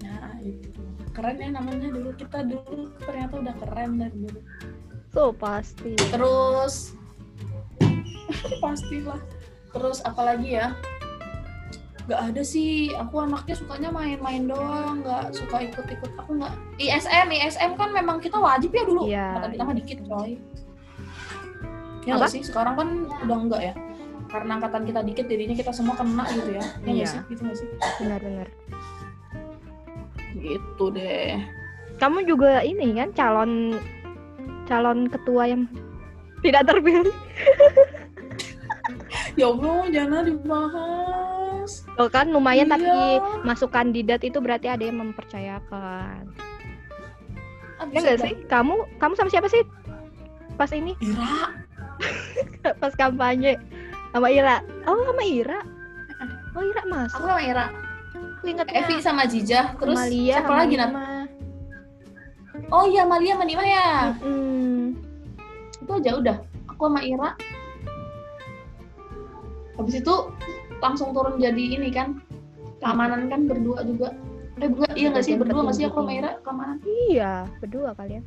Nah, 0.03 0.39
itu. 0.39 0.69
Keren 1.11 1.35
ya 1.41 1.49
namanya 1.51 1.89
dulu. 1.91 2.13
Kita 2.15 2.45
dulu 2.45 2.93
ternyata 3.01 3.33
udah 3.41 3.55
keren 3.59 3.97
dari 3.99 4.17
dulu. 4.23 4.39
so 5.11 5.33
pasti 5.33 5.97
Terus 5.97 6.93
pastilah. 8.63 9.19
Terus 9.73 9.99
apalagi 10.05 10.61
ya? 10.61 10.71
Gak 12.07 12.31
ada 12.31 12.41
sih. 12.45 12.95
Aku 12.95 13.19
anaknya 13.19 13.55
sukanya 13.57 13.89
main-main 13.91 14.47
doang. 14.47 15.03
Gak 15.03 15.35
suka 15.35 15.67
ikut-ikut. 15.67 16.11
Aku 16.23 16.39
nggak. 16.39 16.53
ISM, 16.79 17.27
ISM 17.35 17.71
kan 17.75 17.91
memang 17.91 18.23
kita 18.23 18.39
wajib 18.39 18.71
ya 18.71 18.83
dulu. 18.87 19.01
Iya, 19.09 19.27
Kata 19.35 19.47
kita 19.51 19.63
mah 19.67 19.75
dikit 19.75 19.99
coy. 20.07 20.31
Ya 22.07 22.15
nggak 22.15 22.31
sih? 22.31 22.41
Sekarang 22.41 22.73
kan 22.73 22.87
udah 23.21 23.37
enggak 23.37 23.61
ya. 23.61 23.73
Karena 24.27 24.51
angkatan 24.55 24.83
kita 24.83 24.99
dikit, 25.01 25.25
jadinya 25.25 25.53
kita 25.53 25.71
semua 25.71 25.93
kena 25.93 26.23
gitu 26.29 26.51
ya. 26.51 26.63
Ya 26.81 26.91
Iya. 26.93 27.05
sih? 27.05 27.19
Gitu 27.27 27.41
nggak 27.43 27.57
sih? 27.57 27.67
benar-benar 27.97 28.47
Gitu 30.33 30.85
deh. 30.91 31.41
kamu 31.97 32.19
juga 32.25 32.61
ini 32.61 32.93
kan 32.93 33.09
calon 33.11 33.73
calon 34.63 35.07
ketua 35.07 35.49
yang 35.49 35.65
tidak 36.39 36.63
terpilih 36.63 37.09
Ya 39.33 39.47
Allah, 39.47 39.85
jangan 39.87 40.21
dibahas. 40.23 41.71
Loh 41.93 42.07
kan 42.07 42.25
lumayan 42.27 42.65
Iya. 42.65 42.73
tapi 42.73 42.87
masuk 43.43 43.69
kandidat 43.69 44.21
itu 44.21 44.37
berarti 44.37 44.67
ada 44.67 44.81
yang 44.81 44.97
mempercayakan 44.99 46.29
Ah, 47.77 47.85
ya 47.87 47.99
nggak 47.99 48.17
sih 48.19 48.33
kamu 48.45 48.73
kamu 48.97 49.13
sama 49.13 49.29
siapa 49.29 49.45
sih 49.47 49.61
pas 50.55 50.69
ini 50.71 50.97
Ira. 50.97 51.53
pas 52.81 52.93
kampanye 52.95 53.57
sama 54.11 54.27
Ira 54.31 54.61
oh 54.87 55.01
sama 55.07 55.23
Ira 55.23 55.59
oh 56.57 56.63
Ira 56.65 56.81
Aku 56.81 56.89
masuk 56.89 57.21
sama 57.21 57.41
Ira. 57.43 57.65
aku 58.37 58.45
ingatnya 58.49 58.73
Evi 58.81 58.95
sama 59.01 59.23
Jijah. 59.29 59.65
Terus 59.77 59.97
Amalia 59.97 60.33
siapa 60.41 60.49
sama 60.49 60.61
lagi, 60.61 60.75
Nat? 60.77 60.91
Oh 62.73 62.83
iya, 62.89 63.03
Malia 63.05 63.33
sama 63.37 63.45
Nima 63.45 63.63
ya. 63.65 63.89
Mm-mm. 64.21 64.97
Itu 65.85 65.91
aja 65.93 66.11
udah. 66.17 66.37
Aku 66.73 66.89
sama 66.89 67.01
Ira. 67.05 67.29
Habis 69.77 70.01
itu 70.01 70.15
langsung 70.81 71.13
turun 71.13 71.37
jadi 71.37 71.63
ini 71.77 71.89
kan. 71.93 72.17
Keamanan 72.81 73.29
kan 73.29 73.45
berdua 73.45 73.85
juga. 73.85 74.13
Eh 74.57 74.69
berdua, 74.69 74.89
iya 74.97 75.13
nggak 75.13 75.25
sih? 75.25 75.37
Berdua 75.37 75.61
nggak 75.65 75.77
sih 75.77 75.85
aku 75.85 76.01
sama. 76.01 76.11
Ira 76.17 76.31
keamanan? 76.41 76.77
iya 77.13 77.45
berdua 77.61 77.93
kalian 77.93 78.25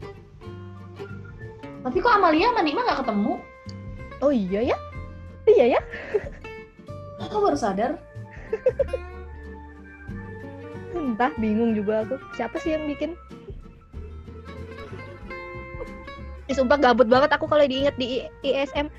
Tapi 1.83 1.97
kok 1.99 2.15
Amalia 2.15 2.55
sama 2.55 2.63
Nima 2.63 2.87
nggak 2.87 3.03
ketemu? 3.03 3.33
Oh 4.21 4.33
iya 4.33 4.73
ya? 4.73 4.77
Iya 5.49 5.77
ya? 5.77 5.81
Aku 7.29 7.37
baru 7.45 7.57
sadar. 7.59 7.97
entah 10.91 11.33
bingung 11.39 11.73
juga 11.77 12.05
aku. 12.05 12.17
Siapa 12.37 12.57
sih 12.61 12.77
yang 12.77 12.85
bikin? 12.89 13.17
Ih, 16.51 16.55
sumpah 16.57 16.77
gabut 16.81 17.07
banget 17.07 17.31
aku 17.31 17.47
kalau 17.47 17.63
diinget 17.63 17.95
di 17.95 18.27
I- 18.27 18.31
ISM 18.43 18.91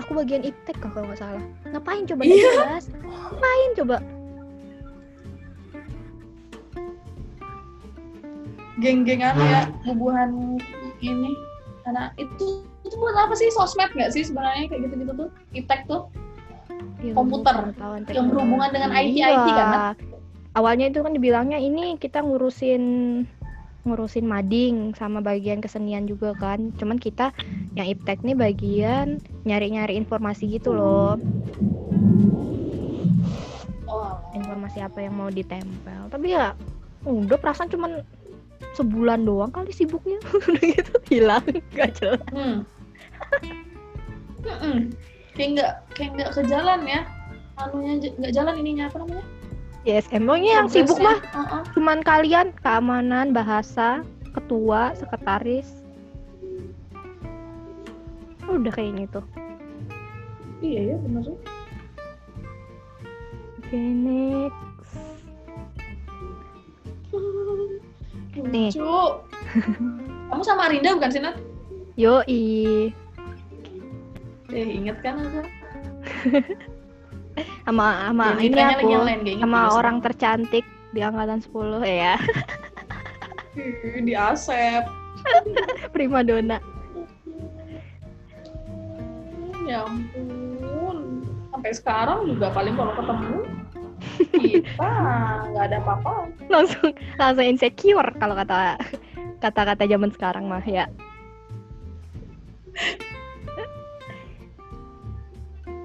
aku 0.00 0.18
bagian 0.26 0.42
iptek 0.42 0.74
kalau 0.82 1.06
nggak 1.06 1.22
salah. 1.22 1.44
Ngapain 1.70 2.02
coba? 2.02 2.22
Iya. 2.26 2.50
jelas. 2.50 2.84
Ngapain 2.98 3.70
coba? 3.78 3.96
Geng-gengan 8.80 9.36
ya, 9.38 9.62
bubuhan 9.86 10.58
ini. 10.98 11.30
Anak 11.86 12.16
itu 12.18 12.64
itu 12.90 12.98
buat 12.98 13.14
apa 13.14 13.34
sih? 13.38 13.46
Sosmed 13.54 13.94
nggak 13.94 14.10
sih 14.10 14.26
sebenarnya? 14.26 14.66
Kayak 14.66 14.90
gitu-gitu 14.90 15.12
tuh? 15.14 15.28
Iptek 15.54 15.86
tuh. 15.86 16.10
Ilmu 17.00 17.16
Komputer, 17.16 17.56
yang 18.12 18.28
berhubungan 18.28 18.68
dengan 18.72 18.90
IT 18.92 19.16
teknologi. 19.16 19.20
IT 19.24 19.48
kan, 19.56 19.68
Iya. 19.72 19.88
awalnya 20.52 20.86
itu 20.92 21.00
kan 21.00 21.12
dibilangnya 21.16 21.56
ini 21.56 21.96
kita 21.96 22.20
ngurusin 22.20 22.82
ngurusin 23.88 24.28
mading 24.28 24.92
sama 24.92 25.24
bagian 25.24 25.64
kesenian 25.64 26.04
juga 26.04 26.36
kan. 26.36 26.72
Cuman 26.76 27.00
kita 27.00 27.32
yang 27.72 27.88
iptek 27.88 28.20
nih 28.20 28.36
bagian 28.36 29.16
nyari-nyari 29.48 29.96
informasi 29.96 30.60
gitu 30.60 30.76
loh. 30.76 31.16
Oh, 33.88 34.12
informasi 34.36 34.84
apa 34.84 35.00
yang 35.00 35.16
mau 35.16 35.32
ditempel. 35.32 36.12
Tapi 36.12 36.36
ya 36.36 36.52
udah 37.08 37.38
perasaan 37.40 37.72
cuman 37.72 38.04
sebulan 38.76 39.24
doang 39.24 39.48
kali 39.48 39.72
sibuknya. 39.72 40.20
Udah 40.36 40.64
gitu 40.64 40.94
hilang 41.08 41.44
gak 41.72 41.96
jelas. 41.96 42.20
Hmm. 42.28 42.68
Mm-mm. 44.40 44.76
kayak 45.36 45.48
nggak 45.56 45.72
kayak 45.94 46.10
nggak 46.16 46.30
ke 46.32 46.42
jalan 46.48 46.80
ya 46.88 47.00
anunya 47.60 47.92
nggak 48.16 48.32
jalan 48.32 48.54
ininya 48.56 48.84
apa 48.88 48.96
namanya 49.04 49.24
yes 49.84 50.08
emangnya 50.12 50.64
yang 50.64 50.68
sibuk 50.68 50.96
mah 51.00 51.16
Progresnya. 51.20 51.40
Uh-uh. 51.44 51.62
cuman 51.76 51.98
kalian 52.04 52.46
keamanan 52.64 53.32
bahasa 53.36 54.00
ketua 54.32 54.96
sekretaris 54.96 55.80
udah 58.50 58.72
kayaknya 58.74 59.06
tuh 59.12 59.24
iya 60.60 60.94
ya 60.94 60.96
bener 61.00 61.22
sih 61.28 61.38
oke 63.60 63.78
next 63.78 64.96
Nih. 68.40 68.72
kamu 70.32 70.42
sama 70.46 70.70
Arinda 70.70 70.96
bukan 70.96 71.10
sih 71.12 71.20
Nat? 71.20 71.36
yoi 71.98 72.94
eh 74.50 74.68
inget 74.82 74.98
kan 75.02 75.14
aku? 75.18 75.40
Sama 77.64 78.10
sama 78.10 78.36
ini 78.42 78.58
aku 78.58 78.90
inget 78.90 79.38
sama 79.38 79.72
orang 79.72 80.02
tercantik 80.02 80.66
di 80.90 81.00
angkatan 81.00 81.38
10 81.40 81.86
ya. 81.86 82.18
Di 84.02 84.12
Asep. 84.12 84.84
Prima 85.94 86.26
donna. 86.26 86.58
Ya 89.64 89.86
ampun. 89.86 91.22
Sampai 91.54 91.72
sekarang 91.72 92.26
juga 92.28 92.50
paling 92.50 92.74
kalau 92.74 92.92
ketemu 92.98 93.38
kita 94.42 94.90
nggak 95.54 95.64
ada 95.70 95.78
apa-apa. 95.80 96.12
Langsung 96.50 96.90
langsung 97.16 97.46
insecure 97.46 98.10
kalau 98.18 98.34
kata 98.34 98.76
kata-kata 99.40 99.86
zaman 99.88 100.10
sekarang 100.12 100.44
mah 100.50 100.64
ya 100.66 100.90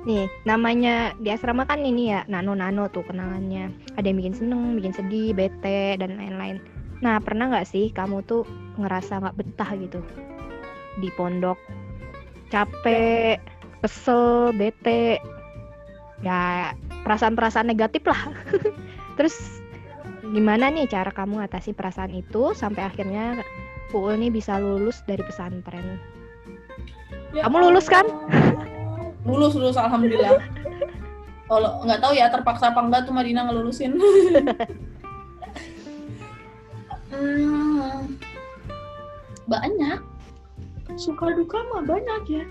nih 0.05 0.29
namanya 0.45 1.17
di 1.17 1.33
asrama 1.33 1.65
kan 1.65 1.81
ini 1.81 2.13
ya 2.13 2.21
nano 2.29 2.53
nano 2.53 2.87
tuh 2.89 3.03
kenangannya. 3.05 3.73
Ada 3.97 4.05
yang 4.07 4.17
bikin 4.21 4.35
seneng 4.37 4.61
bikin 4.77 4.93
sedih 4.93 5.33
bete 5.33 5.97
dan 5.97 6.15
lain-lain. 6.15 6.61
Nah 7.01 7.17
pernah 7.19 7.49
nggak 7.49 7.67
sih 7.67 7.89
kamu 7.91 8.21
tuh 8.23 8.45
ngerasa 8.77 9.21
nggak 9.21 9.37
betah 9.37 9.69
gitu? 9.75 9.99
Di 11.01 11.09
pondok. 11.17 11.57
Capek 12.53 13.41
kesel 13.81 14.53
bete. 14.53 15.19
Ya 16.23 16.71
perasaan-perasaan 17.03 17.67
negatif 17.67 18.05
lah. 18.05 18.21
Terus 19.17 19.35
gimana 20.21 20.69
nih 20.69 20.89
cara 20.89 21.09
kamu 21.09 21.45
atasi 21.45 21.73
perasaan 21.73 22.13
itu 22.13 22.53
sampai 22.57 22.81
akhirnya 22.85 23.41
Uul 23.95 24.19
nih 24.19 24.27
bisa 24.27 24.59
lulus 24.59 24.99
dari 25.07 25.23
pesantren? 25.23 26.03
Ya 27.31 27.47
Kamu 27.47 27.63
lulus 27.63 27.87
kan? 27.87 28.03
Lulus 29.25 29.53
lulus 29.57 29.77
alhamdulillah. 29.77 30.37
Kalau 31.45 31.69
nggak 31.85 32.01
tahu 32.01 32.13
ya 32.13 32.29
terpaksa 32.29 32.73
apa 32.73 32.81
enggak 32.81 33.05
tuh 33.05 33.13
Madina 33.13 33.45
ngelulusin 33.45 33.97
Hmm, 37.11 38.09
banyak. 39.51 39.99
Suka 40.95 41.33
duka 41.33 41.59
mah 41.69 41.83
banyak 41.83 42.21
ya. 42.29 42.43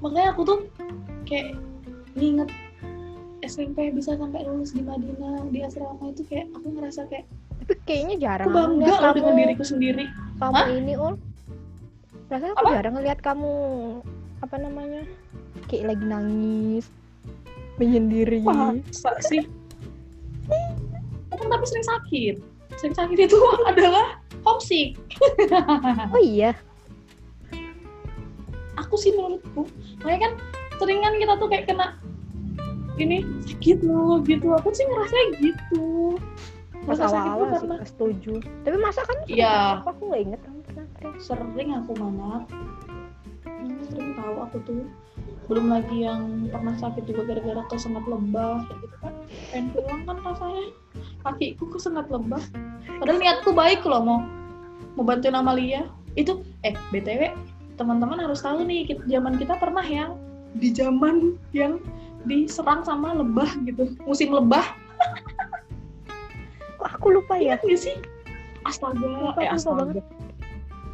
Makanya 0.00 0.28
aku 0.34 0.42
tuh 0.44 0.58
kayak 1.26 1.56
nginget 2.14 2.50
SMP 3.42 3.90
bisa 3.90 4.14
sampai 4.14 4.46
lulus 4.46 4.70
di 4.72 4.82
Madinah 4.82 5.50
di 5.50 5.64
asrama 5.64 6.12
itu 6.12 6.22
kayak 6.28 6.46
aku 6.54 6.68
ngerasa 6.78 7.02
kayak 7.10 7.26
tapi 7.62 7.74
kayaknya 7.86 8.14
aku 8.14 8.22
jarang 8.26 8.48
bangga 8.50 8.74
ngeliat 8.74 8.98
loh 8.98 9.12
dengan 9.14 9.30
kamu. 9.30 9.40
diriku 9.40 9.64
sendiri. 9.64 10.04
Kamu 10.38 10.54
Hah? 10.54 10.66
ini 10.68 10.94
ul. 10.98 11.14
Rasanya 12.26 12.52
aku 12.52 12.64
Apa? 12.66 12.72
jarang 12.74 12.94
ngeliat 12.98 13.18
kamu 13.22 13.52
apa 14.42 14.56
namanya 14.58 15.02
kayak 15.66 15.94
lagi 15.94 16.04
nangis. 16.04 16.84
Menyendiri. 17.76 18.40
Masa 18.44 19.16
sih? 19.24 19.42
Aku 21.32 21.42
tapi 21.48 21.64
sering 21.64 21.86
sakit. 21.86 22.34
Sering 22.76 22.94
sakit 22.96 23.18
itu 23.18 23.38
adalah 23.70 24.18
homesick. 24.44 24.96
Oh 26.14 26.20
iya. 26.20 26.52
Aku 28.80 28.96
sih 28.96 29.12
menurutku 29.12 29.68
makanya 30.00 30.28
kan 30.28 30.32
seringan 30.80 31.14
kita 31.16 31.32
tuh 31.38 31.48
kayak 31.48 31.64
kena 31.70 31.96
ini 32.98 33.24
sakit 33.46 33.80
loh 33.84 34.20
gitu. 34.24 34.52
Aku 34.58 34.68
sih 34.74 34.84
ngerasanya 34.84 35.26
gitu. 35.40 36.18
Pas 36.82 36.98
tuh 36.98 37.06
awal-awal 37.06 37.46
sih 37.56 37.62
karena 37.62 37.76
pas 37.78 37.92
tujuh 37.94 38.38
tapi 38.66 38.76
masa 38.82 39.00
kan 39.06 39.18
Iya. 39.30 39.86
aku 39.86 40.02
nggak 40.10 40.22
inget 40.26 40.40
kamu 40.42 40.60
pernah 40.66 40.86
pernah. 40.98 41.14
sering 41.22 41.70
aku 41.78 41.92
mana 41.94 42.30
sering 43.86 44.10
tahu 44.18 44.34
aku 44.42 44.56
tuh 44.66 44.82
belum 45.50 45.66
lagi 45.70 46.06
yang 46.06 46.48
pernah 46.48 46.74
sakit 46.78 47.02
juga 47.06 47.34
gara-gara 47.34 47.62
kesengat 47.70 48.04
lebah 48.06 48.62
kayak 48.66 48.78
gitu 48.82 48.96
kan. 49.02 49.14
Pengen 49.50 49.64
pulang 49.74 50.02
kan 50.06 50.16
rasanya. 50.22 50.64
Kakiku 51.22 51.64
kesengat 51.70 52.06
lebah 52.10 52.42
padahal 52.98 53.18
niatku 53.18 53.50
baik 53.54 53.82
loh 53.86 54.02
mau 54.02 54.20
mau 54.98 55.04
bantuin 55.06 55.34
Amalia. 55.34 55.86
Itu 56.14 56.44
eh 56.66 56.76
btw 56.92 57.32
teman-teman 57.80 58.20
harus 58.20 58.44
tahu 58.44 58.62
nih 58.68 58.84
kit- 58.86 59.06
zaman 59.08 59.40
kita 59.40 59.56
pernah 59.56 59.82
yang 59.82 60.14
di 60.60 60.68
zaman 60.70 61.40
yang 61.56 61.80
diserang 62.28 62.84
sama 62.84 63.16
lebah 63.16 63.48
gitu. 63.64 63.96
Musim 64.04 64.30
lebah 64.36 64.76
kok 66.82 66.90
aku 66.98 67.06
lupa 67.14 67.38
ya? 67.38 67.58
Ingat 67.62 67.78
sih? 67.78 67.96
Astaga 68.66 69.02
Lupa, 69.02 69.42
eh 69.42 69.50
astaga. 69.50 69.90
banget. 69.90 70.04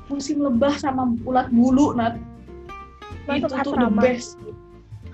musim 0.08 0.40
lebah 0.40 0.72
sama 0.80 1.12
ulat 1.28 1.52
bulu 1.52 1.92
nat 1.92 2.16
Masuk 3.28 3.38
itu 3.38 3.46
tuh 3.64 3.72
the 3.76 3.88
asrama. 3.88 4.00
best. 4.00 4.28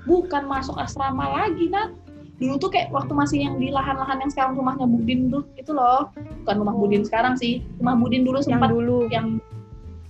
Bukan 0.04 0.42
masuk 0.46 0.76
asrama 0.78 1.24
lagi 1.42 1.66
nat. 1.68 1.90
Dulu 2.38 2.58
tuh 2.58 2.70
kayak 2.70 2.90
waktu 2.90 3.14
masih 3.14 3.38
yang 3.46 3.56
di 3.62 3.70
lahan-lahan 3.70 4.18
yang 4.22 4.30
sekarang 4.30 4.58
rumahnya 4.58 4.86
Budin 4.86 5.30
tuh 5.30 5.46
itu 5.58 5.70
loh. 5.70 6.10
Bukan 6.42 6.56
rumah 6.62 6.74
Budin 6.74 7.02
sekarang 7.06 7.34
sih. 7.38 7.62
Rumah 7.78 7.94
Budin 7.98 8.22
dulu 8.26 8.42
yang 8.42 8.46
sempat 8.58 8.70
dulu. 8.70 8.98
yang 9.10 9.26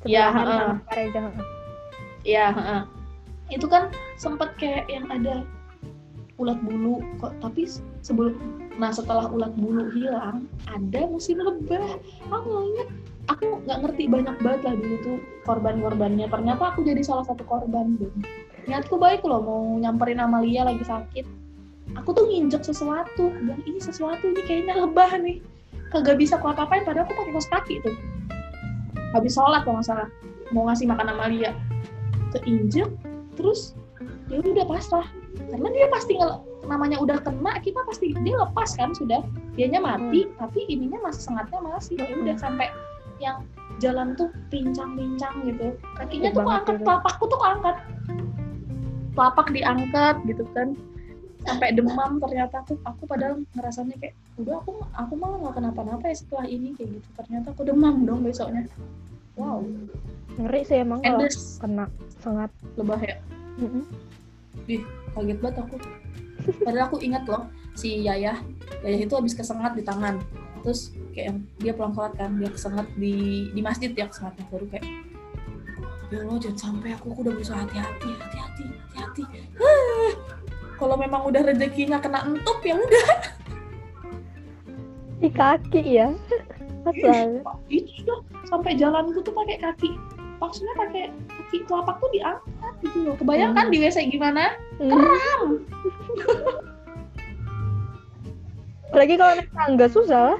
Ya, 0.04 0.28
heeh. 0.28 0.68
ya 2.28 2.52
heeh. 2.52 2.82
itu 3.52 3.64
kan 3.68 3.88
sempat 4.20 4.52
kayak 4.60 4.84
yang 4.88 5.08
ada 5.08 5.44
ulat 6.36 6.60
bulu 6.64 7.00
kok 7.20 7.32
tapi 7.40 7.68
sebelum 8.04 8.36
nah 8.74 8.90
setelah 8.90 9.30
ulat 9.30 9.54
bulu 9.54 9.86
hilang 9.94 10.50
ada 10.66 11.00
musim 11.06 11.38
lebah. 11.38 11.98
Aku 12.30 12.48
inget 12.74 12.88
aku 13.30 13.62
nggak 13.64 13.78
ngerti 13.86 14.04
banyak 14.10 14.36
banget 14.42 14.60
lah 14.66 14.74
dulu 14.74 14.96
tuh 15.02 15.18
korban-korbannya. 15.46 16.26
Ternyata 16.26 16.74
aku 16.74 16.82
jadi 16.82 17.02
salah 17.06 17.24
satu 17.26 17.46
korban 17.46 17.96
dong 17.96 18.18
niatku 18.64 18.96
baik 18.96 19.20
loh 19.24 19.40
mau 19.44 19.62
nyamperin 19.76 20.20
Amalia 20.20 20.64
lagi 20.64 20.84
sakit. 20.84 21.26
Aku 22.00 22.16
tuh 22.16 22.26
nginjek 22.26 22.64
sesuatu. 22.64 23.30
Bilang 23.30 23.60
ini 23.68 23.78
sesuatu 23.78 24.24
ini 24.24 24.42
kayaknya 24.48 24.88
lebah 24.88 25.10
nih. 25.20 25.38
Kagak 25.92 26.18
bisa 26.18 26.40
aku 26.40 26.50
apa-apain 26.50 26.82
padahal 26.82 27.06
aku 27.06 27.14
pakai 27.14 27.32
kaos 27.36 27.48
kaki 27.52 27.74
tuh. 27.84 27.94
Habis 29.14 29.36
sholat 29.36 29.62
kalau 29.62 29.78
nggak 29.78 29.86
salah 29.86 30.08
mau 30.50 30.66
ngasih 30.66 30.90
makan 30.90 31.12
Amalia. 31.14 31.52
Keinjek 32.34 32.90
terus 33.38 33.78
ya 34.32 34.42
udah 34.42 34.66
pasrah. 34.66 35.06
Karena 35.38 35.68
dia 35.70 35.86
pasti 35.92 36.18
namanya 36.66 36.98
udah 37.00 37.18
kena 37.22 37.60
kita 37.60 37.80
pasti 37.86 38.12
dia 38.24 38.36
lepas 38.38 38.74
kan 38.76 38.92
sudah. 38.96 39.20
Dianya 39.54 39.80
mati 39.80 40.26
tapi 40.36 40.66
ininya 40.66 40.98
masih 41.04 41.30
sengatnya 41.30 41.60
masih. 41.62 41.94
Ya 42.00 42.14
udah 42.16 42.36
sampai 42.36 42.68
yang 43.22 43.46
jalan 43.78 44.14
tuh 44.18 44.30
pincang-pincang 44.50 45.34
gitu. 45.46 45.74
Kakinya 45.98 46.30
Sakit 46.30 46.34
tuh 46.34 46.40
banget 46.42 46.52
keangkat 46.52 46.74
itu. 46.74 46.84
telapakku 46.86 47.24
tuh 47.26 47.38
keangkat. 47.40 47.76
Telapak 49.14 49.46
diangkat 49.54 50.16
gitu 50.26 50.44
kan. 50.52 50.68
Sampai 51.44 51.76
demam 51.76 52.16
ternyata 52.24 52.64
tuh 52.64 52.80
aku 52.88 53.04
padahal 53.04 53.44
ngerasanya 53.52 54.00
kayak 54.00 54.16
udah 54.40 54.64
aku 54.64 54.80
aku 54.96 55.12
mah 55.14 55.30
nggak 55.44 55.54
kenapa-napa 55.60 56.04
ya 56.08 56.16
setelah 56.16 56.46
ini 56.48 56.72
kayak 56.74 56.98
gitu. 56.98 57.08
Ternyata 57.20 57.46
aku 57.52 57.62
demam 57.68 58.08
dong 58.08 58.24
besoknya. 58.24 58.64
Wow. 59.36 59.66
Ngeri 60.34 60.62
sih 60.66 60.82
emang 60.82 61.04
kalau 61.04 61.28
kena 61.62 61.84
sangat 62.22 62.50
lebah 62.74 63.00
ya. 63.02 63.16
Mm-mm. 63.54 63.86
kaget 65.14 65.38
banget 65.38 65.62
aku 65.62 65.78
padahal 66.60 66.92
aku 66.92 67.00
ingat 67.00 67.24
loh 67.24 67.48
si 67.72 68.04
Yayah. 68.04 68.38
Yayah 68.84 69.00
itu 69.04 69.14
habis 69.16 69.32
kesengat 69.32 69.72
di 69.74 69.82
tangan. 69.82 70.20
Terus 70.64 70.96
kayak 71.12 71.26
yang 71.30 71.38
dia 71.60 71.72
pulang 71.76 71.92
sholat 71.92 72.12
kan 72.16 72.30
dia 72.40 72.50
kesengat 72.50 72.86
di 72.96 73.48
di 73.52 73.60
masjid 73.60 73.90
ya 73.92 74.08
kesengatnya 74.08 74.44
baru 74.48 74.66
kayak 74.72 74.86
ya 76.12 76.20
Allah 76.20 76.38
jangan 76.40 76.58
sampai 76.60 76.88
aku, 76.94 77.04
aku 77.10 77.20
udah 77.26 77.34
berusaha 77.34 77.58
hati-hati 77.58 78.10
hati-hati 78.16 78.64
hati-hati. 78.88 79.22
Kalau 80.74 80.96
memang 80.98 81.22
udah 81.28 81.42
rezekinya 81.44 82.02
kena 82.02 82.26
entup 82.26 82.58
ya 82.66 82.76
udah. 82.76 83.08
Di 85.22 85.30
kaki 85.30 85.82
ya. 85.84 86.08
Asal 86.84 87.40
itu 87.72 88.14
sampai 88.44 88.76
jalanku 88.76 89.24
tuh 89.24 89.32
pakai 89.32 89.56
kaki 89.56 89.96
maksudnya 90.42 90.74
pakai 90.76 91.04
kaki 91.10 91.66
telapak 91.66 91.96
tuh 92.02 92.10
diangkat 92.10 92.74
gitu 92.82 92.98
loh. 93.06 93.14
Kebayangkan 93.18 93.66
di 93.70 93.78
WC 93.82 94.10
gimana? 94.10 94.54
Hmm. 94.80 95.62
apalagi 98.94 99.18
kalau 99.18 99.34
naik 99.34 99.50
tangga 99.50 99.86
susah. 99.90 100.38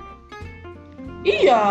Iya. 1.26 1.64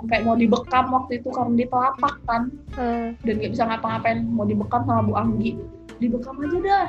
Sampai 0.00 0.24
mau 0.24 0.32
dibekam 0.32 0.88
waktu 0.96 1.20
itu 1.20 1.28
karena 1.28 1.54
di 1.60 1.66
telapak 1.68 2.14
kan. 2.24 2.48
Eh, 2.80 3.12
dan 3.20 3.34
nggak 3.36 3.52
bisa 3.52 3.68
ngapa-ngapain 3.68 4.24
mau 4.24 4.48
dibekam 4.48 4.88
sama 4.88 5.04
Bu 5.04 5.12
Anggi. 5.12 5.60
Dibekam 6.00 6.40
aja 6.40 6.58
dah. 6.64 6.88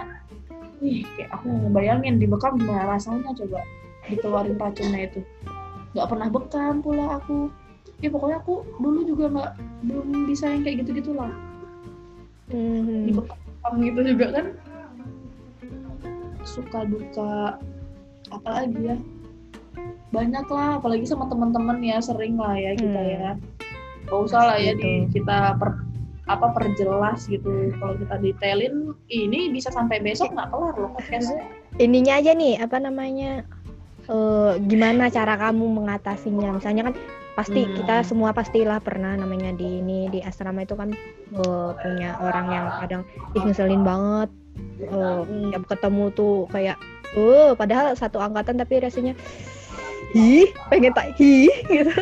Wih, 0.80 1.04
kayak 1.20 1.36
aku 1.36 1.48
ngebayangin 1.48 2.16
dibekam 2.20 2.56
gimana 2.56 2.96
rasanya 2.96 3.36
coba? 3.36 3.60
Dikeluarin 4.08 4.56
racunnya 4.56 5.12
itu. 5.12 5.20
Nggak 5.92 6.08
pernah 6.08 6.28
bekam 6.32 6.74
pula 6.80 7.20
aku 7.20 7.52
ya 8.06 8.10
pokoknya 8.14 8.38
aku 8.40 8.62
dulu 8.78 9.00
juga 9.10 9.26
nggak 9.34 9.52
belum 9.90 10.08
bisa 10.30 10.46
yang 10.54 10.62
kayak 10.62 10.86
gitu 10.86 11.02
gitulah 11.02 11.34
hmm. 12.54 13.10
dibekam 13.10 13.74
gitu 13.82 14.00
juga 14.06 14.28
kan. 14.40 14.46
Suka 16.46 16.86
duka 16.86 17.58
apa 18.30 18.50
lagi 18.50 18.94
ya? 18.94 18.98
Banyak 20.14 20.46
lah 20.48 20.80
apalagi 20.80 21.04
sama 21.10 21.28
teman-teman 21.28 21.82
ya 21.82 21.98
sering 22.00 22.38
lah 22.38 22.54
ya 22.56 22.78
kita 22.78 23.02
Hmm. 23.02 23.14
ya. 23.18 23.30
Gak 24.06 24.20
usah 24.30 24.42
lah 24.54 24.58
ya 24.62 24.78
di 24.78 25.10
Gitu. 25.10 25.22
kita 25.22 25.58
per 25.58 25.82
apa 26.26 26.54
perjelas 26.54 27.26
gitu. 27.30 27.74
Kalau 27.78 27.98
kita 27.98 28.16
detailin 28.22 28.94
ini 29.10 29.50
bisa 29.50 29.70
sampai 29.74 30.02
besok 30.02 30.34
nggak 30.34 30.50
kelar 30.54 30.74
loh 30.78 30.90
podcastnya. 30.94 31.46
Ininya 31.82 32.22
aja 32.22 32.32
nih 32.34 32.62
apa 32.62 32.78
namanya 32.82 33.46
eh 34.06 34.54
gimana 34.70 35.10
cara 35.10 35.34
kamu 35.38 35.66
mengatasinya? 35.82 36.62
Misalnya 36.62 36.94
kan 36.94 36.96
pasti 37.36 37.68
Hmm. 37.68 37.76
kita 37.76 37.96
semua 38.08 38.32
pastilah 38.32 38.80
pernah 38.80 39.20
namanya 39.20 39.52
di 39.52 39.84
ini 39.84 40.08
di 40.08 40.24
asrama 40.24 40.64
itu 40.64 40.74
kan 40.74 40.96
eh, 41.36 41.70
punya 41.84 42.16
orang 42.24 42.48
yang 42.48 42.66
kadang 42.80 43.02
ih 43.36 43.44
ngeselin 43.44 43.84
banget 43.84 44.32
oh, 44.88 45.28
tiap 45.52 45.68
ketemu 45.68 46.04
tuh 46.16 46.48
kayak 46.50 46.80
oh 47.20 47.52
padahal 47.54 47.92
satu 47.92 48.24
angkatan 48.24 48.56
tapi 48.56 48.80
rasanya 48.80 49.14
hi 50.16 50.48
pengen 50.72 50.96
tak 50.96 51.12
hi 51.20 51.52
gitu 51.76 51.92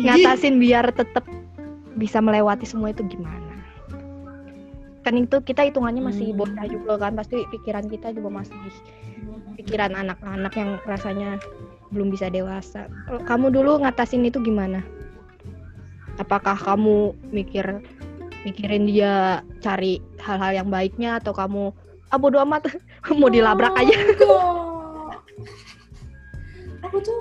ngatasin 0.00 0.56
biar 0.56 0.88
tetap 0.88 1.28
bisa 2.00 2.24
melewati 2.24 2.64
semua 2.64 2.94
itu 2.94 3.04
gimana 3.04 3.52
kan 5.00 5.16
itu 5.16 5.40
kita 5.44 5.64
hitungannya 5.68 6.00
masih 6.00 6.32
Hmm. 6.32 6.40
bocah 6.40 6.66
juga 6.68 6.92
kan 6.96 7.12
pasti 7.16 7.44
pikiran 7.52 7.84
kita 7.84 8.16
juga 8.16 8.40
masih 8.40 8.56
pikiran 9.60 9.92
anak-anak 9.92 10.52
yang 10.56 10.70
rasanya 10.88 11.36
belum 11.90 12.10
bisa 12.10 12.30
dewasa. 12.30 12.86
Kamu 13.26 13.50
dulu 13.50 13.82
ngatasin 13.82 14.26
itu 14.26 14.38
gimana? 14.42 14.82
Apakah 16.18 16.54
kamu 16.54 17.14
mikir 17.34 17.82
mikirin 18.46 18.88
dia 18.88 19.44
cari 19.60 20.00
hal-hal 20.22 20.64
yang 20.64 20.68
baiknya 20.72 21.20
atau 21.20 21.36
kamu 21.36 21.76
ah 22.10 22.18
bodo 22.18 22.40
amat 22.42 22.72
mau 23.20 23.30
dilabrak 23.30 23.74
aja. 23.76 23.94
Enggak. 23.94 25.18
aku 26.80 26.98
tuh 27.04 27.20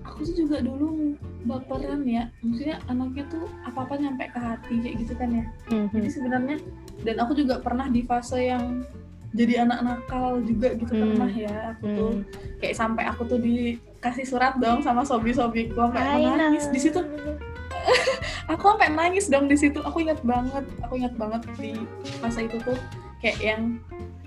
aku 0.00 0.20
tuh 0.24 0.34
juga 0.46 0.62
dulu 0.62 1.18
baperan 1.44 2.06
ya. 2.06 2.30
Maksudnya 2.40 2.80
anaknya 2.88 3.24
tuh 3.28 3.44
apa 3.66 3.84
apa 3.84 3.94
nyampe 4.00 4.24
ke 4.32 4.40
hati 4.40 4.74
kayak 4.80 4.96
gitu 5.04 5.12
kan 5.18 5.28
ya. 5.32 5.44
Jadi 5.92 6.08
sebenarnya 6.08 6.56
dan 7.04 7.16
aku 7.20 7.32
juga 7.36 7.60
pernah 7.60 7.90
di 7.90 8.00
fase 8.06 8.48
yang 8.48 8.86
jadi 9.34 9.66
anak 9.66 9.82
nakal 9.82 10.38
juga 10.40 10.72
gitu 10.72 10.88
Hmm. 10.88 11.02
pernah 11.10 11.30
ya 11.30 11.54
aku 11.72 11.84
tuh 11.90 12.10
Hmm. 12.14 12.22
kayak 12.56 12.74
sampai 12.74 13.04
aku 13.04 13.22
tuh 13.26 13.38
dikasih 13.38 14.24
surat 14.24 14.54
dong 14.56 14.78
sama 14.80 15.02
sobi-sobiku 15.02 15.74
sampai 15.74 16.22
menangis 16.24 16.70
di 16.70 16.78
situ 16.78 17.02
aku 18.50 18.62
sampai 18.64 18.88
nangis 18.90 19.26
dong 19.26 19.46
di 19.46 19.56
situ 19.56 19.78
aku 19.78 20.00
ingat 20.00 20.20
banget 20.22 20.64
aku 20.80 20.96
ingat 20.96 21.14
banget 21.14 21.42
di 21.56 21.74
fase 22.18 22.44
itu 22.44 22.56
tuh 22.60 22.76
kayak 23.18 23.38
yang 23.40 23.62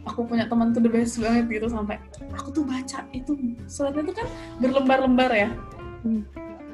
aku 0.04 0.24
punya 0.24 0.46
teman 0.46 0.72
tuh 0.72 0.80
the 0.80 0.90
best 0.90 1.18
banget 1.18 1.46
gitu 1.50 1.68
sampai 1.68 1.98
aku 2.32 2.50
tuh 2.52 2.64
baca 2.64 3.00
itu 3.12 3.32
suratnya 3.66 4.04
tuh 4.04 4.16
kan 4.16 4.28
berlembar-lembar 4.60 5.32
ya 5.32 5.50
Hmm. 6.06 6.22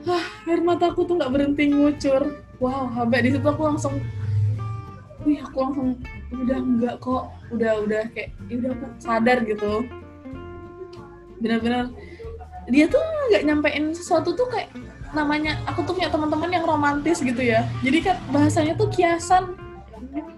Wah, 0.03 0.19
air 0.43 0.59
mataku 0.59 1.07
tuh 1.07 1.15
nggak 1.15 1.31
berhenti 1.31 1.71
ngucur 1.71 2.21
wow 2.59 2.91
sampai 2.91 3.23
di 3.23 3.29
situ 3.31 3.47
aku 3.47 3.63
langsung 3.63 3.95
wih 5.33 5.41
aku 5.41 5.57
langsung 5.65 5.89
udah 6.29 6.57
enggak 6.61 6.95
kok 7.01 7.23
udah 7.49 7.71
udah 7.81 8.01
kayak 8.13 8.29
ya 8.45 8.55
udah 8.61 8.71
aku 8.77 8.85
sadar 9.01 9.37
gitu. 9.49 9.73
Benar-benar 11.41 11.89
dia 12.69 12.85
tuh 12.87 13.01
nggak 13.33 13.43
nyampein 13.49 13.91
sesuatu 13.91 14.37
tuh 14.37 14.47
kayak 14.53 14.69
namanya 15.13 15.59
aku 15.65 15.83
tuh 15.83 15.97
punya 15.97 16.13
teman-teman 16.13 16.53
yang 16.53 16.65
romantis 16.69 17.17
gitu 17.25 17.41
ya. 17.41 17.65
Jadi 17.81 18.05
kan 18.05 18.21
bahasanya 18.29 18.77
tuh 18.77 18.87
kiasan. 18.93 19.57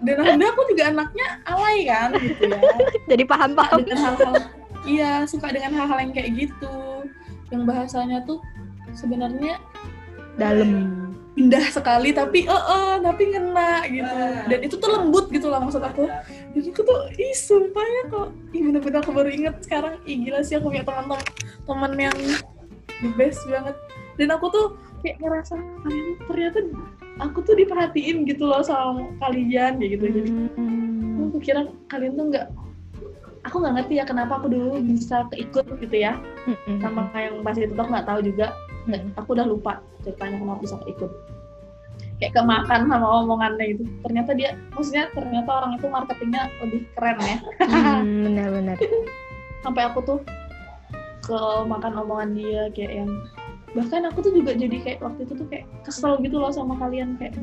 Dan 0.00 0.24
anda 0.24 0.48
aku 0.56 0.72
juga 0.72 0.88
anaknya 0.88 1.44
alay 1.44 1.84
kan 1.84 2.16
gitu 2.16 2.48
ya. 2.48 2.60
Jadi 3.12 3.24
paham-paham 3.28 3.84
dengan 3.84 4.00
hal-hal 4.00 4.34
iya 4.88 5.28
suka 5.28 5.52
dengan 5.52 5.76
hal-hal 5.76 5.98
yang 6.00 6.12
kayak 6.16 6.32
gitu. 6.32 7.04
Yang 7.52 7.62
bahasanya 7.68 8.18
tuh 8.24 8.40
sebenarnya 8.96 9.60
dalam 10.40 11.05
indah 11.36 11.68
sekali 11.68 12.16
tapi 12.16 12.48
eh 12.48 12.64
eh, 12.72 12.94
tapi 13.04 13.22
ngena 13.28 13.84
gitu. 13.92 14.12
Dan 14.48 14.58
itu 14.64 14.74
tuh 14.80 14.88
lembut 14.88 15.28
gitu 15.28 15.52
lah 15.52 15.60
maksud 15.60 15.84
aku. 15.84 16.08
Jadi 16.56 16.72
aku 16.72 16.82
tuh 16.82 16.98
ih 17.20 17.36
sumpah 17.36 17.84
ya 17.84 18.02
kok 18.08 18.28
ih 18.56 18.60
bener-bener 18.64 19.04
aku 19.04 19.12
baru 19.12 19.28
inget 19.28 19.60
sekarang 19.60 20.00
ih 20.08 20.16
gila 20.24 20.40
sih 20.40 20.56
aku 20.56 20.72
punya 20.72 20.82
teman-teman 20.88 21.20
teman 21.68 21.92
yang 22.00 22.16
the 23.04 23.10
best 23.20 23.44
banget. 23.46 23.76
Dan 24.16 24.32
aku 24.32 24.48
tuh 24.48 24.66
kayak 25.04 25.20
ngerasa 25.20 25.54
kalian 25.60 26.06
ternyata 26.24 26.58
aku 27.20 27.38
tuh 27.44 27.54
diperhatiin 27.60 28.24
gitu 28.24 28.48
loh 28.48 28.64
sama 28.64 29.12
kalian 29.20 29.76
kayak 29.76 29.90
gitu. 30.00 30.04
Jadi 30.08 30.30
Hmm. 30.56 31.28
aku 31.28 31.38
kira 31.44 31.68
kalian 31.92 32.16
tuh 32.16 32.26
nggak 32.32 32.46
aku 33.44 33.56
nggak 33.60 33.74
ngerti 33.76 33.94
ya 34.00 34.04
kenapa 34.08 34.40
aku 34.40 34.48
dulu 34.48 34.80
bisa 34.88 35.28
keikut 35.30 35.68
gitu 35.84 35.96
ya. 36.00 36.16
Mm-mm. 36.48 36.80
sama 36.80 37.10
yang 37.12 37.44
pas 37.44 37.58
itu 37.58 37.74
tuh 37.74 37.86
nggak 37.86 38.06
tahu 38.08 38.20
juga 38.24 38.56
Aku 39.18 39.34
udah 39.34 39.46
lupa 39.46 39.82
ceritanya 40.06 40.38
kenapa 40.38 40.60
bisa 40.62 40.76
keikut 40.86 41.10
kayak 42.16 42.32
kemakan 42.32 42.88
sama 42.88 43.06
omongannya 43.24 43.76
itu 43.76 43.84
ternyata 44.00 44.32
dia 44.32 44.56
maksudnya 44.72 45.12
ternyata 45.12 45.50
orang 45.52 45.76
itu 45.76 45.86
marketingnya 45.88 46.42
lebih 46.64 46.80
keren 46.96 47.18
ya. 47.20 47.36
Hmm, 47.68 48.04
benar-benar. 48.24 48.76
Sampai 49.60 49.82
aku 49.84 49.98
tuh 50.00 50.18
ke 51.20 51.38
makan 51.68 51.92
omongan 52.06 52.30
dia 52.32 52.62
kayak 52.72 53.04
yang 53.04 53.10
bahkan 53.76 54.08
aku 54.08 54.24
tuh 54.24 54.32
juga 54.32 54.56
jadi 54.56 54.76
kayak 54.80 54.98
waktu 55.04 55.28
itu 55.28 55.34
tuh 55.36 55.46
kayak 55.52 55.68
kesel 55.84 56.16
gitu 56.24 56.40
loh 56.40 56.48
sama 56.48 56.80
kalian 56.80 57.20
kayak 57.20 57.36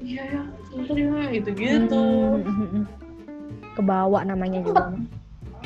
iya 0.00 0.24
ya 0.24 0.42
dia 0.88 1.20
gitu. 1.36 1.50
Gitu 1.52 2.04
Hmm, 2.44 2.84
kebawa 3.76 4.24
namanya 4.24 4.62
juga 4.64 4.94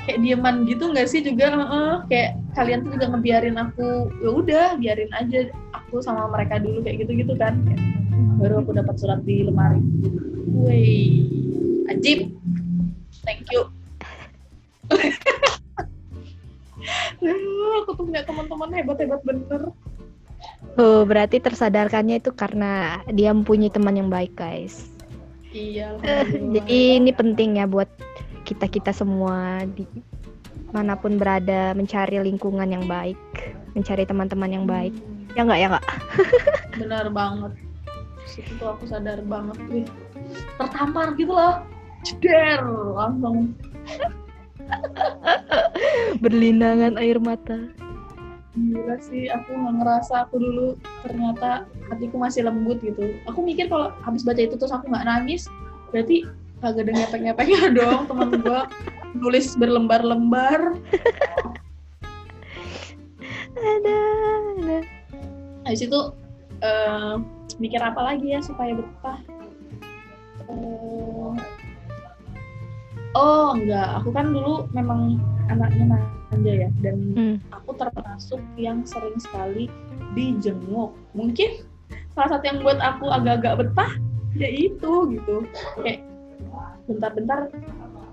kayak 0.08 0.24
dieman 0.24 0.64
gitu 0.64 0.88
nggak 0.88 1.04
sih 1.04 1.20
juga 1.20 1.52
Heeh. 1.52 1.92
kayak 2.08 2.30
kalian 2.56 2.80
tuh 2.80 2.96
juga 2.96 3.12
ngebiarin 3.12 3.60
aku 3.60 4.08
ya 4.24 4.30
udah 4.32 4.66
biarin 4.80 5.12
aja 5.12 5.52
aku 5.76 6.00
sama 6.00 6.32
mereka 6.32 6.56
dulu 6.56 6.80
kayak 6.80 7.04
gitu 7.04 7.12
gitu 7.20 7.36
kan 7.36 7.60
Kayak, 7.68 7.84
baru 8.40 8.64
aku 8.64 8.72
dapat 8.72 8.96
surat 8.96 9.20
di 9.28 9.44
lemari 9.44 9.84
Wih, 10.48 11.28
ajib 11.92 12.32
thank 13.28 13.44
you 13.52 13.68
Aduh, 17.20 17.84
aku 17.84 17.90
tuh 18.00 18.04
punya 18.08 18.24
teman-teman 18.24 18.72
hebat-hebat 18.72 19.20
bener 19.28 19.76
Oh, 20.78 21.02
berarti 21.02 21.42
tersadarkannya 21.42 22.22
itu 22.22 22.30
karena 22.30 23.02
dia 23.10 23.34
mempunyai 23.34 23.66
teman 23.66 23.98
yang 23.98 24.06
baik, 24.06 24.38
guys. 24.38 24.86
iya. 25.50 25.98
Jadi 26.54 27.02
ini 27.02 27.10
penting 27.10 27.58
ya 27.58 27.66
buat 27.66 27.90
kita-kita 28.44 28.92
semua 28.94 29.64
di 29.64 29.86
mana 30.74 30.94
pun 30.94 31.16
berada 31.16 31.72
mencari 31.72 32.20
lingkungan 32.20 32.68
yang 32.68 32.84
baik, 32.84 33.18
mencari 33.72 34.04
teman-teman 34.04 34.50
yang 34.52 34.66
baik. 34.68 34.92
Ya 35.32 35.46
nggak 35.46 35.60
ya 35.60 35.66
nggak? 35.72 35.86
benar 36.82 37.06
banget 37.10 37.52
situ 38.28 38.60
aku 38.62 38.84
sadar 38.84 39.24
banget 39.24 39.58
wih 39.72 39.86
tertampar 40.60 41.16
gitu 41.16 41.32
loh 41.32 41.64
jeder 42.04 42.62
langsung 42.94 43.56
Berlindangan 46.22 47.00
air 47.00 47.16
mata. 47.16 47.72
gila 48.52 48.98
sih 49.00 49.30
aku 49.30 49.54
nggak 49.54 49.74
ngerasa 49.80 50.28
aku 50.28 50.36
dulu 50.42 50.68
ternyata 51.06 51.64
hatiku 51.88 52.18
masih 52.20 52.42
lembut 52.44 52.82
gitu 52.82 53.16
aku 53.24 53.38
mikir 53.40 53.70
kalau 53.70 53.94
habis 54.02 54.26
baca 54.26 54.42
itu 54.42 54.58
terus 54.58 54.74
aku 54.74 54.90
nggak 54.90 55.06
nangis 55.06 55.46
berarti 55.94 56.26
kagak 56.58 56.84
ada 56.86 56.92
ngepek-ngepeknya 56.94 57.60
dong 57.78 58.00
teman 58.06 58.30
gua. 58.42 58.66
Nulis 59.16 59.56
berlembar-lembar. 59.56 60.76
Ada, 63.58 63.98
ada. 64.54 64.78
habis 65.66 65.82
itu 65.82 66.00
eh, 66.62 67.14
mikir 67.58 67.80
apa 67.82 68.00
lagi 68.00 68.30
ya 68.32 68.40
supaya 68.40 68.72
betah? 68.78 69.18
Eh, 70.48 71.32
oh 73.12 73.48
enggak. 73.52 73.88
Aku 74.00 74.14
kan 74.14 74.30
dulu 74.30 74.70
memang 74.70 75.18
anaknya 75.50 75.84
manja 75.90 76.52
ya. 76.52 76.70
Dan 76.80 76.96
Hmm. 77.16 77.36
aku 77.50 77.74
termasuk 77.74 78.40
yang 78.54 78.86
sering 78.86 79.18
sekali 79.18 79.66
dijenguk. 80.14 80.94
Mungkin 81.12 81.66
salah 82.14 82.38
satu 82.38 82.44
yang 82.46 82.58
buat 82.62 82.78
aku 82.78 83.10
agak-agak 83.10 83.66
betah 83.66 83.92
ya 84.38 84.48
itu 84.48 84.92
gitu. 85.18 85.36
Kayak 85.82 86.07
bentar-bentar 86.88 87.52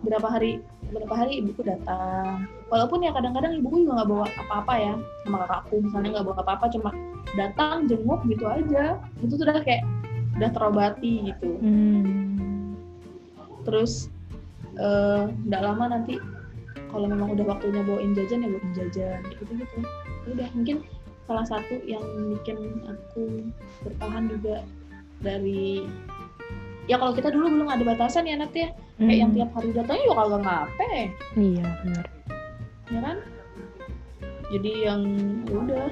berapa 0.04 0.28
hari 0.28 0.62
berapa 0.94 1.16
hari 1.18 1.42
ibuku 1.42 1.66
datang. 1.66 2.46
Walaupun 2.70 3.02
ya 3.02 3.12
kadang-kadang 3.16 3.58
ibuku 3.58 3.88
juga 3.88 4.04
nggak 4.04 4.10
bawa 4.12 4.26
apa-apa 4.46 4.74
ya 4.78 4.94
sama 5.26 5.38
kakakku 5.48 5.76
misalnya 5.82 6.10
nggak 6.20 6.26
bawa 6.30 6.38
apa-apa 6.46 6.66
cuma 6.70 6.90
datang 7.34 7.90
jenguk 7.90 8.22
gitu 8.30 8.46
aja. 8.46 9.02
Itu 9.24 9.34
tuh 9.40 9.48
udah 9.50 9.64
kayak 9.66 9.84
udah 10.36 10.50
terobati 10.52 11.32
gitu. 11.32 11.50
Hmm. 11.64 12.04
terus 13.66 14.14
eh, 14.78 15.26
nggak 15.26 15.64
lama 15.66 15.98
nanti 15.98 16.22
kalau 16.94 17.10
memang 17.10 17.34
udah 17.34 17.46
waktunya 17.50 17.82
bawain 17.82 18.14
jajan 18.14 18.46
ya 18.46 18.50
bawain 18.54 18.72
jajan 18.78 19.20
gitu 19.34 19.52
gitu 19.58 19.78
udah 20.30 20.48
mungkin 20.54 20.86
salah 21.26 21.46
satu 21.50 21.82
yang 21.90 22.06
bikin 22.38 22.86
aku 22.86 23.50
bertahan 23.82 24.30
juga 24.30 24.62
dari 25.26 25.90
ya 26.86 26.96
kalau 26.96 27.14
kita 27.14 27.30
dulu 27.30 27.50
belum 27.50 27.68
ada 27.68 27.84
batasan 27.84 28.26
ya 28.26 28.38
Nat 28.38 28.54
ya. 28.54 28.70
Kayak 28.96 29.18
yang 29.18 29.32
Hmm. 29.32 29.38
tiap 29.38 29.50
hari 29.54 29.70
datangnya 29.72 30.04
juga 30.04 30.16
kagak 30.18 30.42
ngape. 30.42 30.94
Iya 31.36 31.68
benar. 31.84 32.06
ya 32.86 33.00
kan? 33.02 33.18
Jadi 34.48 34.72
yang 34.82 35.02
ya 35.44 35.56
udah. 35.58 35.88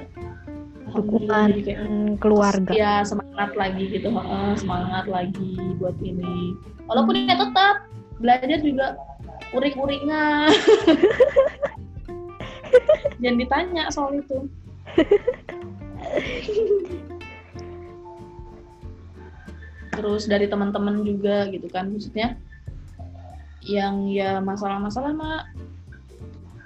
Dukungan 0.94 1.48
kayak 1.66 1.80
hmm, 1.82 2.10
keluarga. 2.22 2.70
ya 2.70 3.02
semangat 3.02 3.50
lagi 3.58 3.82
gitu 3.90 4.08
heeh, 4.08 4.48
semangat 4.54 5.04
lagi 5.10 5.50
buat 5.76 5.98
ini. 5.98 6.54
Walaupun 6.86 7.18
ya 7.18 7.34
tetap 7.34 7.90
belajar 8.22 8.58
juga 8.62 8.94
urik-uriknya 9.50 10.46
jangan 13.22 13.38
ditanya 13.38 13.84
soal 13.90 14.14
itu 14.14 14.38
terus 19.96 20.26
dari 20.26 20.46
teman-teman 20.50 21.02
juga 21.02 21.48
gitu 21.50 21.66
kan. 21.70 21.90
Maksudnya 21.90 22.38
yang 23.64 24.10
ya 24.12 24.44
masalah-masalah 24.44 25.16
mah 25.16 25.48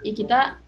ya 0.02 0.12
kita 0.14 0.58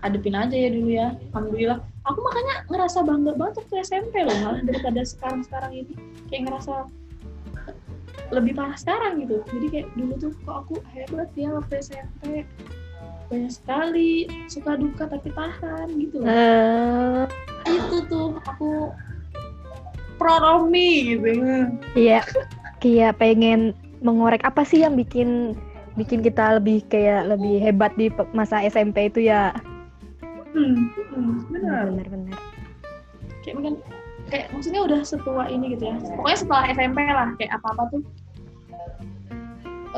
adepin 0.00 0.38
aja 0.38 0.56
ya 0.56 0.70
dulu 0.72 0.90
ya 0.90 1.08
alhamdulillah. 1.34 1.80
Aku 2.08 2.18
makanya 2.24 2.64
ngerasa 2.72 3.04
bangga 3.04 3.36
banget 3.36 3.54
waktu 3.60 3.74
SMP 3.84 4.24
loh 4.24 4.36
malah 4.40 4.64
daripada 4.64 5.04
sekarang-sekarang 5.04 5.72
ini. 5.76 5.94
Kayak 6.32 6.42
ngerasa 6.48 6.88
lebih 8.32 8.52
parah 8.56 8.76
sekarang 8.76 9.24
gitu. 9.24 9.44
Jadi 9.44 9.66
kayak 9.68 9.88
dulu 9.96 10.14
tuh 10.16 10.32
kok 10.44 10.56
aku 10.64 10.74
hebat 10.92 11.28
ya 11.36 11.48
waktu 11.52 11.74
SMP 11.84 12.44
banyak 13.28 13.52
sekali 13.52 14.24
suka 14.48 14.80
duka 14.80 15.04
tapi 15.04 15.28
tahan 15.36 15.88
gitu 16.00 16.24
loh. 16.24 16.28
Eh, 16.32 17.24
itu 17.68 17.96
tuh 18.08 18.40
aku 18.48 18.92
proud 20.18 20.42
of 20.44 20.66
me 20.68 21.16
gitu 21.16 21.30
Iya, 21.94 22.20
kayak 22.82 23.22
pengen 23.22 23.72
mengorek 24.02 24.42
apa 24.46 24.62
sih 24.62 24.82
yang 24.82 24.94
bikin 24.94 25.54
bikin 25.98 26.22
kita 26.22 26.62
lebih 26.62 26.86
kayak 26.86 27.26
lebih 27.26 27.58
hebat 27.58 27.90
di 27.98 28.06
masa 28.30 28.62
SMP 28.62 29.10
itu 29.10 29.26
ya. 29.26 29.50
hmm, 30.54 30.74
hmm, 30.94 31.32
benar. 31.50 31.90
Benar 31.90 32.06
benar. 32.06 32.38
kayak 33.42 33.54
mungkin 33.58 33.74
kayak 34.28 34.46
maksudnya 34.54 34.80
udah 34.86 35.00
setua 35.02 35.50
ini 35.50 35.74
gitu 35.74 35.90
ya. 35.90 35.96
Pokoknya 36.14 36.38
setelah 36.38 36.64
SMP 36.70 36.98
lah 37.02 37.28
kayak 37.40 37.52
apa 37.58 37.66
apa 37.74 37.82
tuh 37.90 38.02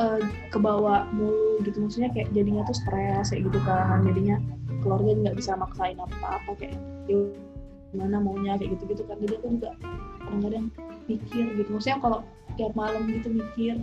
eh, 0.01 0.21
kebawa 0.49 1.05
mulu 1.13 1.61
gitu. 1.69 1.85
Maksudnya 1.85 2.09
kayak 2.17 2.33
jadinya 2.33 2.65
tuh 2.65 2.77
stres 2.81 3.29
kayak 3.29 3.43
gitu 3.53 3.61
kan. 3.69 4.01
Jadinya 4.09 4.41
keluarga 4.81 5.13
nggak 5.13 5.37
bisa 5.37 5.53
maksain 5.61 6.01
apa 6.01 6.41
apa 6.41 6.51
kayak 6.57 6.81
ya 7.05 7.21
gimana 7.91 8.17
maunya 8.23 8.55
kayak 8.57 8.79
gitu 8.79 8.85
gitu 8.95 9.03
kan 9.07 9.17
jadi 9.19 9.35
aku 9.39 9.47
juga 9.59 9.71
kadang-kadang 10.23 10.65
mikir 11.11 11.45
gitu 11.59 11.69
maksudnya 11.75 11.99
kalau 11.99 12.19
tiap 12.55 12.73
malam 12.79 13.03
gitu 13.11 13.29
mikir 13.31 13.75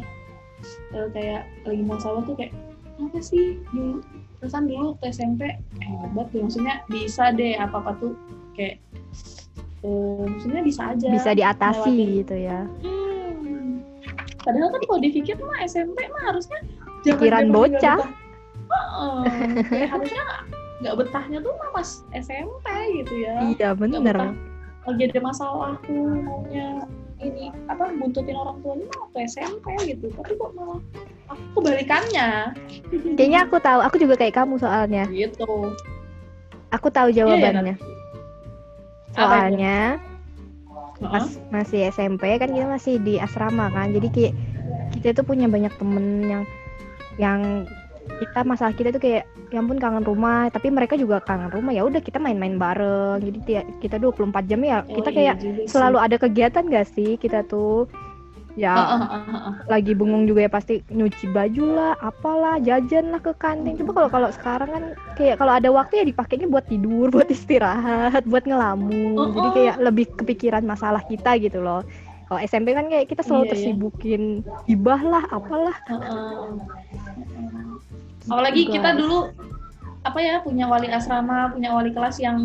eh, 0.96 1.08
kayak 1.12 1.44
lagi 1.68 1.84
masalah 1.84 2.22
tuh 2.24 2.36
kayak 2.40 2.56
apa 2.98 3.20
sih 3.22 3.62
dulu 3.70 4.02
terusan 4.40 4.66
dulu 4.66 4.96
waktu 4.96 5.06
SMP 5.14 5.42
hebat 5.82 6.28
deh 6.34 6.42
maksudnya 6.42 6.82
bisa 6.90 7.30
deh 7.36 7.54
apa 7.58 7.78
apa 7.84 7.92
tuh 8.02 8.14
kayak 8.58 8.82
eh, 9.86 10.24
maksudnya 10.26 10.62
bisa 10.66 10.82
aja 10.96 11.08
Bisa 11.14 11.32
diatasi 11.36 11.92
ngelewatin. 11.94 12.18
gitu 12.24 12.36
ya. 12.38 12.60
Hmm. 12.82 13.86
Padahal 14.42 14.70
kan 14.72 14.82
kalau 14.88 15.00
dipikir 15.04 15.36
mah 15.38 15.60
SMP 15.68 16.08
mah 16.10 16.24
harusnya 16.34 16.60
Pikiran 17.06 17.54
bocah. 17.54 18.00
Heeh. 18.68 19.22
Kayak 19.70 19.90
harusnya 19.94 20.24
nggak- 20.82 20.96
betahnya 20.98 21.38
tuh 21.42 21.54
mah 21.58 21.70
pas 21.74 21.90
SMP 22.14 22.66
gitu 23.02 23.14
ya. 23.18 23.36
Iya 23.54 23.70
betah. 23.74 24.32
Lagi 24.88 25.04
ada 25.04 25.20
masalah 25.20 25.74
tuh 25.84 26.16
maunya 26.24 26.86
ini 27.18 27.50
apa 27.66 27.90
buntutin 27.98 28.38
orang 28.38 28.62
tuanya 28.62 28.86
mah 28.94 28.98
waktu 29.10 29.18
SMP 29.26 29.66
gitu. 29.90 30.06
Tapi 30.14 30.32
kok 30.38 30.52
malah 30.54 30.80
aku 31.28 31.44
kebalikannya 31.60 32.30
Kayaknya 33.18 33.40
aku 33.50 33.58
tahu. 33.60 33.80
Aku 33.84 33.96
juga 33.98 34.16
kayak 34.16 34.36
kamu 34.38 34.56
soalnya. 34.62 35.04
gitu. 35.10 35.74
Aku 36.72 36.88
tahu 36.94 37.10
jawabannya. 37.12 37.76
Apa 37.76 37.80
itu? 37.80 39.18
Soalnya 39.18 39.78
Heeh. 40.98 41.10
pas 41.10 41.26
masih 41.52 41.90
SMP 41.90 42.38
kan 42.38 42.50
kita 42.54 42.68
masih 42.70 42.94
di 43.02 43.18
asrama 43.18 43.68
kan. 43.74 43.92
Jadi 43.92 44.08
kayak 44.14 44.34
kita 44.94 45.08
itu 45.14 45.22
punya 45.26 45.50
banyak 45.50 45.74
temen 45.76 46.06
yang 46.24 46.44
yang 47.18 47.66
kita 48.10 48.40
masalah 48.42 48.72
kita 48.72 48.90
tuh 48.90 49.00
kayak 49.00 49.24
ya 49.48 49.58
ampun 49.58 49.78
kangen 49.78 50.02
rumah 50.02 50.48
tapi 50.48 50.68
mereka 50.68 50.94
juga 50.94 51.20
kangen 51.20 51.48
rumah 51.48 51.72
ya 51.72 51.82
udah 51.82 52.00
kita 52.00 52.18
main-main 52.18 52.56
bareng 52.56 53.22
jadi 53.22 53.40
tia- 53.42 53.70
kita 53.78 53.96
24 53.96 54.44
jam 54.44 54.60
ya 54.60 54.82
Oh, 54.82 54.92
kita 54.94 55.10
iya 55.10 55.16
kayak 55.16 55.36
sih. 55.40 55.68
selalu 55.68 55.98
ada 55.98 56.16
kegiatan 56.16 56.64
gak 56.66 56.88
sih 56.90 57.16
kita 57.16 57.44
tuh 57.44 57.86
ya 58.54 58.74
Heeh, 58.74 59.00
heeh, 59.00 59.22
heeh. 59.24 59.54
lagi 59.68 59.94
bengong 59.94 60.26
juga 60.26 60.42
ya 60.42 60.50
pasti 60.50 60.82
nyuci 60.90 61.30
baju 61.30 61.64
lah 61.70 61.94
apalah 62.02 62.58
jajan 62.58 63.14
lah 63.14 63.22
ke 63.22 63.30
kantin 63.36 63.78
coba 63.78 63.92
kalau 63.94 64.10
kalau 64.10 64.30
sekarang 64.32 64.70
kan 64.72 64.84
kayak 65.14 65.38
kalau 65.38 65.54
ada 65.54 65.70
waktu 65.70 66.02
ya 66.02 66.06
dipakainya 66.06 66.48
buat 66.48 66.66
tidur 66.66 67.08
buat 67.14 67.30
istirahat 67.30 68.26
buat 68.26 68.44
ngelamun 68.44 69.14
Oh, 69.16 69.30
jadi 69.30 69.48
oh. 69.48 69.54
kayak 69.54 69.76
lebih 69.80 70.06
kepikiran 70.12 70.64
masalah 70.64 71.02
kita 71.02 71.38
gitu 71.38 71.62
loh 71.62 71.86
kalau 72.26 72.42
SMP 72.42 72.74
kan 72.74 72.90
kayak 72.90 73.08
kita 73.08 73.22
selalu 73.22 73.40
Iya, 73.40 73.48
iya. 73.48 73.52
tersibukin 73.54 74.22
ibah 74.66 75.00
lah 75.00 75.24
apalah 75.30 75.78
Heeh. 75.86 76.50
Apalagi 78.28 78.62
Gitu, 78.64 78.74
kita 78.74 78.90
guys. 78.92 79.00
dulu 79.00 79.18
apa 80.04 80.20
ya 80.20 80.36
punya 80.40 80.66
wali 80.66 80.88
asrama, 80.88 81.52
punya 81.52 81.70
wali 81.72 81.92
kelas 81.92 82.18
yang 82.18 82.38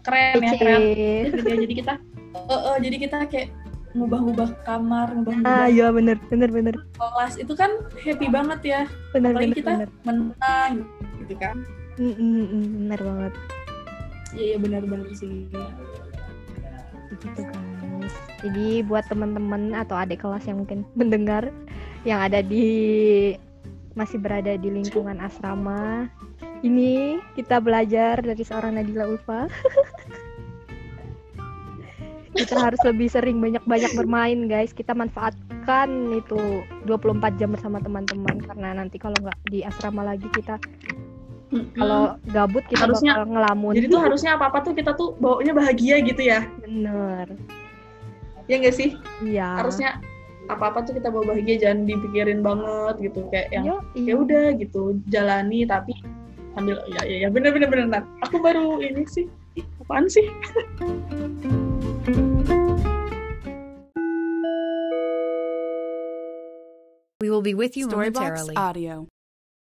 keren 0.00 0.40
ya 0.40 0.52
kreatif 0.56 1.28
gitu 1.34 1.48
ya. 1.48 1.56
Jadi 1.60 1.74
kita 1.76 1.92
eh, 2.30 2.52
eh, 2.52 2.76
jadi 2.80 2.96
kita 2.98 3.18
kayak 3.28 3.48
ngubah-ngubah 3.90 4.48
kamar, 4.62 5.10
ngubah-ngubah 5.10 5.50
ah 5.50 5.66
iya 5.66 5.90
bener 5.90 6.14
bener 6.30 6.46
bener 6.48 6.74
kelas 6.94 7.34
itu 7.36 7.52
kan 7.52 7.74
happy 7.98 8.30
banget 8.30 8.60
ya. 8.62 8.80
bener 9.10 9.34
Apalagi 9.34 9.44
bener 9.44 9.56
kita 9.58 9.70
bener 9.74 9.90
menang 10.06 10.72
gitu 11.20 11.34
kan. 11.36 11.56
Mm, 11.98 12.14
mm, 12.14 12.44
mm, 12.46 12.64
bener 12.86 13.00
banget 13.02 13.32
Iya 14.30 14.44
iya 14.46 14.56
benar-benar 14.56 15.06
sih. 15.12 15.50
gitu 17.10 17.42
guys 17.42 18.14
jadi 18.40 18.86
buat 18.86 19.04
teman-teman 19.10 19.74
atau 19.74 19.98
adik 19.98 20.22
kelas 20.22 20.46
yang 20.46 20.62
mungkin 20.64 20.86
mendengar 20.94 21.50
yang 22.06 22.22
ada 22.22 22.40
di 22.40 23.34
masih 23.94 24.18
berada 24.18 24.54
di 24.54 24.68
lingkungan 24.68 25.18
asrama. 25.18 26.06
Ini 26.60 27.18
kita 27.34 27.58
belajar 27.58 28.20
dari 28.20 28.42
seorang 28.42 28.76
Nadila 28.76 29.08
Ulfa. 29.08 29.48
Kita 32.30 32.56
harus 32.56 32.78
lebih 32.86 33.10
sering 33.10 33.42
banyak-banyak 33.42 33.90
bermain 33.98 34.46
guys. 34.46 34.70
Kita 34.70 34.94
manfaatkan 34.94 35.90
itu 36.14 36.62
24 36.86 37.36
jam 37.36 37.50
bersama 37.50 37.82
teman-teman. 37.82 38.38
Karena 38.38 38.70
nanti 38.72 38.96
kalau 38.96 39.18
nggak 39.18 39.38
di 39.50 39.66
asrama 39.66 40.06
lagi 40.06 40.30
kita 40.30 40.56
kalau 41.74 42.14
gabut 42.30 42.62
kita 42.70 42.86
Harusnya- 42.86 43.18
bakal 43.18 43.34
ngelamun. 43.34 43.74
jadi 43.74 43.86
tuh 43.90 44.00
harusnya 44.00 44.30
apa-apa 44.38 44.62
tuh 44.62 44.72
kita 44.78 44.94
tuh 44.94 45.18
baunya 45.18 45.50
bahagia 45.50 45.98
gitu 45.98 46.22
ya. 46.22 46.46
bener. 46.62 47.34
Ya 48.46 48.62
enggak 48.62 48.78
sih? 48.78 48.94
iya. 49.26 49.58
Harusnya 49.58 49.98
apa-apa 50.56 50.86
tuh 50.86 50.96
kita 50.98 51.12
bawa 51.12 51.34
bahagia 51.34 51.56
jangan 51.60 51.86
dipikirin 51.86 52.40
banget 52.40 52.94
gitu 53.10 53.20
kayak 53.30 53.48
yang 53.54 53.64
Yoi. 53.68 54.02
ya 54.08 54.14
udah 54.18 54.46
gitu 54.56 54.82
jalani 55.12 55.68
tapi 55.68 55.92
sambil 56.56 56.80
ya 56.90 57.02
ya 57.06 57.16
ya 57.26 57.28
bener 57.30 57.54
bener 57.54 57.68
bener 57.70 57.86
Nat. 57.86 58.04
aku 58.26 58.42
baru 58.42 58.82
ini 58.82 59.06
sih 59.06 59.26
Ih, 59.58 59.66
apaan 59.82 60.06
sih 60.06 60.26
We 67.20 67.28
will 67.28 67.44
be 67.44 67.52
with 67.52 67.76
you 67.76 67.84
Storybox 67.84 68.16
momentarily. 68.16 68.56
Audio. 68.56 69.19